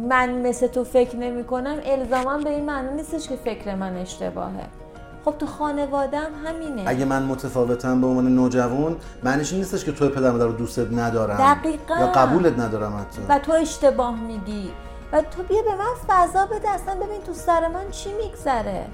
من 0.09 0.31
مثل 0.31 0.67
تو 0.67 0.85
فکر 0.85 1.17
نمی 1.17 1.45
کنم 1.45 1.77
الزاما 1.85 2.39
به 2.39 2.51
این 2.51 2.65
معنی 2.65 2.95
نیستش 2.97 3.29
که 3.29 3.37
فکر 3.37 3.75
من 3.75 3.97
اشتباهه. 3.97 4.82
خب 5.25 5.35
تو 5.39 5.47
خانوادم 5.47 6.31
همینه. 6.47 6.83
اگه 6.87 7.05
من 7.05 7.23
متفاوتم 7.23 8.01
به 8.01 8.07
عنوان 8.07 8.35
نوجوان 8.35 8.97
معنیش 9.23 9.53
نیستش 9.53 9.85
که 9.85 9.93
توی 9.93 10.09
پدر 10.09 10.31
مادر 10.31 10.45
رو 10.45 10.53
دوستت 10.53 10.93
ندارم. 10.93 11.37
دقیقا. 11.37 11.95
یا 12.01 12.07
قبولت 12.07 12.59
ندارم 12.59 12.97
حتی. 12.97 13.23
و 13.29 13.39
تو 13.39 13.53
اشتباه 13.53 14.21
میگی. 14.21 14.71
و 15.13 15.23
تو 15.23 15.43
بیا 15.43 15.63
به 15.63 15.71
من 15.71 15.95
فضا 16.09 16.47
بده 16.47 16.71
اصلا 16.71 16.95
ببین 16.95 17.23
تو 17.27 17.33
سر 17.33 17.69
من 17.69 17.91
چی 17.91 18.11
میگذره. 18.13 18.87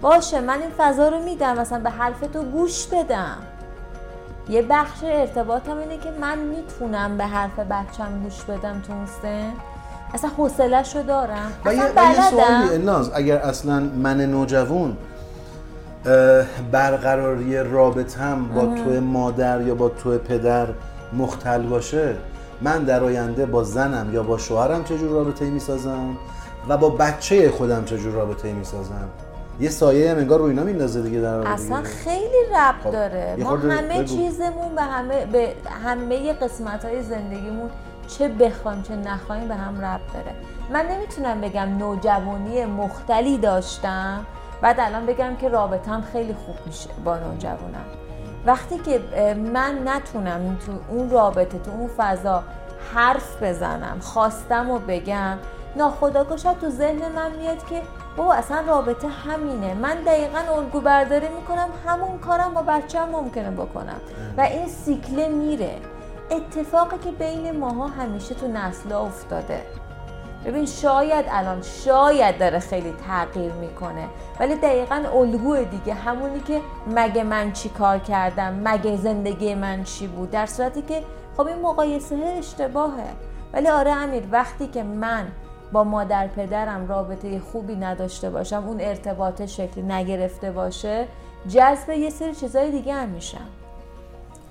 باشه 0.00 0.40
من 0.40 0.60
این 0.60 0.70
فضا 0.78 1.08
رو 1.08 1.22
میدم 1.22 1.58
مثلا 1.58 1.78
به 1.78 1.90
حرف 1.90 2.20
تو 2.20 2.42
گوش 2.42 2.86
بدم. 2.86 3.36
یه 4.48 4.62
بخش 4.62 4.98
ارتباطم 5.04 5.76
اینه 5.78 5.98
که 5.98 6.10
من 6.20 6.38
می‌تونم 6.38 7.16
به 7.16 7.24
حرف 7.26 7.58
بچم 7.58 8.22
گوش 8.22 8.42
بدم 8.42 8.82
تو 8.86 8.92
اون 8.92 9.06
اصلا 10.14 10.30
حوصلش 10.36 10.96
رو 10.96 11.02
دارم. 11.02 11.52
و 11.64 11.74
یه 11.74 12.78
ناز 12.78 13.10
اگر 13.14 13.38
اصلا 13.38 13.80
من 13.80 14.20
نوجوان 14.20 14.96
برقراری 16.72 17.58
رابطم 17.58 18.48
با 18.54 18.60
تو 18.60 19.00
مادر 19.00 19.60
یا 19.60 19.74
با 19.74 19.88
تو 19.88 20.18
پدر 20.18 20.66
مختل 21.12 21.62
باشه 21.62 22.16
من 22.60 22.84
در 22.84 23.04
آینده 23.04 23.46
با 23.46 23.64
زنم 23.64 24.14
یا 24.14 24.22
با 24.22 24.38
شوهرم 24.38 24.84
چجور 24.84 25.10
رابطه 25.10 25.44
می‌سازم؟ 25.44 26.16
و 26.68 26.76
با 26.76 26.90
بچه 26.90 27.50
خودم 27.50 27.84
چجور 27.84 28.12
رابطه 28.12 28.52
می‌سازم؟ 28.52 29.08
یه 29.60 29.70
سایه 29.70 30.10
هم 30.10 30.18
انگار 30.18 30.38
رو 30.38 30.44
اینا 30.44 30.62
میندازه 30.62 31.02
دیگه 31.02 31.20
در 31.20 31.34
اصلا 31.34 31.82
خیلی 31.82 32.44
رب 32.54 32.74
خب، 32.84 32.90
داره. 32.90 33.36
ما 33.38 33.56
همه 33.56 34.04
چیزمون 34.04 34.74
به 34.74 34.82
همه 34.82 35.26
به 35.26 35.52
همه 35.84 36.32
قسمت 36.32 36.84
های 36.84 37.02
زندگیمون 37.02 37.70
چه 38.08 38.28
بخوایم 38.28 38.82
چه 38.82 38.96
نخوایم 38.96 39.48
به 39.48 39.54
هم 39.54 39.84
رب 39.84 40.00
داره. 40.14 40.34
من 40.72 40.86
نمی‌تونم 40.86 41.40
بگم 41.40 41.78
نوجوانی 41.78 42.64
مختلی 42.64 43.38
داشتم 43.38 44.26
بعد 44.62 44.80
الان 44.80 45.06
بگم 45.06 45.36
که 45.36 45.48
رابطم 45.48 46.00
خیلی 46.12 46.34
خوب 46.34 46.56
میشه 46.66 46.90
با 47.04 47.16
نوجوانم 47.16 47.84
وقتی 48.46 48.78
که 48.78 49.00
من 49.36 49.88
نتونم 49.88 50.58
تو 50.66 50.72
اون 50.88 51.10
رابطه 51.10 51.58
تو 51.58 51.70
اون 51.70 51.90
فضا 51.96 52.42
حرف 52.94 53.42
بزنم 53.42 54.00
خواستم 54.00 54.70
و 54.70 54.78
بگم 54.78 55.38
ناخداگاه 55.76 56.54
تو 56.60 56.70
ذهن 56.70 57.12
من 57.12 57.32
میاد 57.32 57.66
که 57.66 57.82
بابا 58.16 58.34
اصلا 58.34 58.60
رابطه 58.60 59.08
همینه. 59.08 59.74
من 59.74 59.96
دقیقا 60.06 60.38
الگو 60.38 60.80
برداری 60.80 61.28
می‌کنم 61.28 61.68
همون 61.86 62.18
کارم 62.18 62.54
با 62.54 62.62
بچه 62.62 63.04
ممکنه 63.04 63.50
بکنم. 63.50 64.00
و 64.36 64.40
این 64.40 64.68
سیکله 64.68 65.28
میره. 65.28 65.74
اتفاقی 66.30 66.98
که 66.98 67.10
بین 67.10 67.58
ماها 67.58 67.86
همیشه 67.86 68.34
تو 68.34 68.48
نسلا 68.48 69.00
افتاده. 69.00 69.62
ببین 70.44 70.66
شاید 70.66 71.24
الان 71.28 71.62
شاید 71.62 72.38
داره 72.38 72.58
خیلی 72.58 72.94
تغییر 73.08 73.52
می‌کنه 73.52 74.08
ولی 74.40 74.54
دقیقا 74.54 75.04
الگوی 75.14 75.64
دیگه 75.64 75.94
همونی 75.94 76.40
که 76.40 76.60
مگه 76.86 77.22
من 77.24 77.52
چی 77.52 77.68
کار 77.68 77.98
کردم 77.98 78.60
مگه 78.64 78.96
زندگی 78.96 79.54
من 79.54 79.84
چی 79.84 80.06
بود 80.06 80.30
در 80.30 80.46
صورتی 80.46 80.82
که 80.82 81.02
خب 81.36 81.46
این 81.46 81.60
مقایسه 81.60 82.16
اشتباهه. 82.38 83.08
ولی 83.52 83.68
آره 83.68 83.90
امیر 83.90 84.22
وقتی 84.32 84.66
که 84.66 84.82
من 84.82 85.32
با 85.72 85.84
مادر 85.84 86.26
پدرم 86.26 86.88
رابطه 86.88 87.40
خوبی 87.40 87.76
نداشته 87.76 88.30
باشم 88.30 88.64
اون 88.66 88.80
ارتباط 88.80 89.42
شکلی 89.42 89.82
نگرفته 89.82 90.50
باشه 90.50 91.06
جذب 91.48 91.90
یه 91.90 92.10
سری 92.10 92.34
چیزای 92.34 92.70
دیگه 92.70 92.94
هم 92.94 93.08
میشم. 93.08 93.61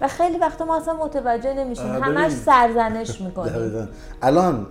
و 0.01 0.07
خیلی 0.07 0.37
وقتا 0.37 0.65
ما 0.65 0.77
اصلا 0.77 0.93
متوجه 0.93 1.53
نمیشیم. 1.53 1.85
همش 1.85 2.31
سرزنش 2.31 3.21
می‌کنیم. 3.21 3.87
الان 4.21 4.67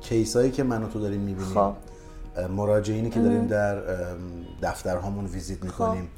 کیسایی 0.00 0.50
که 0.50 0.62
من 0.62 0.82
و 0.82 0.88
تو 0.88 1.00
داریم 1.00 1.20
می‌بینیم 1.20 1.54
خب. 1.54 1.72
مراجعینی 2.56 3.10
که 3.10 3.20
داریم 3.20 3.46
در 3.46 3.82
دفترهامون 4.62 5.26
ویزیت 5.26 5.64
می‌کنیم. 5.64 6.08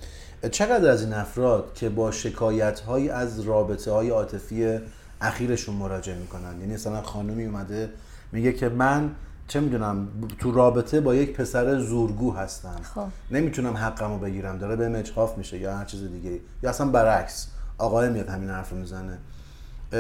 خب. 0.43 0.49
چقدر 0.49 0.91
از 0.91 1.03
این 1.03 1.13
افراد 1.13 1.75
که 1.75 1.89
با 1.89 2.11
شکایت 2.11 2.81
های 2.81 3.11
از 3.11 3.41
رابطه 3.41 3.91
های 3.91 4.11
عاطفی 4.11 4.79
اخیرشون 5.21 5.75
مراجعه 5.75 6.19
می‌کنن؟ 6.19 6.61
یعنی 6.61 6.75
مثلا 6.75 7.03
خانمی 7.03 7.45
اومده 7.45 7.91
میگه 8.33 8.53
که 8.53 8.69
من 8.69 9.11
چه 9.49 9.61
می‌دونم 9.61 10.09
تو 10.39 10.53
رابطه 10.53 11.01
با 11.01 11.15
یک 11.15 11.37
پسر 11.37 11.79
زورگو 11.79 12.33
هستم. 12.33 12.77
خب. 12.95 13.07
نمی‌تونم 13.31 13.77
حقمو 13.77 14.19
بگیرم 14.19 14.59
داره 14.59 14.77
به 14.77 14.89
مجحاف 14.89 15.39
میشه 15.39 15.59
یا 15.59 15.77
هر 15.77 15.85
چیز 15.85 16.13
دیگه 16.13 16.41
یا 16.63 16.71
اصلا 16.71 16.87
برعکس. 16.87 17.49
آقای 17.81 18.09
میاد 18.09 18.29
همین 18.29 18.51
حرف 18.51 18.73
می‌زنه 18.73 19.19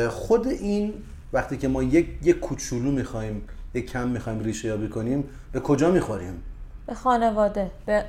خود 0.08 0.46
این 0.46 0.94
وقتی 1.32 1.56
که 1.56 1.68
ما 1.68 1.82
یک 1.82 2.08
یک 2.22 2.40
کوچولو 2.40 2.90
می‌خوایم 2.90 3.42
یک 3.74 3.90
کم 3.90 4.08
می‌خوایم 4.08 4.40
ریشه 4.40 4.68
یابی 4.68 4.88
کنیم 4.88 5.24
به 5.52 5.60
کجا 5.60 5.90
می‌خوریم 5.90 6.42
به 6.86 6.94
خانواده 6.94 7.70
به 7.86 8.04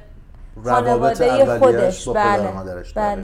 خانواده 0.63 1.59
خودش 1.59 2.07
با 2.07 2.13
بله. 2.13 2.51
مادرش 2.51 2.93
بله. 2.93 3.23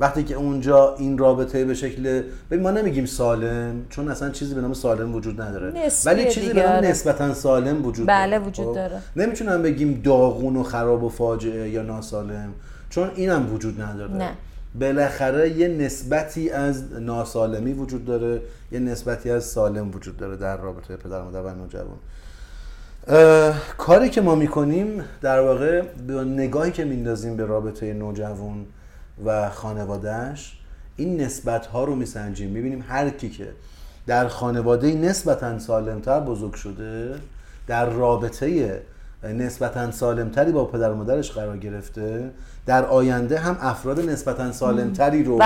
وقتی 0.00 0.24
که 0.24 0.34
اونجا 0.34 0.94
این 0.98 1.18
رابطه 1.18 1.64
به 1.64 1.74
شکل 1.74 2.22
ببین 2.50 2.62
ما 2.62 2.70
نمیگیم 2.70 3.06
سالم 3.06 3.86
چون 3.88 4.08
اصلا 4.08 4.30
چیزی 4.30 4.54
به 4.54 4.60
نام 4.60 4.72
سالم 4.72 5.14
وجود 5.14 5.40
نداره 5.40 5.90
ولی 6.06 6.30
چیزی 6.30 6.52
به 6.52 6.62
نام 6.62 6.72
آره. 6.72 6.88
نسبتا 6.88 7.34
سالم 7.34 7.86
وجود 7.86 8.06
بله 8.08 8.38
داره. 8.38 8.48
وجود 8.48 8.66
خب؟ 8.66 8.74
داره 8.74 9.00
نمی‌تونم 9.16 9.62
بگیم 9.62 10.00
داغون 10.04 10.56
و 10.56 10.62
خراب 10.62 11.02
و 11.04 11.08
فاجعه 11.08 11.70
یا 11.70 11.82
ناسالم 11.82 12.54
چون 12.90 13.10
اینم 13.14 13.54
وجود 13.54 13.82
نداره 13.82 14.14
نه 14.14 14.30
بالاخره 14.80 15.50
یه 15.50 15.68
نسبتی 15.68 16.50
از 16.50 16.92
ناسالمی 16.92 17.72
وجود 17.72 18.04
داره 18.04 18.42
یه 18.72 18.78
نسبتی 18.78 19.30
از 19.30 19.44
سالم 19.44 19.90
وجود 19.90 20.16
داره 20.16 20.36
در 20.36 20.56
رابطه 20.56 20.96
پدر 20.96 21.22
مادر 21.22 21.42
و 21.42 21.54
نوجوان. 21.54 21.98
کاری 23.78 24.08
که 24.08 24.20
ما 24.20 24.34
می‌کنیم 24.34 25.04
در 25.20 25.40
واقع 25.40 25.82
به 26.06 26.24
نگاهی 26.24 26.72
که 26.72 26.84
میندازیم 26.84 27.36
به 27.36 27.44
رابطه 27.44 27.92
نوجوان 27.92 28.66
و 29.24 29.50
خانوادهش 29.50 30.58
این 30.96 31.20
نسبت 31.20 31.66
ها 31.66 31.84
رو 31.84 31.94
میسنجیم. 31.94 32.50
می‌بینیم 32.50 32.84
هر 32.88 33.10
کی 33.10 33.30
که 33.30 33.48
در 34.06 34.28
خانواده 34.28 34.94
نسبتا 34.94 35.58
سالمتر 35.58 36.20
بزرگ 36.20 36.54
شده 36.54 37.14
در 37.66 37.90
رابطه 37.90 38.80
نسبتا 39.22 39.90
سالمتری 39.90 40.52
با 40.52 40.64
پدر 40.64 40.92
مادرش 40.92 41.32
قرار 41.32 41.56
گرفته 41.56 42.30
در 42.66 42.84
آینده 42.84 43.38
هم 43.38 43.56
افراد 43.60 44.00
نسبتا 44.00 44.52
سالمتری 44.52 45.24
رو. 45.24 45.38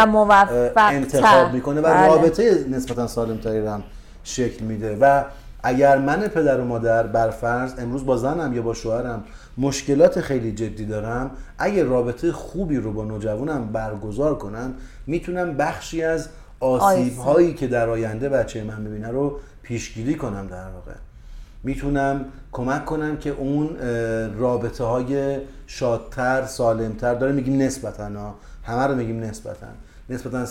انتخاب 0.77 1.53
می‌کنه 1.53 1.81
و 1.81 1.85
بله. 1.85 2.07
رابطه 2.07 2.67
نسبتا 2.71 3.07
سالمتری 3.07 3.61
رو 3.61 3.71
هم 3.71 3.83
شکل 4.25 4.65
میده 4.65 4.97
و 5.01 5.25
اگر 5.63 5.99
من 5.99 6.29
پدر 6.29 6.61
و 6.61 6.65
مادر 6.65 7.07
برفرض 7.07 7.73
امروز 7.79 8.07
با 8.07 8.17
زنم 8.17 8.53
یا 8.53 8.63
با 8.63 8.75
شوهرم 8.75 9.25
مشکلات 9.59 10.21
خیلی 10.21 10.53
جدی 10.53 10.87
دارم 10.87 11.31
اگر 11.59 11.85
رابطه 11.85 12.33
خوبی 12.33 12.77
رو 12.77 12.93
با 12.93 13.05
نوجوانم 13.05 13.73
برگزار 13.73 14.39
کنم 14.39 14.75
می‌تونم 15.07 15.57
بخشی 15.57 16.03
از 16.03 16.29
آسیب 16.61 17.19
هایی 17.19 17.55
که 17.55 17.67
در 17.67 17.89
آینده 17.89 18.29
بچه 18.29 18.65
من 18.65 18.81
می‌بینه 18.81 19.09
رو 19.09 19.41
پیشگیری 19.63 20.15
کنم 20.15 20.47
در 20.47 20.69
واقع 20.69 20.93
می‌تونم 21.63 22.25
کمک 22.53 22.85
کنم 22.85 23.17
که 23.17 23.31
اون 23.31 23.77
رابطه 24.39 24.85
های 24.85 25.39
شادتر 25.67 26.47
سالمتر 26.47 27.15
داره 27.15 27.33
میگیم 27.33 27.63
نسبتا 27.63 28.09
ها. 28.09 28.35
همه 28.65 28.87
رو 28.87 28.95
میگیم 28.95 29.21
نسبتا. 29.21 29.67
نسبتا 30.11 30.47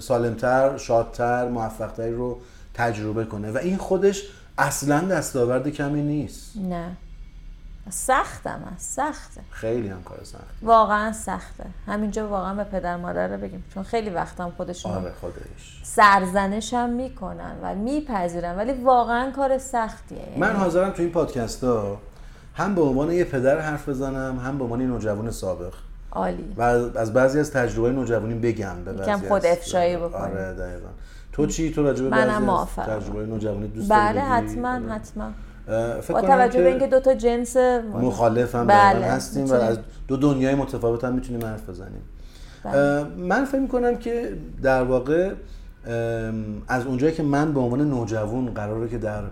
سالمتر 0.00 0.76
شادتر 0.76 1.48
موفقتری 1.48 2.14
رو 2.14 2.38
تجربه 2.74 3.24
کنه. 3.24 3.50
و 3.50 3.56
این 3.56 3.76
خودش 3.76 4.22
اصلا 4.58 5.00
دستاورد 5.00 5.68
کمی 5.68 6.02
نیست. 6.02 6.56
نه. 6.56 6.96
سختم 7.90 8.60
هست 8.74 8.96
سخته. 8.96 9.40
خیلی 9.50 9.88
هم 9.88 10.02
کار 10.02 10.18
سخت 10.24 10.42
واقعا 10.62 11.12
سخته. 11.12 11.64
همینجا 11.86 12.28
واقعا 12.28 12.54
به 12.54 12.64
پدر 12.64 12.96
مادر 12.96 13.28
رو 13.28 13.36
بگیم 13.36 13.64
چون 13.74 13.82
خیلی 13.82 14.10
وقتم 14.10 14.52
خودشون 14.56 14.92
آره 14.92 15.12
خودش. 15.20 15.80
سرزنش 15.84 16.74
هم 16.74 16.90
می‌کنن 16.90 17.52
و 17.62 17.74
میپذیرن 17.74 18.56
ولی 18.56 18.72
واقعا 18.72 19.30
کار 19.30 19.58
سختیه. 19.58 20.18
یعنی 20.18 20.40
من 20.40 20.56
حاضرم 20.56 20.90
تو 20.90 21.02
این 21.02 21.10
پادکست 21.12 21.64
ها 21.64 21.98
هم 22.54 22.74
به 22.74 22.80
عنوان 22.82 23.12
یه 23.12 23.24
پدر 23.24 23.60
حرف 23.60 23.88
بزنم 23.88 24.38
هم 24.38 24.58
به 24.58 24.64
عنوان 24.64 24.80
یه 24.80 24.86
نوجوان 24.86 25.30
سابق. 25.30 25.72
عالی. 26.12 26.54
و 26.56 26.62
از 26.62 27.12
بعضی 27.12 27.40
از 27.40 27.50
تجربه 27.52 27.92
نوجوانی 27.92 28.34
بگم 28.34 28.84
به 28.84 28.92
بعضی 28.92 29.10
از- 29.10 29.22
خود 29.28 29.46
افشایی 29.46 29.96
بکنی. 29.96 30.22
آره 30.22 30.54
دقیقا. 30.54 30.88
تو 31.32 31.46
چی؟ 31.46 31.72
تو 31.72 31.82
راجع 31.82 32.04
به 32.04 32.10
بعضی. 32.10 32.46
تجربه 32.76 33.26
نوجوانی 33.26 33.68
دوست 33.68 33.92
بله 33.92 34.20
بگی؟ 34.20 34.30
حتما. 34.30 34.94
حتما. 34.94 35.30
فکر 36.02 36.12
با 36.12 36.20
توجه 36.20 36.62
به 36.62 36.68
اینکه 36.68 36.86
دو 36.86 37.00
تا 37.00 37.14
جنس 37.14 37.56
مخالفم 37.56 38.66
بله، 38.66 38.94
بله 38.94 39.06
هستیم 39.06 39.46
و. 39.46 39.52
از 39.52 39.78
دو 40.08 40.16
دنیای 40.16 40.54
متفاوت 40.54 41.04
هم 41.04 41.14
می‌تونیم 41.14 41.44
حرف 41.44 41.68
بزنیم 41.68 42.02
بله. 42.64 43.04
من 43.04 43.44
فکر 43.44 43.60
می‌کنم 43.60 43.96
که 43.96 44.32
در 44.62 44.82
واقع 44.82 45.32
از 46.68 46.86
اونجایی 46.86 47.14
که 47.14 47.22
من 47.22 47.54
به 47.54 47.60
عنوان 47.60 47.90
نوجوان 47.90 48.46
قراره 48.46 48.88
که 48.88 48.98
در 48.98 49.22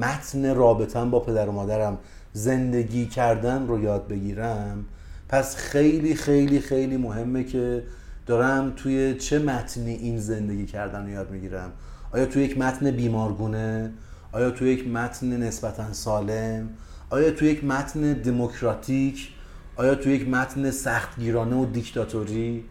متن 0.00 0.54
رابطم 0.54 1.10
با 1.10 1.20
پدر 1.20 1.48
و 1.48 1.52
مادرم 1.52 1.98
زندگی 2.32 3.06
کردن 3.06 3.66
رو 3.66 3.82
یاد 3.82 4.08
بگیرم 4.08 4.84
پس 5.28 5.56
خیلی 5.56 6.14
خیلی 6.14 6.60
خیلی 6.60 6.96
مهمه 6.96 7.44
که 7.44 7.82
دارم 8.26 8.72
توی 8.76 9.14
چه 9.14 9.38
متنی 9.38 9.94
این 9.94 10.18
زندگی 10.18 10.66
کردن 10.66 11.02
رو 11.02 11.10
یاد 11.10 11.30
می‌گیرم 11.30 11.72
آیا 12.12 12.26
توی 12.26 12.42
یک 12.42 12.58
متن 12.58 12.90
بیمارگونه 12.90 13.90
آیا 14.34 14.50
توی 14.50 14.72
یک 14.72 14.88
متن 14.88 15.26
نسبتا 15.26 15.92
سالم؟ 15.92 16.68
آیا 17.10 17.30
توی 17.30 17.48
یک 17.48 17.64
متن 17.64 18.12
دموکراتیک؟ 18.12 19.28
آیا 19.76 19.94
توی 19.94 20.12
یک 20.12 20.28
متن 20.28 20.70
سختگیرانه 20.70 21.56
و 21.56 21.66
دیکتاتوری؟ 21.66 22.64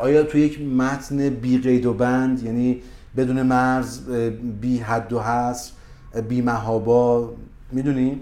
آیا 0.00 0.22
توی 0.22 0.40
یک 0.40 0.60
متن 0.60 1.30
بی 1.30 1.58
قید 1.58 1.86
و 1.86 1.94
بند؟ 1.94 2.42
یعنی 2.42 2.82
بدون 3.16 3.42
مرز 3.42 4.00
بی 4.60 4.78
حد 4.78 5.12
و 5.12 5.20
حصر 5.20 5.72
بی 6.28 6.42
محابا. 6.42 7.34
می‌دونی؟ 7.72 8.20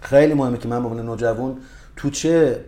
خیلی 0.00 0.34
مهمه 0.34 0.58
که 0.58 0.68
من 0.68 0.82
به 0.82 0.88
عنوان 0.88 1.06
نوجوان 1.06 1.56
تو 1.96 2.10
چه 2.10 2.64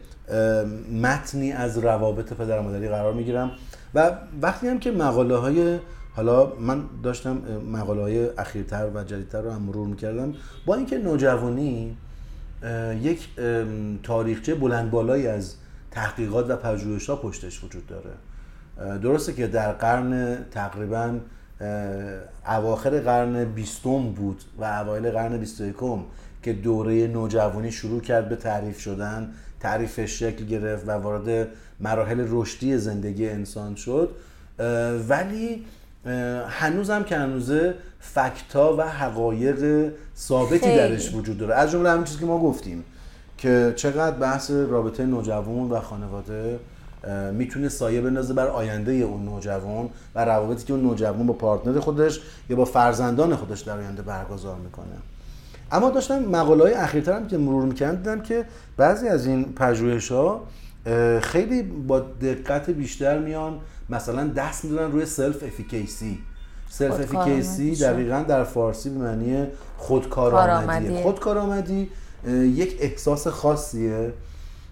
متنی 1.03 1.53
از 1.53 1.79
روابط 1.79 2.33
پدر 2.33 2.61
مادری 2.61 2.89
قرار 2.89 3.13
می‌گیرم. 3.13 3.51
و 3.95 4.11
وقتی 4.43 4.69
هم 4.69 4.79
که 4.79 4.91
مقاله 4.91 5.37
های 5.37 5.79
حالا 6.17 6.53
من 6.61 6.85
داشتم 7.03 7.43
مقاله 7.73 8.03
های 8.03 8.29
اخیرتر 8.39 8.91
و 8.95 9.05
جدیدتر 9.05 9.41
رو 9.41 9.51
هم 9.51 9.63
مرور 9.63 9.87
می‌کردم. 9.87 10.35
با 10.67 10.75
اینکه 10.75 10.99
نوجوانی 10.99 11.97
یک 13.03 13.29
تاریخچه 14.03 14.55
بلند 14.55 14.91
بالایی 14.91 15.27
از 15.27 15.55
تحقیقات 15.91 16.51
و 16.51 16.57
پژوهش 16.57 17.11
ها 17.11 17.17
پشتش 17.17 17.65
وجود 17.65 17.87
داره. 17.87 18.11
درسته 18.99 19.33
که 19.33 19.47
در 19.47 19.73
قرن 19.73 20.39
تقریبا 20.51 21.19
اواخر 22.49 23.01
قرن 23.01 23.45
بیستم 23.45 24.13
بود 24.13 24.43
و 24.59 24.65
اوایل 24.65 25.11
قرن 25.11 25.37
بیست 25.37 25.63
که 26.43 26.53
دوره 26.53 27.07
نوجوانی 27.07 27.73
شروع 27.73 28.01
کرد 28.01 28.29
به 28.29 28.37
تعریف 28.37 28.81
شدن 28.81 29.33
تعریفش 29.61 30.19
شکل 30.19 30.45
گرفت 30.45 30.89
و 30.89 30.91
وارد 30.91 31.49
مراحل 31.81 32.27
رشدی 32.31 32.79
زندگی 32.79 33.29
انسان 33.29 33.75
شد. 33.75 34.11
ولی 35.09 35.65
هنوزم 36.49 37.03
که 37.03 37.17
هنوزه 37.17 37.75
فکتا 38.01 38.77
و 38.77 38.83
حقایق 38.83 39.91
ثابتی 40.17 40.59
خیلی. 40.59 40.77
درش 40.77 41.15
وجود 41.15 41.39
داره 41.39 41.55
از 41.55 41.71
جمله 41.71 41.91
همین 41.91 42.05
چیزی 42.05 42.19
که 42.19 42.27
ما 42.27 42.39
گفتیم 42.39 42.85
که 43.39 43.73
چقدر 43.77 44.17
بحث 44.17 44.51
رابطه 44.51 45.07
نوجوان 45.07 45.71
و 45.71 45.81
خانواده 45.81 46.59
می‌تونه 47.33 47.69
سایه 47.69 48.01
بندازه 48.01 48.35
بر 48.35 48.47
آینده 48.47 48.93
اون 48.93 49.25
نوجوان 49.25 49.89
و 50.15 50.25
روابطی 50.25 50.65
که 50.65 50.73
اون 50.73 50.83
نوجوان 50.83 51.27
با 51.27 51.33
پارتنر 51.33 51.81
خودش 51.81 52.21
یا 52.51 52.57
با 52.57 52.65
فرزندان 52.65 53.37
خودش 53.37 53.61
در 53.61 53.79
آینده 53.79 54.03
برگزار 54.03 54.57
می‌کنه 54.57 54.87
اما 55.73 55.91
داشتم 55.91 56.19
مقاله 56.19 56.63
های 56.63 56.75
اخیرترم 56.75 57.27
که 57.27 57.39
مرور 57.39 57.65
می‌کردم 57.65 57.97
دیدم 57.97 58.21
که 58.21 58.45
بعضی 58.77 59.09
از 59.09 59.27
این 59.27 59.53
پژوهش 59.53 60.13
ها 60.13 60.47
خیلی 61.21 61.63
با 61.63 62.01
دقت 62.01 62.71
بیشتر 62.71 63.19
میان 63.19 63.59
مثلا 63.89 64.27
دست 64.27 64.65
می‌ذارن 64.65 64.93
روی 64.93 65.07
self-efficacy 65.07 66.19
self-efficacy. 66.71 67.77
دقیقا 67.77 68.25
در 68.29 68.45
فارسی 68.45 68.91
به 68.91 68.99
معنی 68.99 69.47
خودکارآمدی 69.77 70.67
کارآمدی. 70.87 71.03
خودکارآمدی 71.03 71.91
یک 72.55 72.77
احساس 72.81 73.29
خاصیه 73.29 74.13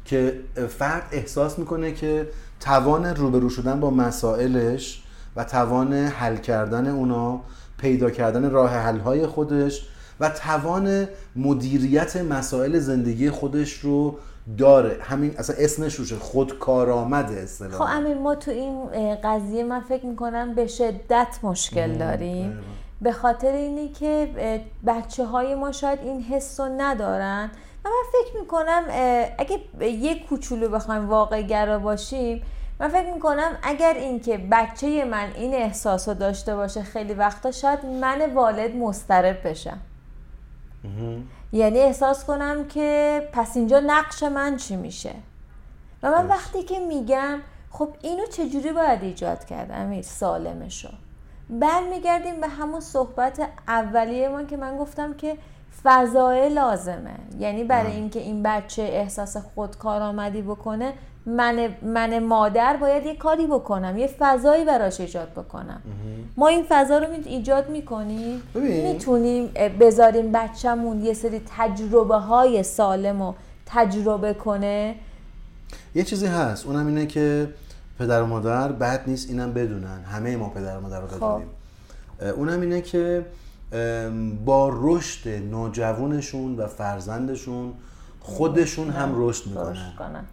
که 0.04 0.40
فرد 0.68 1.08
احساس 1.12 1.58
می‌کنه 1.58 1.92
که 1.92 2.28
توان 2.60 3.06
روبرو 3.06 3.50
شدن 3.50 3.80
با 3.80 3.90
مسائلش 3.90 5.02
و 5.36 5.44
توان 5.44 5.92
حل 5.92 6.36
کردن 6.36 6.86
اونا 6.86 7.40
پیدا 7.78 8.10
کردن 8.10 8.50
راه 8.50 8.70
حل 8.70 8.98
های 8.98 9.26
خودش 9.26 9.86
و 10.20 10.28
توان 10.30 11.06
مدیریت 11.36 12.16
مسائل 12.16 12.78
زندگی 12.78 13.30
خودش 13.30 13.72
رو 13.72 14.18
داره. 14.58 14.98
همین 15.02 15.34
اصلا 15.38 15.56
اسمش 15.58 15.94
روشه. 15.94 16.16
خودکارآمد 16.16 17.26
خب 17.26 17.32
اصطلاحا 17.32 17.86
امین 17.86 18.18
ما 18.18 18.34
تو 18.34 18.50
این 18.50 18.88
قضیه 19.24 19.64
من 19.64 19.80
فکر 19.80 20.06
می‌کنم 20.06 20.54
به 20.54 20.66
شدت 20.66 21.38
مشکل 21.42 21.92
داریم. 21.92 22.58
به 23.00 23.12
خاطر 23.12 23.52
اینی 23.52 23.88
که 23.88 24.28
بچه 24.86 25.24
های 25.24 25.54
ما 25.54 25.72
شاید 25.72 25.98
این 26.02 26.22
حس 26.22 26.60
رو 26.60 26.68
ندارن. 26.78 27.50
و 27.84 27.88
من 27.88 28.22
فکر 28.22 28.40
می‌کنم 28.40 28.82
اگه 29.38 29.58
یک 29.80 30.26
کوچولو 30.26 30.68
بخوایم 30.68 31.08
واقع 31.08 31.42
گرا 31.42 31.78
باشیم 31.78 32.42
من 32.80 32.88
فکر 32.88 33.12
می‌کنم 33.12 33.58
اگر 33.62 33.94
اینکه 33.94 34.40
بچه 34.50 35.04
من 35.04 35.28
این 35.36 35.54
احساس 35.54 36.08
رو 36.08 36.14
داشته 36.14 36.56
باشه 36.56 36.82
خیلی 36.82 37.14
وقتا 37.14 37.50
شاید 37.50 37.86
من 37.86 38.34
والد 38.34 38.76
مضطرب 38.76 39.48
بشم. 39.48 39.78
یعنی 41.54 41.78
احساس 41.78 42.24
کنم 42.24 42.68
که 42.68 43.20
پس 43.32 43.56
اینجا 43.56 43.80
نقش 43.80 44.22
من 44.22 44.56
چی 44.56 44.76
میشه؟ 44.76 45.14
و 46.02 46.10
من 46.10 46.26
وقتی 46.26 46.62
که 46.62 46.78
میگم 46.78 47.40
خب 47.70 47.88
اینو 48.02 48.26
چجوری 48.26 48.72
باید 48.72 49.02
ایجاد 49.02 49.44
کرد 49.44 49.70
امیر 49.72 50.02
سالمشو؟ 50.02 50.88
برمیگردیم 51.50 52.40
به 52.40 52.48
همون 52.48 52.80
صحبت 52.80 53.48
اولیه 53.68 54.28
ما 54.28 54.42
که 54.42 54.56
من 54.56 54.78
گفتم 54.78 55.14
که 55.14 55.36
فضای 55.82 56.48
لازمه. 56.48 57.14
یعنی 57.38 57.64
برای 57.64 57.92
اینکه 57.92 58.20
این 58.20 58.42
بچه 58.42 58.82
احساس 58.82 59.36
خودکارآمدی 59.36 60.42
بکنه 60.42 60.92
من 61.26 61.68
من 61.82 62.18
مادر 62.18 62.76
باید 62.76 63.06
یه 63.06 63.16
کاری 63.16 63.46
بکنم 63.46 63.98
یه 63.98 64.06
فضایی 64.18 64.64
براش 64.64 65.00
ایجاد 65.00 65.28
بکنم. 65.30 65.82
ما 66.36 66.48
این 66.48 66.64
فضا 66.68 66.98
رو 66.98 67.06
می- 67.10 67.22
ایجاد 67.24 67.68
می‌کنیم. 67.70 68.42
می‌تونیم 68.54 69.50
بذاریم 69.80 70.32
بچهمون 70.32 71.04
یه 71.04 71.14
سری 71.14 71.42
تجربه 71.58 72.16
های 72.16 72.62
سالم 72.62 73.22
رو 73.22 73.34
تجربه 73.66 74.34
کنه. 74.34 74.94
یه 75.94 76.02
چیزی 76.02 76.26
هست. 76.26 76.66
اونم 76.66 76.86
اینه 76.86 77.06
که 77.06 77.48
پدر 77.98 78.22
و 78.22 78.26
مادر 78.26 78.72
بد 78.72 79.00
نیست 79.06 79.30
اینم 79.30 79.52
بدونن. 79.52 80.04
همه 80.04 80.36
ما 80.36 80.48
پدر 80.48 80.76
و 80.76 80.80
مادر 80.80 81.00
رو 81.00 81.06
بدونیم. 81.06 81.48
اه، 82.20 82.28
اونم 82.28 82.60
اینه 82.60 82.80
که 82.80 83.24
با 84.44 84.72
رشد 84.74 85.28
نوجوانشون 85.28 86.56
و 86.56 86.66
فرزندشون 86.66 87.72
خودشون 88.20 88.90
هم 88.90 89.12
رشد 89.14 89.46
می‌کنن. 89.46 90.24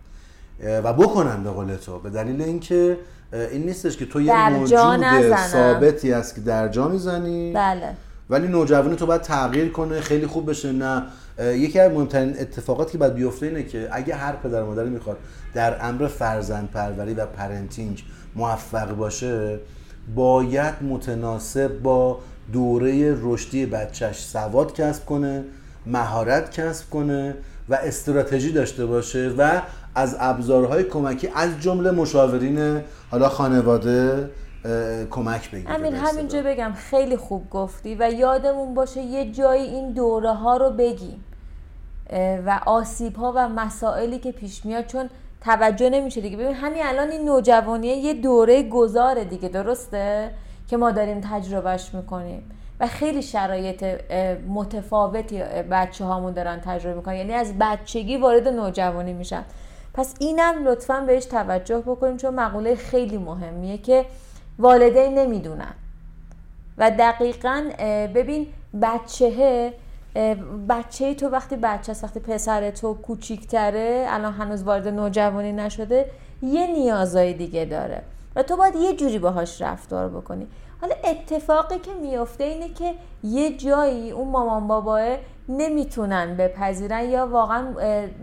و 0.83 0.93
بکنن 0.93 1.43
به 1.43 1.49
قول 1.49 1.75
تو 1.75 1.99
به 1.99 2.09
دلیل 2.09 2.41
اینکه 2.41 2.97
این 3.33 3.63
نیستش 3.63 3.97
که 3.97 4.05
تو 4.05 4.21
یه 4.21 4.49
موجود. 4.49 5.35
ثابتی 5.35 6.11
هست 6.11 6.35
که 6.35 6.41
در 6.41 6.67
جا 6.67 6.87
می‌زنی. 6.87 7.53
بله. 7.53 7.89
ولی 8.29 8.47
نوجوانی 8.47 8.95
تو 8.95 9.05
باید 9.05 9.21
تغییر 9.21 9.71
کنه 9.71 10.01
خیلی 10.01 10.27
خوب 10.27 10.49
بشه 10.49 10.71
نه. 10.71 11.03
یکی 11.39 11.79
از 11.79 11.91
مهمترین 11.91 12.39
اتفاقاتی 12.39 12.91
که 12.91 12.97
باید 12.97 13.13
بیفته 13.13 13.45
اینه 13.45 13.63
که 13.63 13.89
اگه 13.91 14.15
هر 14.15 14.35
پدر 14.35 14.63
و 14.63 14.65
مادری 14.65 14.89
می‌خواد 14.89 15.17
در 15.53 15.85
امر 15.85 16.07
فرزند 16.07 16.71
پروری 16.71 17.13
و 17.13 17.25
پرنتینگ 17.25 18.03
موفق 18.35 18.95
باشه 18.95 19.59
باید 20.15 20.73
متناسب 20.81 21.79
با 21.79 22.19
دوره 22.51 23.17
رشدی 23.21 23.65
بچهش 23.65 24.19
سواد 24.19 24.73
کسب 24.73 25.05
کنه 25.05 25.43
مهارت 25.85 26.51
کسب 26.51 26.89
کنه 26.89 27.35
و 27.69 27.73
استراتژی 27.73 28.51
داشته 28.51 28.85
باشه 28.85 29.33
و 29.37 29.61
از 29.95 30.17
ابزارهای 30.19 30.83
کمکی 30.83 31.29
از 31.35 31.59
جمله 31.59 31.91
مشاورین 31.91 32.81
حالا 33.11 33.29
خانواده 33.29 34.29
کمک 35.09 35.51
بگیره. 35.51 35.71
امیر. 35.71 35.93
همینجا 35.95 36.41
بگم 36.41 36.73
خیلی 36.89 37.17
خوب 37.17 37.49
گفتی 37.49 37.95
و 37.99 38.11
یادمون 38.11 38.73
باشه 38.73 39.01
یه 39.01 39.31
جایی 39.31 39.63
این 39.63 39.93
دوره 39.93 40.33
ها 40.33 40.57
رو 40.57 40.69
بگیم 40.69 41.23
و 42.45 42.59
آسیب 42.65 43.15
ها 43.15 43.33
و 43.35 43.49
مسائلی 43.49 44.19
که 44.19 44.31
پیش 44.31 44.65
میاد 44.65 44.85
چون 44.85 45.09
توجه 45.43 45.89
نمیشه 45.89 46.21
دیگه. 46.21 46.37
ببین 46.37 46.53
همین 46.53 46.81
الان 46.85 47.11
این 47.11 47.25
نوجوانیه 47.25 47.95
یه 47.95 48.13
دوره 48.13 48.63
گذاره 48.63 49.23
دیگه 49.23 49.49
درسته؟ 49.49 50.31
که 50.71 50.77
ما 50.77 50.91
داریم 50.91 51.21
تجربهش 51.31 51.93
می‌کنیم. 51.93 52.51
و 52.79 52.87
خیلی 52.87 53.21
شرایط 53.21 53.83
متفاوتی 54.47 55.43
بچه 55.71 56.05
هامون 56.05 56.33
دارن 56.33 56.59
تجربه 56.65 56.95
می‌کنن. 56.95 57.15
یعنی 57.15 57.33
از 57.33 57.53
بچگی 57.59 58.17
وارد 58.17 58.47
نوجوانی 58.47 59.13
میشن. 59.13 59.43
پس 59.93 60.15
اینم 60.19 60.67
لطفا 60.67 61.03
بهش 61.07 61.25
توجه 61.25 61.77
بکنیم 61.77 62.17
چون 62.17 62.33
مقوله 62.33 62.75
خیلی 62.75 63.17
مهمیه 63.17 63.77
که 63.77 64.05
والدین 64.59 65.17
نمی‌دونن. 65.17 65.73
و 66.77 66.91
دقیقا 66.91 67.63
ببین 68.15 68.47
بچهه 68.81 69.73
بچه 70.69 71.15
تو 71.15 71.29
وقتی 71.29 71.55
بچه 71.55 71.91
است 71.91 72.03
وقتی 72.03 72.19
پسر 72.19 72.71
تو 72.71 72.93
کوچیکتره 72.93 74.05
الان 74.09 74.33
هنوز 74.33 74.63
وارد 74.63 74.87
نوجوانی 74.87 75.51
نشده 75.51 76.05
یه 76.41 76.67
نیازای 76.67 77.33
دیگه 77.33 77.65
داره. 77.65 78.01
و 78.35 78.43
تو 78.43 78.57
باید 78.57 78.75
یه 78.75 78.95
جوری 78.95 79.19
باهاش 79.19 79.61
رفتار 79.61 80.09
بکنی. 80.09 80.47
حالا 80.81 80.95
اتفاقی 81.03 81.79
که 81.79 81.93
میفته 81.93 82.43
اینه 82.43 82.69
که 82.69 82.95
یه 83.23 83.57
جایی 83.57 84.11
اون 84.11 84.27
مامان 84.27 84.67
باباه 84.67 85.17
نمی‌تونن 85.49 86.37
بپذیرن 86.37 87.09
یا 87.09 87.27
واقعا 87.27 87.73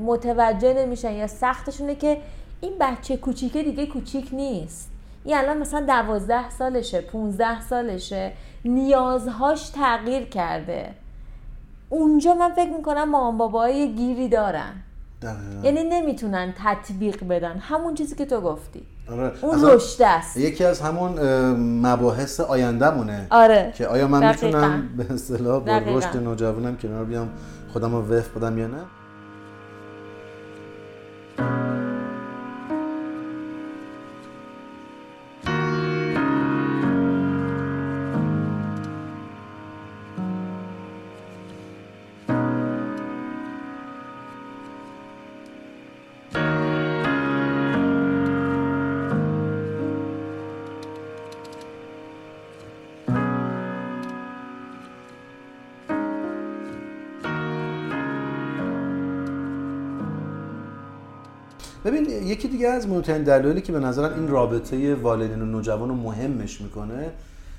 متوجه 0.01 0.75
نمیشن 0.75 1.13
یا 1.13 1.27
سختشونه 1.27 1.95
که 1.95 2.21
این 2.61 2.73
بچه 2.81 3.17
کوچیکه 3.17 3.63
دیگه 3.63 3.87
کوچیک 3.87 4.29
نیست. 4.33 4.91
این 5.25 5.37
الان 5.37 5.59
مثلا 5.59 5.81
دوازده 5.81 6.51
سالشه 6.51 7.01
15 7.01 7.61
سالشه 7.61 8.33
نیازهاش 8.65 9.69
تغییر 9.69 10.25
کرده. 10.25 10.95
اونجا 11.89 12.35
من 12.35 12.53
فکر 12.53 12.71
می‌کنم 12.71 13.11
مامان 13.11 13.39
باباهای 13.39 13.95
گیری 13.95 14.29
دارن. 14.29 14.73
دقیقاً. 15.23 15.63
یعنی 15.63 15.85
نمی‌تونن 15.85 16.55
تطبیق 16.65 17.25
بدن. 17.29 17.59
همون 17.59 17.95
چیزی 17.95 18.17
که 18.17 18.27
تو 18.27 18.41
گفتی. 18.41 18.87
آره. 19.13 19.33
اون 19.41 19.71
رشد 19.71 20.03
است 20.03 20.37
یکی 20.37 20.65
از 20.65 20.81
همون 20.81 21.21
مباحث 21.87 22.41
آیندهمونه 22.41 23.27
آره 23.31 23.73
که 23.77 23.87
آیا 23.87 24.09
من 24.09 24.21
دقیقاً. 24.21 24.47
می‌تونم 24.47 24.89
به 24.97 25.15
اصطلاح 25.15 25.61
با. 25.61 25.99
رشد 25.99 26.17
نوجوانم 26.17 26.77
کنار 26.77 27.05
بیام 27.05 27.29
خودم 27.73 27.93
رو 27.95 28.03
وفق 28.03 28.39
بدم 28.39 28.59
یا 28.59 28.67
نه 28.67 28.85
یکی 62.29 62.49
دیگه 62.49 62.69
از 62.69 62.89
مهمترین 62.89 63.23
دلایلی 63.23 63.61
که 63.61 63.73
به 63.73 63.81
نظرم 63.81 64.15
این 64.15 64.29
رابطه 64.29 64.95
والدین 64.95 65.43
و 65.43 65.45
نوجوان 65.45 65.89
رو 65.89 65.95
مهمش 65.95 66.61
می‌کنه 66.61 67.11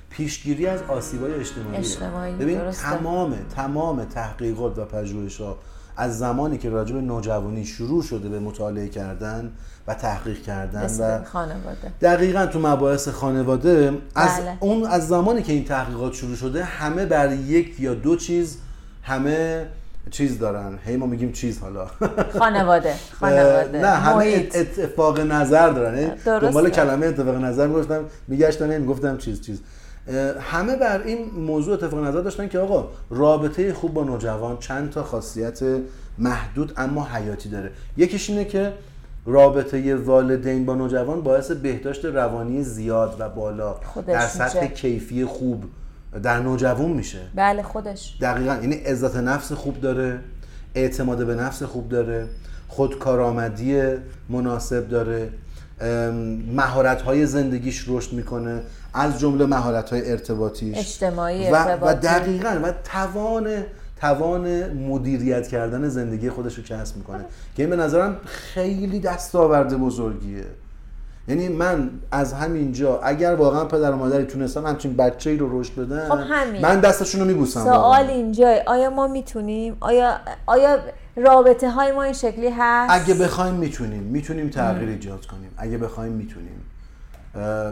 پیشگیری 0.09 0.67
از 0.67 0.79
آسیبای 0.87 1.33
اجتماعی 1.33 1.77
اجتماعی، 1.77 2.33
ببین 2.33 2.57
درسته. 2.57 2.83
تمام 2.83 3.35
تمام 3.55 4.03
تحقیقات 4.03 4.79
و 4.79 4.85
پژوهش‌ها 4.85 5.57
از 5.97 6.19
زمانی 6.19 6.57
که 6.57 6.69
راجع 6.69 6.95
به 6.95 7.01
نوجوانی 7.01 7.65
شروع 7.65 8.03
شده 8.03 8.29
به 8.29 8.39
مطالعه 8.39 8.87
کردن 8.87 9.51
و 9.87 9.93
تحقیق 9.93 10.41
کردن 10.41 10.85
و 10.99 11.23
خانواده 11.23 11.91
دقیقا 12.01 12.45
تو 12.45 12.59
مباحث 12.59 13.07
خانواده 13.07 13.97
از 14.15 14.39
بله. 14.39 14.57
اون 14.59 14.83
از 14.83 15.07
زمانی 15.07 15.43
که 15.43 15.53
این 15.53 15.65
تحقیقات 15.65 16.13
شروع 16.13 16.35
شده 16.35 16.63
همه 16.63 17.05
بر 17.05 17.33
یک 17.33 17.79
یا 17.79 17.93
دو 17.93 18.15
چیز 18.15 18.57
همه 19.03 19.65
چیز 20.11 20.39
دارن 20.39 20.79
هی 20.85 20.97
ما 20.97 21.05
میگیم 21.05 21.31
چیز 21.31 21.59
حالا 21.59 21.85
خانواده 22.39 22.93
خانواده 23.19 23.81
نه 23.81 23.87
همه. 23.87 24.47
اتفاق 24.55 25.19
نظر 25.19 25.69
دارن 25.69 25.97
یعنی. 25.97 26.11
دنبال 26.25 26.69
کلمه 26.69 27.05
اتفاق 27.05 27.35
نظر 27.35 27.67
می‌گفتم 27.67 28.05
میگشتم 28.27 28.69
این 28.69 28.85
گفتم 28.85 29.17
چیز 29.17 29.41
چیز 29.41 29.61
همه 30.41 30.75
بر 30.75 31.01
این 31.03 31.29
موضوع 31.31 31.73
اتفاق 31.73 31.99
نظر 32.05 32.21
داشتن 32.21 32.47
که 32.47 32.59
آقا 32.59 32.87
رابطه 33.09 33.73
خوب 33.73 33.93
با 33.93 34.03
نوجوان 34.03 34.57
چند 34.57 34.89
تا 34.89 35.03
خاصیت 35.03 35.59
محدود 36.17 36.73
اما 36.77 37.03
حیاتی 37.05 37.49
داره 37.49 37.71
یکیش 37.97 38.29
اینه 38.29 38.45
که 38.45 38.73
رابطه 39.25 39.95
والدین 39.95 40.65
با 40.65 40.75
نوجوان 40.75 41.21
باعث 41.21 41.51
بهداشت 41.51 42.05
روانی 42.05 42.63
زیاد 42.63 43.15
و 43.19 43.29
بالا 43.29 43.75
در 44.07 44.27
سطح. 44.27 44.67
کیفی 44.67 45.25
خوب 45.25 45.63
در 46.23 46.39
نوجوان 46.39 46.91
میشه. 46.91 47.19
بله 47.35 47.63
خودش. 47.63 48.17
دقیقا 48.21 48.53
یعنی 48.61 48.75
عزت 48.75 49.15
نفس 49.15 49.51
خوب 49.51 49.81
داره 49.81 50.19
اعتماد 50.75 51.25
به 51.25 51.35
نفس 51.35 51.63
خوب 51.63 51.89
داره 51.89 52.27
خودکارآمدی 52.67 53.81
مناسب 54.29 54.89
داره 54.89 55.29
مهارت 56.55 57.01
های 57.01 57.25
زندگیش 57.25 57.85
رشد 57.87 58.13
می‌کنه 58.13 58.61
از 58.93 59.19
جمله 59.19 59.45
مهارت 59.45 59.89
های 59.89 60.11
ارتباطیش. 60.11 60.77
اجتماعی 60.77 61.51
و, 61.51 61.55
و 61.55 61.55
ارتباطی. 61.55 62.07
دقیقا 62.07 62.59
و 62.63 62.73
توان 62.83 63.63
توان 64.01 64.73
مدیریت 64.73 65.47
کردن 65.47 65.89
زندگی 65.89 66.29
خودش 66.29 66.55
رو 66.55 66.63
کسب 66.63 66.97
می‌کنه. 66.97 67.25
که 67.55 67.63
این 67.63 67.69
به 67.69 67.75
نظرم 67.75 68.17
خیلی 68.25 68.99
دستاورد 68.99 69.77
بزرگیه. 69.77 70.45
یعنی 71.29 71.47
من 71.47 71.89
از 72.11 72.33
همینجا 72.33 72.99
اگر 72.99 73.35
واقعا 73.35 73.65
پدر 73.65 73.91
و 73.91 73.95
مادری 73.95 74.23
تونستن 74.23 74.65
همچین 74.65 74.95
بچه 74.95 75.29
ای 75.29 75.37
رو 75.37 75.61
رشد 75.61 75.75
بدن 75.75 76.09
خب 76.09 76.17
همین. 76.29 76.61
من 76.61 76.79
دستشون 76.79 77.21
رو 77.21 77.27
میبوسم 77.27 77.63
سوال 77.63 78.07
اینجا 78.07 78.55
آیا 78.67 78.89
ما 78.89 79.07
می‌تونیم؟ 79.07 79.77
آیا 79.79 80.19
آیا 80.45 80.79
رابطه 81.15 81.69
های 81.69 81.91
ما 81.91 82.03
این 82.03 82.13
شکلی 82.13 82.49
هست؟ 82.57 82.93
اگه 82.93 83.13
بخوایم 83.13 83.53
می‌تونیم. 83.53 84.03
می‌تونیم 84.03 84.49
تغییر 84.49 84.89
ایجاد 84.89 85.25
کنیم. 85.25 85.51
اگه 85.57 85.77
بخوایم 85.77 86.11
می‌تونیم. 86.11 86.65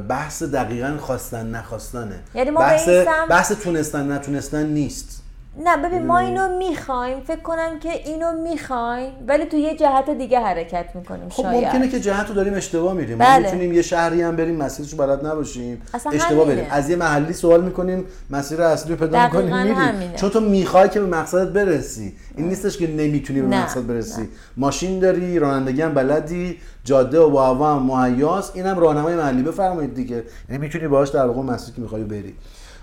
بحث 0.07 0.43
دقیقا 0.43 0.97
خواستن 0.99 1.45
نخواستنه. 1.45 2.19
یعنی 2.35 2.49
ما 2.49 2.59
بحث, 2.59 2.89
بحث 3.29 3.51
تونستن 3.51 4.11
نتونستن 4.11 4.65
نیست. 4.65 5.23
نه 5.65 5.77
ببین 5.77 6.05
ما 6.05 6.17
اینو 6.19 6.57
می‌خوایم 6.57 7.19
فکر 7.19 7.39
کنم 7.39 7.79
که 7.79 7.91
اینو 7.91 8.31
می‌خوایم 8.31 9.11
ولی 9.27 9.45
تو 9.45 9.57
یه 9.57 9.75
جهت 9.75 10.09
دیگه 10.09 10.39
حرکت 10.39 10.85
می‌کنیم 10.95 11.29
خب 11.29 11.43
شاید. 11.43 11.65
ممکنه 11.65 11.87
که 11.87 11.99
جهت 11.99 12.27
رو 12.27 12.33
داریم 12.35 12.53
اشتباه 12.53 12.93
میریم 12.93 13.17
ما 13.17 13.25
بله. 13.25 13.45
می‌تونیم 13.45 13.73
یه 13.73 13.81
شهری 13.81 14.21
هم 14.21 14.35
بریم 14.35 14.55
مسیرش 14.55 14.91
رو 14.91 14.97
بلد 14.97 15.25
نباشیم 15.25 15.81
اشتباه 15.93 16.45
همینه. 16.45 16.45
بریم. 16.45 16.67
از 16.71 16.89
یه 16.89 16.95
محلی 16.95 17.33
سوال 17.33 17.63
می‌کنیم 17.63 18.05
مسیر 18.29 18.61
اصلی 18.61 18.95
رو 18.95 18.97
پیدا 18.97 19.23
می‌کنیم 19.23 19.95
میریم. 19.95 20.13
چون 20.15 20.29
تو 20.29 20.39
می‌خوای 20.39 20.89
که 20.89 20.99
به 20.99 21.05
مقصدت 21.05 21.53
برسی. 21.53 22.13
این 22.37 22.47
نیستش 22.47 22.77
که 22.77 22.87
نمی‌تونی 22.87 23.41
به 23.41 23.47
نه، 23.47 23.63
مقصد 23.63 23.87
برسی. 23.87 24.29
ماشین 24.57 24.99
داری 24.99 25.39
رانندگی 25.39 25.81
هم 25.81 25.93
بلدی 25.93 26.57
جاده 26.83 27.19
و 27.19 27.55
با 27.55 27.75
هم 27.75 27.83
مهیاس. 27.83 28.51
اینم 28.55 28.79
راهنمای 28.79 29.15
محلی. 29.15 29.43
بفرمایید 29.43 29.93
دیگه. 29.93 30.23
یعنی 30.49 30.61
می‌تونی 30.61 30.87
باهاش 30.87 31.09
در 31.09 31.25
واقع 31.25 31.41
مسیری 31.41 31.75
که 31.75 31.81
می‌خوای 31.81 32.03
بری. 32.03 32.35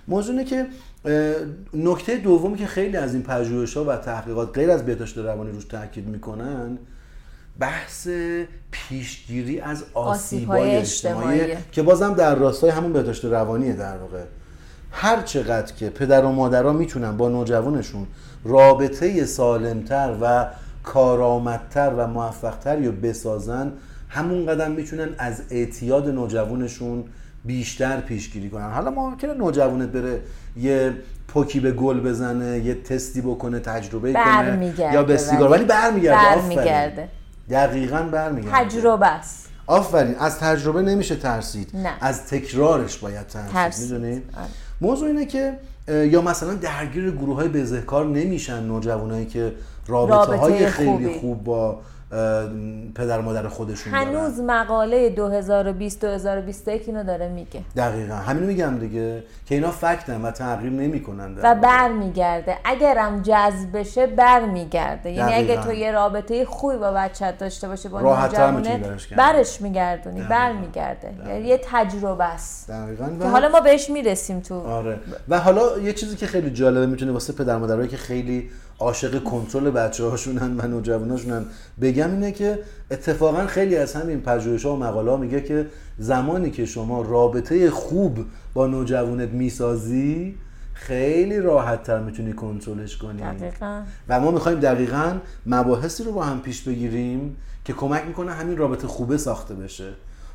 موضوع 0.09 0.35
اینه 0.35 0.45
که 0.45 0.67
نکته 1.75 2.17
دومی 2.17 2.57
که 2.57 2.67
خیلی 2.67 2.97
از 2.97 3.15
این 3.15 3.23
پژوهش‌ها 3.23 3.85
و 3.85 3.97
تحقیقات 3.97 4.51
غیر 4.55 4.71
از 4.71 4.87
بهداشت 4.87 5.19
روانی 5.19 5.51
روش 5.51 5.65
تاکید 5.65 6.09
می‌کنن 6.09 6.79
بحث 7.59 8.09
پیشگیری 8.71 9.61
از 9.61 9.85
آسیب‌های 9.95 10.77
اجتماعی. 10.77 11.57
که 11.73 11.83
بازم 11.83 12.15
در 12.15 12.35
راستای 12.35 12.71
همون 12.71 12.93
بهداشت 12.93 13.25
روانیه 13.25 13.73
در 13.73 13.97
واقع 13.97 14.23
هر 14.91 15.23
چقدر 15.23 15.73
که 15.73 15.91
پدر 15.91 16.25
و 16.25 16.33
مادرها 16.33 16.73
می‌تونن 16.73 17.17
با 17.17 17.29
نوجوانشون 17.29 18.07
رابطه 18.45 19.27
سالمتر 19.27 20.17
و 20.21 20.47
کارآمدتر 20.83 21.93
و 21.97 22.07
موفقتری 22.07 22.87
رو 22.87 22.93
بسازن 22.93 23.73
همون 24.09 24.47
قدم 24.47 24.71
می‌تونن 24.71 25.09
از 25.19 25.43
اعتیاد 25.51 26.09
نوجوانشون 26.09 27.05
بیشتر 27.45 28.01
پیشگیری 28.01 28.51
کنن. 28.51 28.71
حالا 28.71 28.91
ممکنه 28.91 29.35
نوجوانت 29.35 29.89
بره 29.89 30.21
یه 30.57 30.93
پوکی 31.29 31.61
به 31.61 31.73
گل 31.73 32.01
بزنه 32.01 32.59
یه 32.59 32.75
تستی 32.75 33.21
بکنه 33.21 33.61
تجربه 33.61 34.13
کنه 34.13 34.75
یا 34.79 35.03
به 35.03 35.17
سیگار. 35.17 35.51
ولی 35.51 35.65
برمیگرده. 35.65 36.41
برمیگرده. 36.41 37.09
دقیقا 37.51 38.03
برمیگرده. 38.03 38.65
تجربه 38.65 39.07
است. 39.07 39.49
آفرین. 39.67 40.15
از 40.15 40.39
تجربه 40.39 40.83
نمیشه 40.83 41.17
ترسید. 41.17 41.71
نه. 41.75 41.93
از 42.01 42.27
تکرارش 42.27 42.99
باید 42.99 43.27
ترسید. 43.27 43.93
می‌دونید 43.93 44.23
موضوع 44.81 45.09
اینه 45.09 45.27
که 45.27 45.59
یا 45.89 46.23
مثلا 46.23 46.55
درگیر 46.55 47.11
گروه 47.11 47.37
های 47.37 47.49
بزهکار 47.49 48.07
نمیشن 48.07 48.63
نوجوانایی 48.63 49.27
که 49.27 49.53
رابطه, 49.87 50.37
های 50.37 50.67
خیلی 50.67 51.19
خوب 51.21 51.45
با 51.45 51.81
پدر 52.95 53.21
مادر 53.21 53.49
خودشون 53.49 53.93
هنوز 53.93 54.37
دارن. 54.37 54.61
مقاله 54.61 55.11
2020 55.11 56.01
2021 56.01 56.83
اینو 56.87 57.05
داره 57.05 57.29
میگه. 57.29 57.61
دقیقا. 57.77 58.15
همین 58.15 58.45
میگم 58.45 58.79
دیگه. 58.79 59.23
که 59.47 59.55
اینا 59.55 59.71
فکتن 59.71 60.23
و 60.23 60.31
تغییر 60.31 60.73
نمی‌کنن 60.73 61.37
و 61.43 61.55
برمیگرده. 61.55 62.57
اگرم 62.65 63.23
جذب 63.23 63.79
بشه 63.79 64.07
برمیگرده. 64.07 65.11
یعنی 65.11 65.35
اگه 65.35 65.63
تو 65.63 65.73
یه 65.73 65.93
رابطه 65.93 66.45
خوبی 66.45 66.77
با 66.77 66.93
بچت 66.93 67.39
داشته 67.39 67.69
باشه 67.69 67.89
با 67.89 68.01
نوجوانه 68.01 68.81
برش 69.17 69.61
میگردونی 69.61 70.21
برمیگرده. 70.21 71.15
یعنی 71.29 71.49
یه 71.49 71.61
تجربه 71.65 72.25
است. 72.25 72.71
دقیقاً. 72.71 73.05
و 73.21 73.29
حالا 73.29 73.49
ما 73.49 73.61
بهش 73.61 73.91
می‌رسیم 73.91 74.41
تو. 74.41 74.61
آره. 74.61 74.99
و 75.29 75.41
حالا 75.41 75.79
یه 75.79 75.93
چیزی 75.93 76.17
که 76.17 76.27
خیلی 76.27 76.51
جالبه 76.51 76.87
می‌تونه 76.87 77.13
واسه 77.13 77.33
پدر 77.33 77.57
مادرایی 77.57 77.89
که 77.89 77.97
خیلی 77.97 78.51
عاشق 78.79 79.25
کنترل 79.25 79.71
بچه 79.71 80.05
هاشونن 80.05 80.57
و 80.61 80.67
نوجواناشونن 80.67 81.45
بگم 81.81 82.11
اینه 82.11 82.33
که 82.33 82.59
اتفاقا 82.91 83.47
خیلی 83.47 83.77
از 83.77 83.95
همین 83.95 84.21
پژوهش 84.21 84.65
ها 84.67 84.75
و 84.75 84.79
مقاله 84.79 85.11
ها 85.11 85.17
میگه 85.17 85.41
که 85.41 85.67
زمانی 85.99 86.51
که 86.51 86.67
شما 86.67 87.03
رابطه 87.03 87.71
خوب 87.71 88.19
با 88.55 88.67
نوجوانت 88.67 89.29
می‌سازی 89.29 90.35
خیلی 90.75 91.41
راحت 91.41 91.83
تر 91.83 92.01
می‌تونی 92.01 92.33
کنترلش 92.33 92.97
کنی. 92.97 93.21
دقیقا. 93.21 93.83
و 94.09 94.21
ما 94.21 94.31
می‌خوایم 94.31 94.61
دقیقا 94.61 95.19
مباحثی 95.47 96.05
رو 96.05 96.13
با 96.13 96.23
هم 96.23 96.41
پیش 96.41 96.63
بگیریم 96.63 97.37
که 97.65 97.73
کمک 97.73 98.03
می‌کنه 98.07 98.33
همین 98.33 98.57
رابطه 98.57 98.87
خوبه 98.87 99.17
ساخته 99.17 99.55
بشه. 99.55 99.89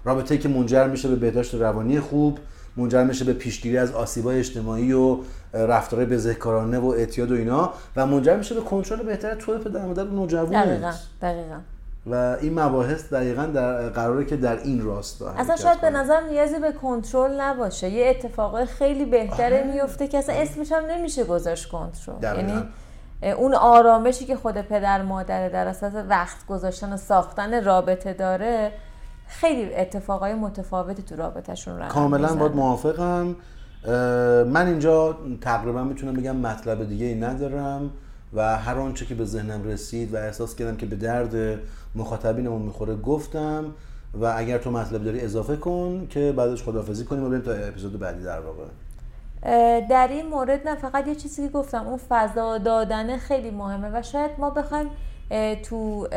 رابطه 0.05 0.37
که 0.37 0.49
منجر 0.49 0.87
میشه 0.87 1.09
به 1.09 1.15
بهداشت 1.15 1.55
روانی 1.55 1.99
خوب 1.99 2.39
منجر 2.77 3.03
میشه 3.03 3.25
به 3.25 3.33
پیشگیری 3.33 3.77
از 3.77 3.91
آسیبای 3.91 4.39
اجتماعی 4.39 4.93
و 4.93 5.17
رفتارهای 5.53 6.05
بزهکارانه 6.05 6.79
و 6.79 6.87
اعتیاد 6.87 7.31
و 7.31 7.35
اینا 7.35 7.73
و 7.95 8.05
منجر 8.05 8.35
میشه 8.37 8.55
به 8.55 8.61
کنترل 8.61 9.03
بهتر 9.03 9.35
تو 9.35 9.57
پدر 9.57 9.85
مادر 9.85 10.03
نوجوان 10.03 10.65
دقیقاً 10.65 10.91
دقیقاً. 11.21 11.57
و 12.05 12.37
این 12.41 12.59
مباحث 12.59 13.13
دقیقا 13.13 13.45
در 13.45 13.89
قراره 13.89 14.25
که 14.25 14.37
در 14.37 14.57
این 14.57 14.83
راستا 14.85 15.29
اصلا 15.29 15.55
شاید 15.55 15.81
به 15.81 15.89
نظر 15.89 16.21
نیازی 16.21 16.59
به 16.59 16.71
کنترل 16.71 17.41
نباشه. 17.41 17.89
یه 17.89 18.09
اتفاق 18.09 18.65
خیلی 18.65 19.05
بهتره 19.05 19.63
میفته 19.73 20.07
که 20.07 20.17
اصلا 20.17 20.35
اسمش 20.35 20.71
هم 20.71 20.85
نمیشه 20.85 21.23
گذاشت 21.23 21.69
کنترل. 21.69 22.23
یعنی 22.23 22.63
اون 23.37 23.53
آرامشی 23.53 24.25
که 24.25 24.35
خود 24.35 24.61
پدر 24.61 25.01
مادر 25.01 25.49
در 25.49 25.67
اساس 25.67 25.93
وقت 26.09 26.45
گذاشتن 26.47 26.93
و 26.93 26.97
ساختن 26.97 27.63
رابطه 27.63 28.13
داره 28.13 28.71
خیلی 29.27 29.75
اتفاقای 29.75 30.33
متفاوتی 30.33 31.03
تو 31.03 31.15
رابطهشون 31.15 31.77
رقم 31.77 31.87
کاملا 31.87 32.35
باید 32.35 32.55
موافقم. 32.55 33.35
من 34.47 34.67
اینجا 34.67 35.17
تقریبا 35.41 35.83
می‌تونم 35.83 36.13
بگم 36.13 36.35
مطلب 36.35 36.89
دیگه 36.89 37.05
ای 37.05 37.15
ندارم 37.15 37.89
و 38.33 38.57
هر 38.57 38.77
آنچه 38.79 39.05
که 39.05 39.15
به 39.15 39.25
ذهنم 39.25 39.63
رسید 39.63 40.13
و 40.13 40.17
احساس 40.17 40.55
کردم 40.55 40.77
که 40.77 40.85
به 40.85 40.95
درد 40.95 41.59
مخاطبینمون 41.95 42.61
می‌خوره 42.61 42.95
گفتم 42.95 43.65
و 44.21 44.33
اگر 44.37 44.57
تو 44.57 44.71
مطلب 44.71 45.03
داری 45.03 45.21
اضافه 45.21 45.55
کن 45.55 46.07
که 46.09 46.33
بعدش 46.37 46.63
خدافزی 46.63 47.05
کنیم 47.05 47.23
و 47.23 47.29
بریم 47.29 47.41
تا 47.41 47.51
اپیزود 47.51 47.99
بعدی 47.99 48.23
در 48.23 48.39
واقع. 48.39 48.63
در 49.87 50.07
این 50.07 50.27
مورد 50.27 50.67
نه 50.67 50.75
فقط 50.75 51.07
یه 51.07 51.15
چیزی 51.15 51.47
که 51.47 51.53
گفتم 51.53 51.87
اون 51.87 51.99
فضا 52.09 52.57
دادن 52.57 53.17
خیلی 53.17 53.51
مهمه 53.51 53.89
و 53.93 54.01
شاید 54.01 54.31
ما 54.37 54.49
بخوایم 54.49 54.87
تو 55.63 56.07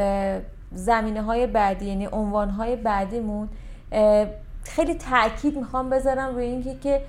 زمینه 0.73 1.23
های 1.23 1.47
بعدی 1.47 1.87
یعنی 1.87 2.09
عنوان 2.13 2.49
های 2.49 2.77
بعدیمون 2.77 3.49
خیلی 4.65 4.95
تاکید 4.95 5.57
می‌خوام 5.57 5.91
بذارم 5.91 6.35
روی 6.35 6.45
اینکه 6.45 6.77
که 6.83 7.01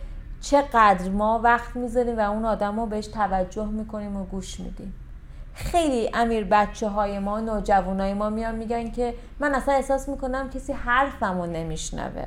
چقدر 0.43 1.09
ما 1.09 1.39
وقت 1.43 1.75
می‌ذاریم 1.75 2.17
و 2.17 2.31
اون 2.31 2.45
آدم 2.45 2.79
رو 2.79 2.85
بهش 2.85 3.07
توجه 3.07 3.65
می‌کنیم 3.65 4.17
و 4.17 4.25
گوش 4.25 4.59
میدیم. 4.59 4.93
خیلی 5.53 6.09
امیر 6.13 6.43
بچه 6.43 6.87
های 6.87 7.19
ما 7.19 7.39
نوجوان 7.39 8.01
های 8.01 8.13
ما 8.13 8.29
میان 8.29 8.55
میگن 8.55 8.91
که 8.91 9.13
من 9.39 9.55
اصلا 9.55 9.75
احساس 9.75 10.09
می‌کنم 10.09 10.49
کسی 10.49 10.73
حرفم 10.73 11.41
رو 11.41 11.45
نمیشنوه. 11.45 12.25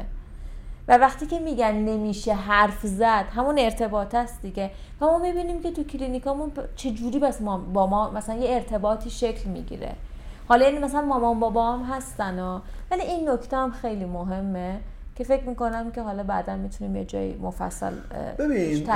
و 0.89 0.99
وقتی 0.99 1.27
که 1.27 1.39
میگن 1.39 1.73
نمیشه 1.73 2.35
حرف 2.35 2.87
زد 2.87 3.25
همون 3.37 3.59
ارتباط 3.59 4.15
است 4.15 4.43
دیگه. 4.43 4.71
و 5.01 5.07
ما 5.07 5.19
می‌بینیم 5.19 5.63
که 5.63 5.71
تو 5.71 5.85
کلینیکامون 5.85 6.53
چجوری 6.77 7.19
بس 7.19 7.43
ما 7.43 7.59
با 7.59 7.87
ما 7.87 8.11
مثلا 8.11 8.35
یه 8.35 8.55
ارتباطی 8.55 9.11
شکل 9.11 9.51
می‌گیره. 9.51 9.93
حالا 10.49 10.67
این 10.67 10.85
مثلا 10.85 11.03
مامان 11.03 11.41
بابا 11.41 11.73
هم 11.73 11.83
هستن 11.83 12.39
ها 12.39 12.63
ولی 12.91 13.03
این 13.03 13.31
نکته 13.31 13.57
هم 13.57 13.71
خیلی 13.71 14.05
مهمه. 14.05 14.81
که 15.17 15.25
فکر 15.25 15.45
می‌کنم 15.45 15.91
که 15.91 16.03
حالا 16.03 16.23
بعدا 16.23 16.57
می‌تونیم 16.57 16.97
یه 16.97 17.05
جایی 17.05 17.35
مفصل 17.35 17.93
ببین 18.39 18.91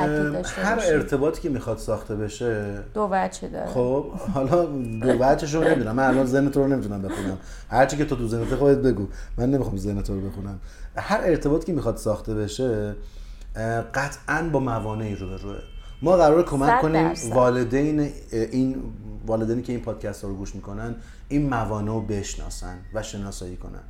هر 0.45 0.79
ارتباطی 0.83 1.43
که 1.43 1.49
می‌خواد 1.49 1.79
ساخته 1.79 2.17
بشه 2.17 2.79
دو 2.95 3.09
وجه 3.11 3.49
داره. 3.49 3.67
خب 3.67 4.11
حالا 4.11 4.65
دو 5.01 5.17
وجهش 5.21 5.55
رو 5.55 5.65
نمی‌دونم. 5.65 5.95
من 5.95 6.05
الان 6.05 6.27
ذهن 6.27 6.51
تو 6.51 6.61
رو 6.61 6.69
نمی‌تونم 6.69 7.03
بخونم. 7.03 7.39
هرچی 7.69 7.97
که 7.97 8.05
تو 8.05 8.17
تو 8.17 8.29
ذهنت 8.29 8.55
خودت 8.55 8.79
بگو. 8.79 9.07
من 9.39 9.51
نمی‌خوام 9.51 9.77
ذهن 9.77 10.03
تو 10.03 10.21
رو 10.21 10.29
بخونم. 10.29 10.61
هر 10.97 11.21
ارتباطی 11.25 11.67
که 11.67 11.73
می‌خواد 11.73 11.97
ساخته 11.97 12.35
بشه 12.35 12.95
قطعا 13.95 14.51
با 14.53 14.61
موانعی 14.61 15.15
رو 15.15 15.29
به 15.29 15.37
روه 15.37 15.57
ما 16.03 16.17
قرار 16.17 16.45
کمک 16.45 16.81
کنیم 16.81 17.13
والدین 17.31 18.11
این 18.33 18.83
والدینی 19.27 19.63
که 19.63 19.73
این 19.73 19.83
پادکست 19.83 20.25
رو 20.25 20.35
گوش 20.35 20.55
می‌کنن 20.55 20.95
این 21.29 21.49
موانع 21.49 21.91
رو 21.91 22.01
بشناسن 22.01 22.79
و 22.95 23.03
شناسایی 23.03 23.57
کنن. 23.57 23.83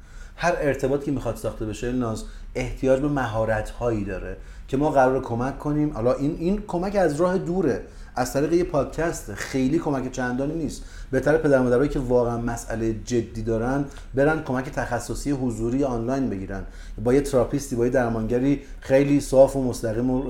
هر 0.42 0.56
ارتباطی 0.60 1.04
که 1.04 1.12
می‌خواد 1.12 1.36
ساخته 1.36 1.66
بشه 1.66 1.92
ناز 1.92 2.24
احتیاج 2.54 3.00
به 3.00 3.08
مهارت 3.08 3.70
هایی 3.70 4.04
داره 4.04 4.36
که 4.68 4.76
ما 4.76 4.90
قرار 4.90 5.22
کمک 5.22 5.58
کنیم. 5.58 5.92
حالا 5.92 6.12
این 6.12 6.36
این 6.38 6.62
کمک 6.66 6.96
از 6.96 7.20
راه 7.20 7.38
دوره 7.38 7.82
از 8.16 8.32
طریق 8.32 8.52
یه 8.52 8.64
پادکست 8.64 9.34
خیلی 9.34 9.78
کمک 9.78 10.12
چندانی 10.12 10.54
نیست. 10.54 10.84
بهتر 11.10 11.38
پدر 11.38 11.62
مادرایی 11.62 11.88
که 11.88 11.98
واقعا 11.98 12.38
مسئله 12.38 12.94
جدی 13.04 13.42
دارن 13.42 13.84
برن 14.14 14.42
کمک 14.42 14.64
تخصصی 14.64 15.30
حضوری 15.30 15.84
آنلاین 15.84 16.30
بگیرن. 16.30 16.62
با 17.04 17.14
یه 17.14 17.20
تراپیستی 17.20 17.76
با 17.76 17.84
یه 17.84 17.90
درمانگری 17.90 18.60
خیلی 18.80 19.20
صاف 19.20 19.56
و 19.56 19.64
مستقیم 19.64 20.10
و 20.10 20.22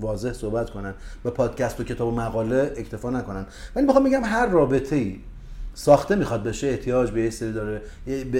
واضح 0.00 0.32
صحبت 0.32 0.70
کنن. 0.70 0.94
به 1.24 1.30
پادکست 1.30 1.80
و 1.80 1.84
کتاب 1.84 2.08
و 2.08 2.10
مقاله 2.10 2.72
اکتفا 2.76 3.10
نکنن. 3.10 3.46
ولی 3.76 3.86
می‌خوام 3.86 4.04
بگم 4.04 4.24
هر 4.24 4.46
رابطه 4.46 4.96
ای 4.96 5.18
ساخته 5.78 6.14
می‌خواد 6.14 6.42
بشه 6.42 6.66
احتیاج 6.66 7.10
به 7.10 7.22
یک 7.22 7.32
سری 7.32 7.52
داره 7.52 7.82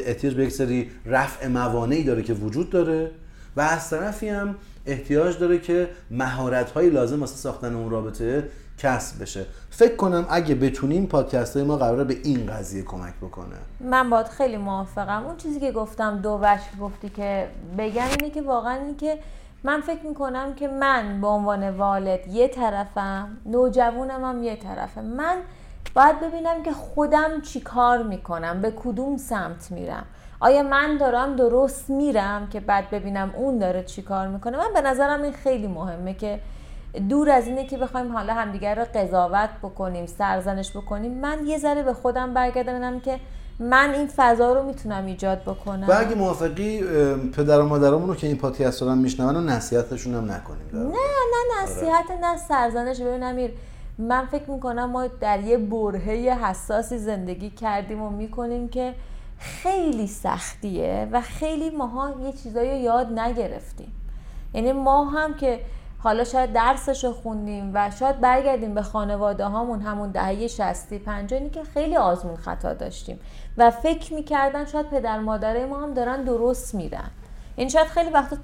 احتیاج 0.06 0.34
به 0.34 0.44
یک 0.44 0.52
سری 0.52 0.90
رفع 1.06 1.46
موانعی 1.48 2.04
داره 2.04 2.22
که 2.22 2.32
وجود 2.32 2.70
داره 2.70 3.10
و 3.56 3.60
از 3.60 3.90
طرفی 3.90 4.28
هم 4.28 4.54
احتیاج 4.86 5.38
داره 5.38 5.58
که 5.58 5.88
مهارت 6.10 6.70
های 6.70 6.90
لازم 6.90 7.20
واسه 7.20 7.36
ساختن 7.36 7.74
اون 7.74 7.90
رابطه 7.90 8.48
کسب 8.78 9.22
بشه. 9.22 9.46
فکر 9.70 9.96
کنم 9.96 10.26
اگه 10.30 10.54
بتونیم 10.54 11.06
پادکست 11.06 11.56
های 11.56 11.66
ما 11.66 11.76
قراره 11.76 12.04
به 12.04 12.16
این 12.24 12.46
قضیه 12.46 12.82
کمک 12.82 13.14
بکنه. 13.22 13.56
من 13.80 14.10
باید 14.10 14.26
خیلی 14.26 14.56
موافقم. 14.56 15.26
اون 15.26 15.36
چیزی 15.36 15.60
که 15.60 15.72
گفتم 15.72 16.18
دو 16.18 16.38
وجه 16.42 16.80
گفتی 16.80 17.08
که 17.08 17.48
بگم 17.78 18.06
اینه 18.18 18.30
که 18.30 18.42
واقعا 18.42 18.74
اینه 18.74 18.94
که 18.94 19.18
من 19.64 19.80
فکر 19.80 20.06
می‌کنم 20.08 20.54
که 20.54 20.68
من 20.68 21.20
به 21.20 21.26
عنوان 21.26 21.70
والد 21.70 22.28
یه 22.28 22.48
طرفم 22.48 23.36
نوجوانم 23.46 24.24
هم 24.24 24.42
یه 24.42 24.56
طرفم 24.56 25.04
من 25.04 25.36
باید 25.98 26.20
ببینم 26.20 26.62
که 26.62 26.72
خودم 26.72 27.40
چی 27.40 27.60
کار 27.60 28.02
می‌کنم 28.02 28.60
به 28.60 28.70
کدوم 28.70 29.16
سمت 29.16 29.70
میرم. 29.70 30.06
آیا 30.40 30.62
من 30.62 30.96
دارم 30.96 31.36
درست 31.36 31.90
میرم 31.90 32.48
که 32.48 32.60
بعد 32.60 32.90
ببینم 32.90 33.34
اون 33.36 33.58
داره 33.58 33.82
چی 33.82 34.02
کار 34.02 34.28
می‌کنه؟ 34.28 34.58
من 34.58 34.72
به 34.74 34.80
نظرم 34.80 35.22
این 35.22 35.32
خیلی 35.32 35.66
مهمه 35.66 36.14
که 36.14 36.40
دور 37.08 37.30
از 37.30 37.46
اینه 37.46 37.66
که 37.66 37.78
بخوایم 37.78 38.12
حالا 38.12 38.34
همدیگر 38.34 38.74
رو 38.74 38.84
قضاوت 38.94 39.50
بکنیم 39.62 40.06
سرزنش 40.06 40.76
بکنیم. 40.76 41.12
من 41.12 41.46
یه 41.46 41.58
ذره 41.58 41.82
به 41.82 41.92
خودم 41.92 42.34
برگردم 42.34 43.00
که 43.00 43.20
من 43.60 43.94
این 43.94 44.08
فضا 44.16 44.52
رو 44.52 44.62
می‌تونم 44.62 45.06
ایجاد 45.06 45.42
بکنم. 45.42 45.86
و 45.88 45.92
اگه 45.98 46.14
موافقی 46.14 46.80
پدر 47.36 47.60
و 47.60 47.66
مادرمون 47.66 48.08
رو 48.08 48.14
که 48.14 48.26
این 48.26 48.36
پادکست 48.36 48.82
رو 48.82 48.94
میشنون 48.94 49.36
و 49.36 49.40
نصیحتشون 49.40 50.14
هم 50.14 50.32
نکنیم. 50.32 50.66
نه 50.72 50.82
نه 50.92 51.62
نصیحت 51.62 52.10
نه 52.20 52.36
سرزنش. 52.36 53.00
ببین 53.00 53.22
امیر 53.22 53.50
من 53.98 54.26
فکر 54.26 54.50
می‌کنم 54.50 54.90
ما 54.90 55.06
در 55.06 55.40
یه 55.40 55.58
برهه 55.58 56.38
حساسی 56.44 56.98
زندگی 56.98 57.50
کردیم 57.50 58.02
و 58.02 58.10
می‌کنیم 58.10 58.68
که 58.68 58.94
خیلی 59.38 60.06
سختیه 60.06 61.08
و 61.12 61.20
خیلی 61.20 61.70
ماها 61.70 62.14
یه 62.22 62.32
چیزایی 62.32 62.80
یاد 62.80 63.18
نگرفتیم. 63.18 63.92
یعنی 64.54 64.72
ما 64.72 65.04
هم 65.04 65.34
که 65.34 65.60
حالا 65.98 66.24
شاید 66.24 66.52
درسش 66.52 67.04
رو 67.04 67.12
خوندیم 67.12 67.70
و 67.74 67.90
شاید 67.90 68.20
برگردیم 68.20 68.74
به 68.74 68.82
خانواده 68.82 69.44
هامون 69.44 69.80
همون 69.80 70.10
دهه 70.10 70.46
60 70.46 70.94
50 70.94 71.48
که 71.48 71.64
خیلی 71.64 71.96
آزمون 71.96 72.36
خطا 72.36 72.74
داشتیم 72.74 73.20
و 73.56 73.70
فکر 73.70 74.14
می‌کردن 74.14 74.64
شاید 74.64 74.90
پدر 74.90 75.18
مادره 75.18 75.66
ما 75.66 75.80
هم 75.80 75.94
دارن 75.94 76.24
درست 76.24 76.74
میرن. 76.74 77.10
این 77.56 77.68
شاید 77.68 77.86
خیلی 77.86 78.10
وقت 78.10 78.38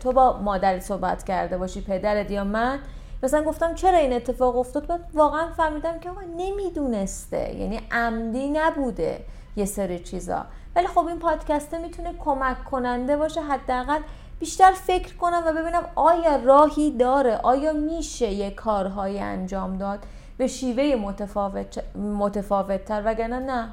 تو 0.00 0.12
با 0.12 0.40
مادری 0.42 0.80
صحبت 0.80 1.24
کرده 1.24 1.58
باشی 1.58 1.80
پدرت 1.80 2.30
یا 2.30 2.44
من 2.44 2.78
مثلا 3.22 3.42
گفتم 3.42 3.74
چرا 3.74 3.98
این 3.98 4.12
اتفاق 4.12 4.56
افتاد؟ 4.56 4.86
بعد 4.86 5.00
واقعا 5.14 5.52
فهمیدم 5.52 5.98
که 5.98 6.10
آقا 6.10 6.20
نمی‌دونسته. 6.36 7.54
یعنی 7.54 7.80
عمدی 7.90 8.50
نبوده 8.50 9.24
یه 9.56 9.64
سری 9.64 9.98
چیزا. 9.98 10.46
ولی 10.76 10.86
خب 10.86 11.06
این 11.06 11.18
پادکسته 11.18 11.78
می‌تونه 11.78 12.14
کمک 12.18 12.64
کننده 12.64 13.16
باشه 13.16 13.40
حداقل 13.40 14.00
بیشتر 14.40 14.72
فکر 14.72 15.16
کنم 15.16 15.42
و 15.46 15.52
ببینم 15.52 15.82
آیا 15.94 16.36
راهی 16.36 16.90
داره 16.90 17.36
آیا 17.36 17.72
میشه 17.72 18.28
یه 18.30 18.50
کارهایی 18.50 19.18
انجام 19.18 19.78
داد 19.78 19.98
به 20.38 20.46
شیوه 20.46 20.96
متفاوت 20.96 21.96
متفاوتتر؟ 21.96 23.02
وگرنه 23.04 23.38
نه. 23.38 23.68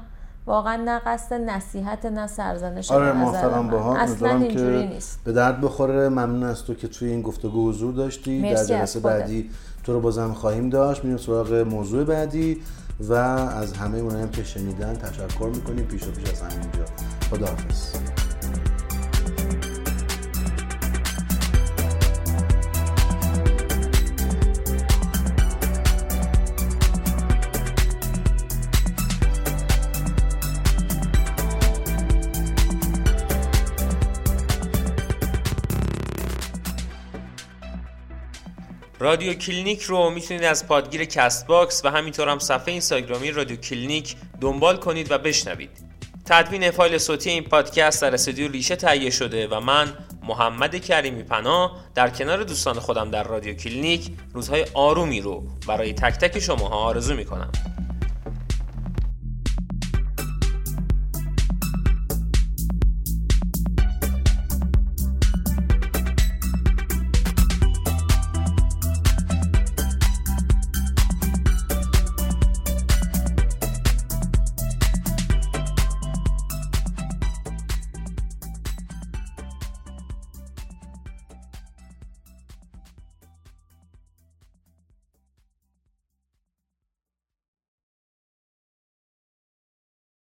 واقعا 0.46 0.76
نه 0.76 0.98
قصد 0.98 1.34
نصیحت 1.34 2.06
نه 2.06 2.26
سرزنش 2.26 2.90
آره 2.90 3.12
موافقم 3.12 3.68
باها 3.68 3.96
اصلا 3.96 4.36
اینجوری 4.36 4.86
نیست. 4.86 5.20
به 5.24 5.32
درد 5.32 5.60
بخوره. 5.60 6.08
ممنون 6.08 6.42
از 6.42 6.64
تو 6.64 6.74
که 6.74 6.88
توی 6.88 7.08
این 7.08 7.22
گفتگو 7.22 7.68
حضور 7.68 7.94
داشتی. 7.94 8.42
در 8.42 8.64
جلسه 8.64 9.00
بعدی 9.00 9.50
تو 9.84 9.92
رو 9.92 10.00
بازم 10.00 10.32
خواهیم 10.32 10.70
داشت. 10.70 11.04
میریم 11.04 11.18
سراغ 11.18 11.52
موضوع 11.52 12.04
بعدی 12.04 12.60
و 13.00 13.12
از 13.12 13.72
همه 13.72 13.98
اونایی 13.98 14.28
که 14.28 14.44
شنیدن 14.44 14.94
تشکر 14.94 15.50
می‌کنیم. 15.54 15.84
پیش 15.84 16.02
و 16.02 16.10
پیش 16.10 16.30
از 16.30 16.42
همینجا. 16.42 16.84
خداحافظ. 17.30 17.94
رادیو 39.04 39.34
کلینیک 39.34 39.82
رو 39.82 40.10
می‌تونید 40.10 40.44
از 40.44 40.66
پادگیر 40.66 41.04
Castbox 41.04 41.84
و 41.84 41.90
همینطور 41.90 42.28
هم 42.28 42.38
صفحه 42.38 42.68
اینستاگرامی 42.68 43.30
رادیو 43.30 43.56
کلینیک 43.56 44.16
دنبال 44.40 44.76
کنید 44.76 45.10
و 45.10 45.18
بشنوید. 45.18 45.70
تدوین 46.24 46.70
فایل 46.70 46.98
صوتی 46.98 47.30
این 47.30 47.44
پادکست 47.44 48.02
در 48.02 48.14
استودیو 48.14 48.50
ریشه 48.50 48.76
تهیه 48.76 49.10
شده 49.10 49.48
و 49.48 49.60
من 49.60 49.92
محمد 50.22 50.76
کریمی 50.76 51.22
پناه 51.22 51.80
در 51.94 52.10
کنار 52.10 52.44
دوستان 52.44 52.78
خودم 52.78 53.10
در 53.10 53.22
رادیو 53.22 53.54
کلینیک 53.54 54.10
روزهای 54.34 54.66
آرومی 54.74 55.20
رو 55.20 55.42
برای 55.68 55.92
تک 55.92 56.14
تک 56.14 56.38
شماها 56.38 56.76
آرزو 56.76 57.14
می‌کنم. 57.14 57.52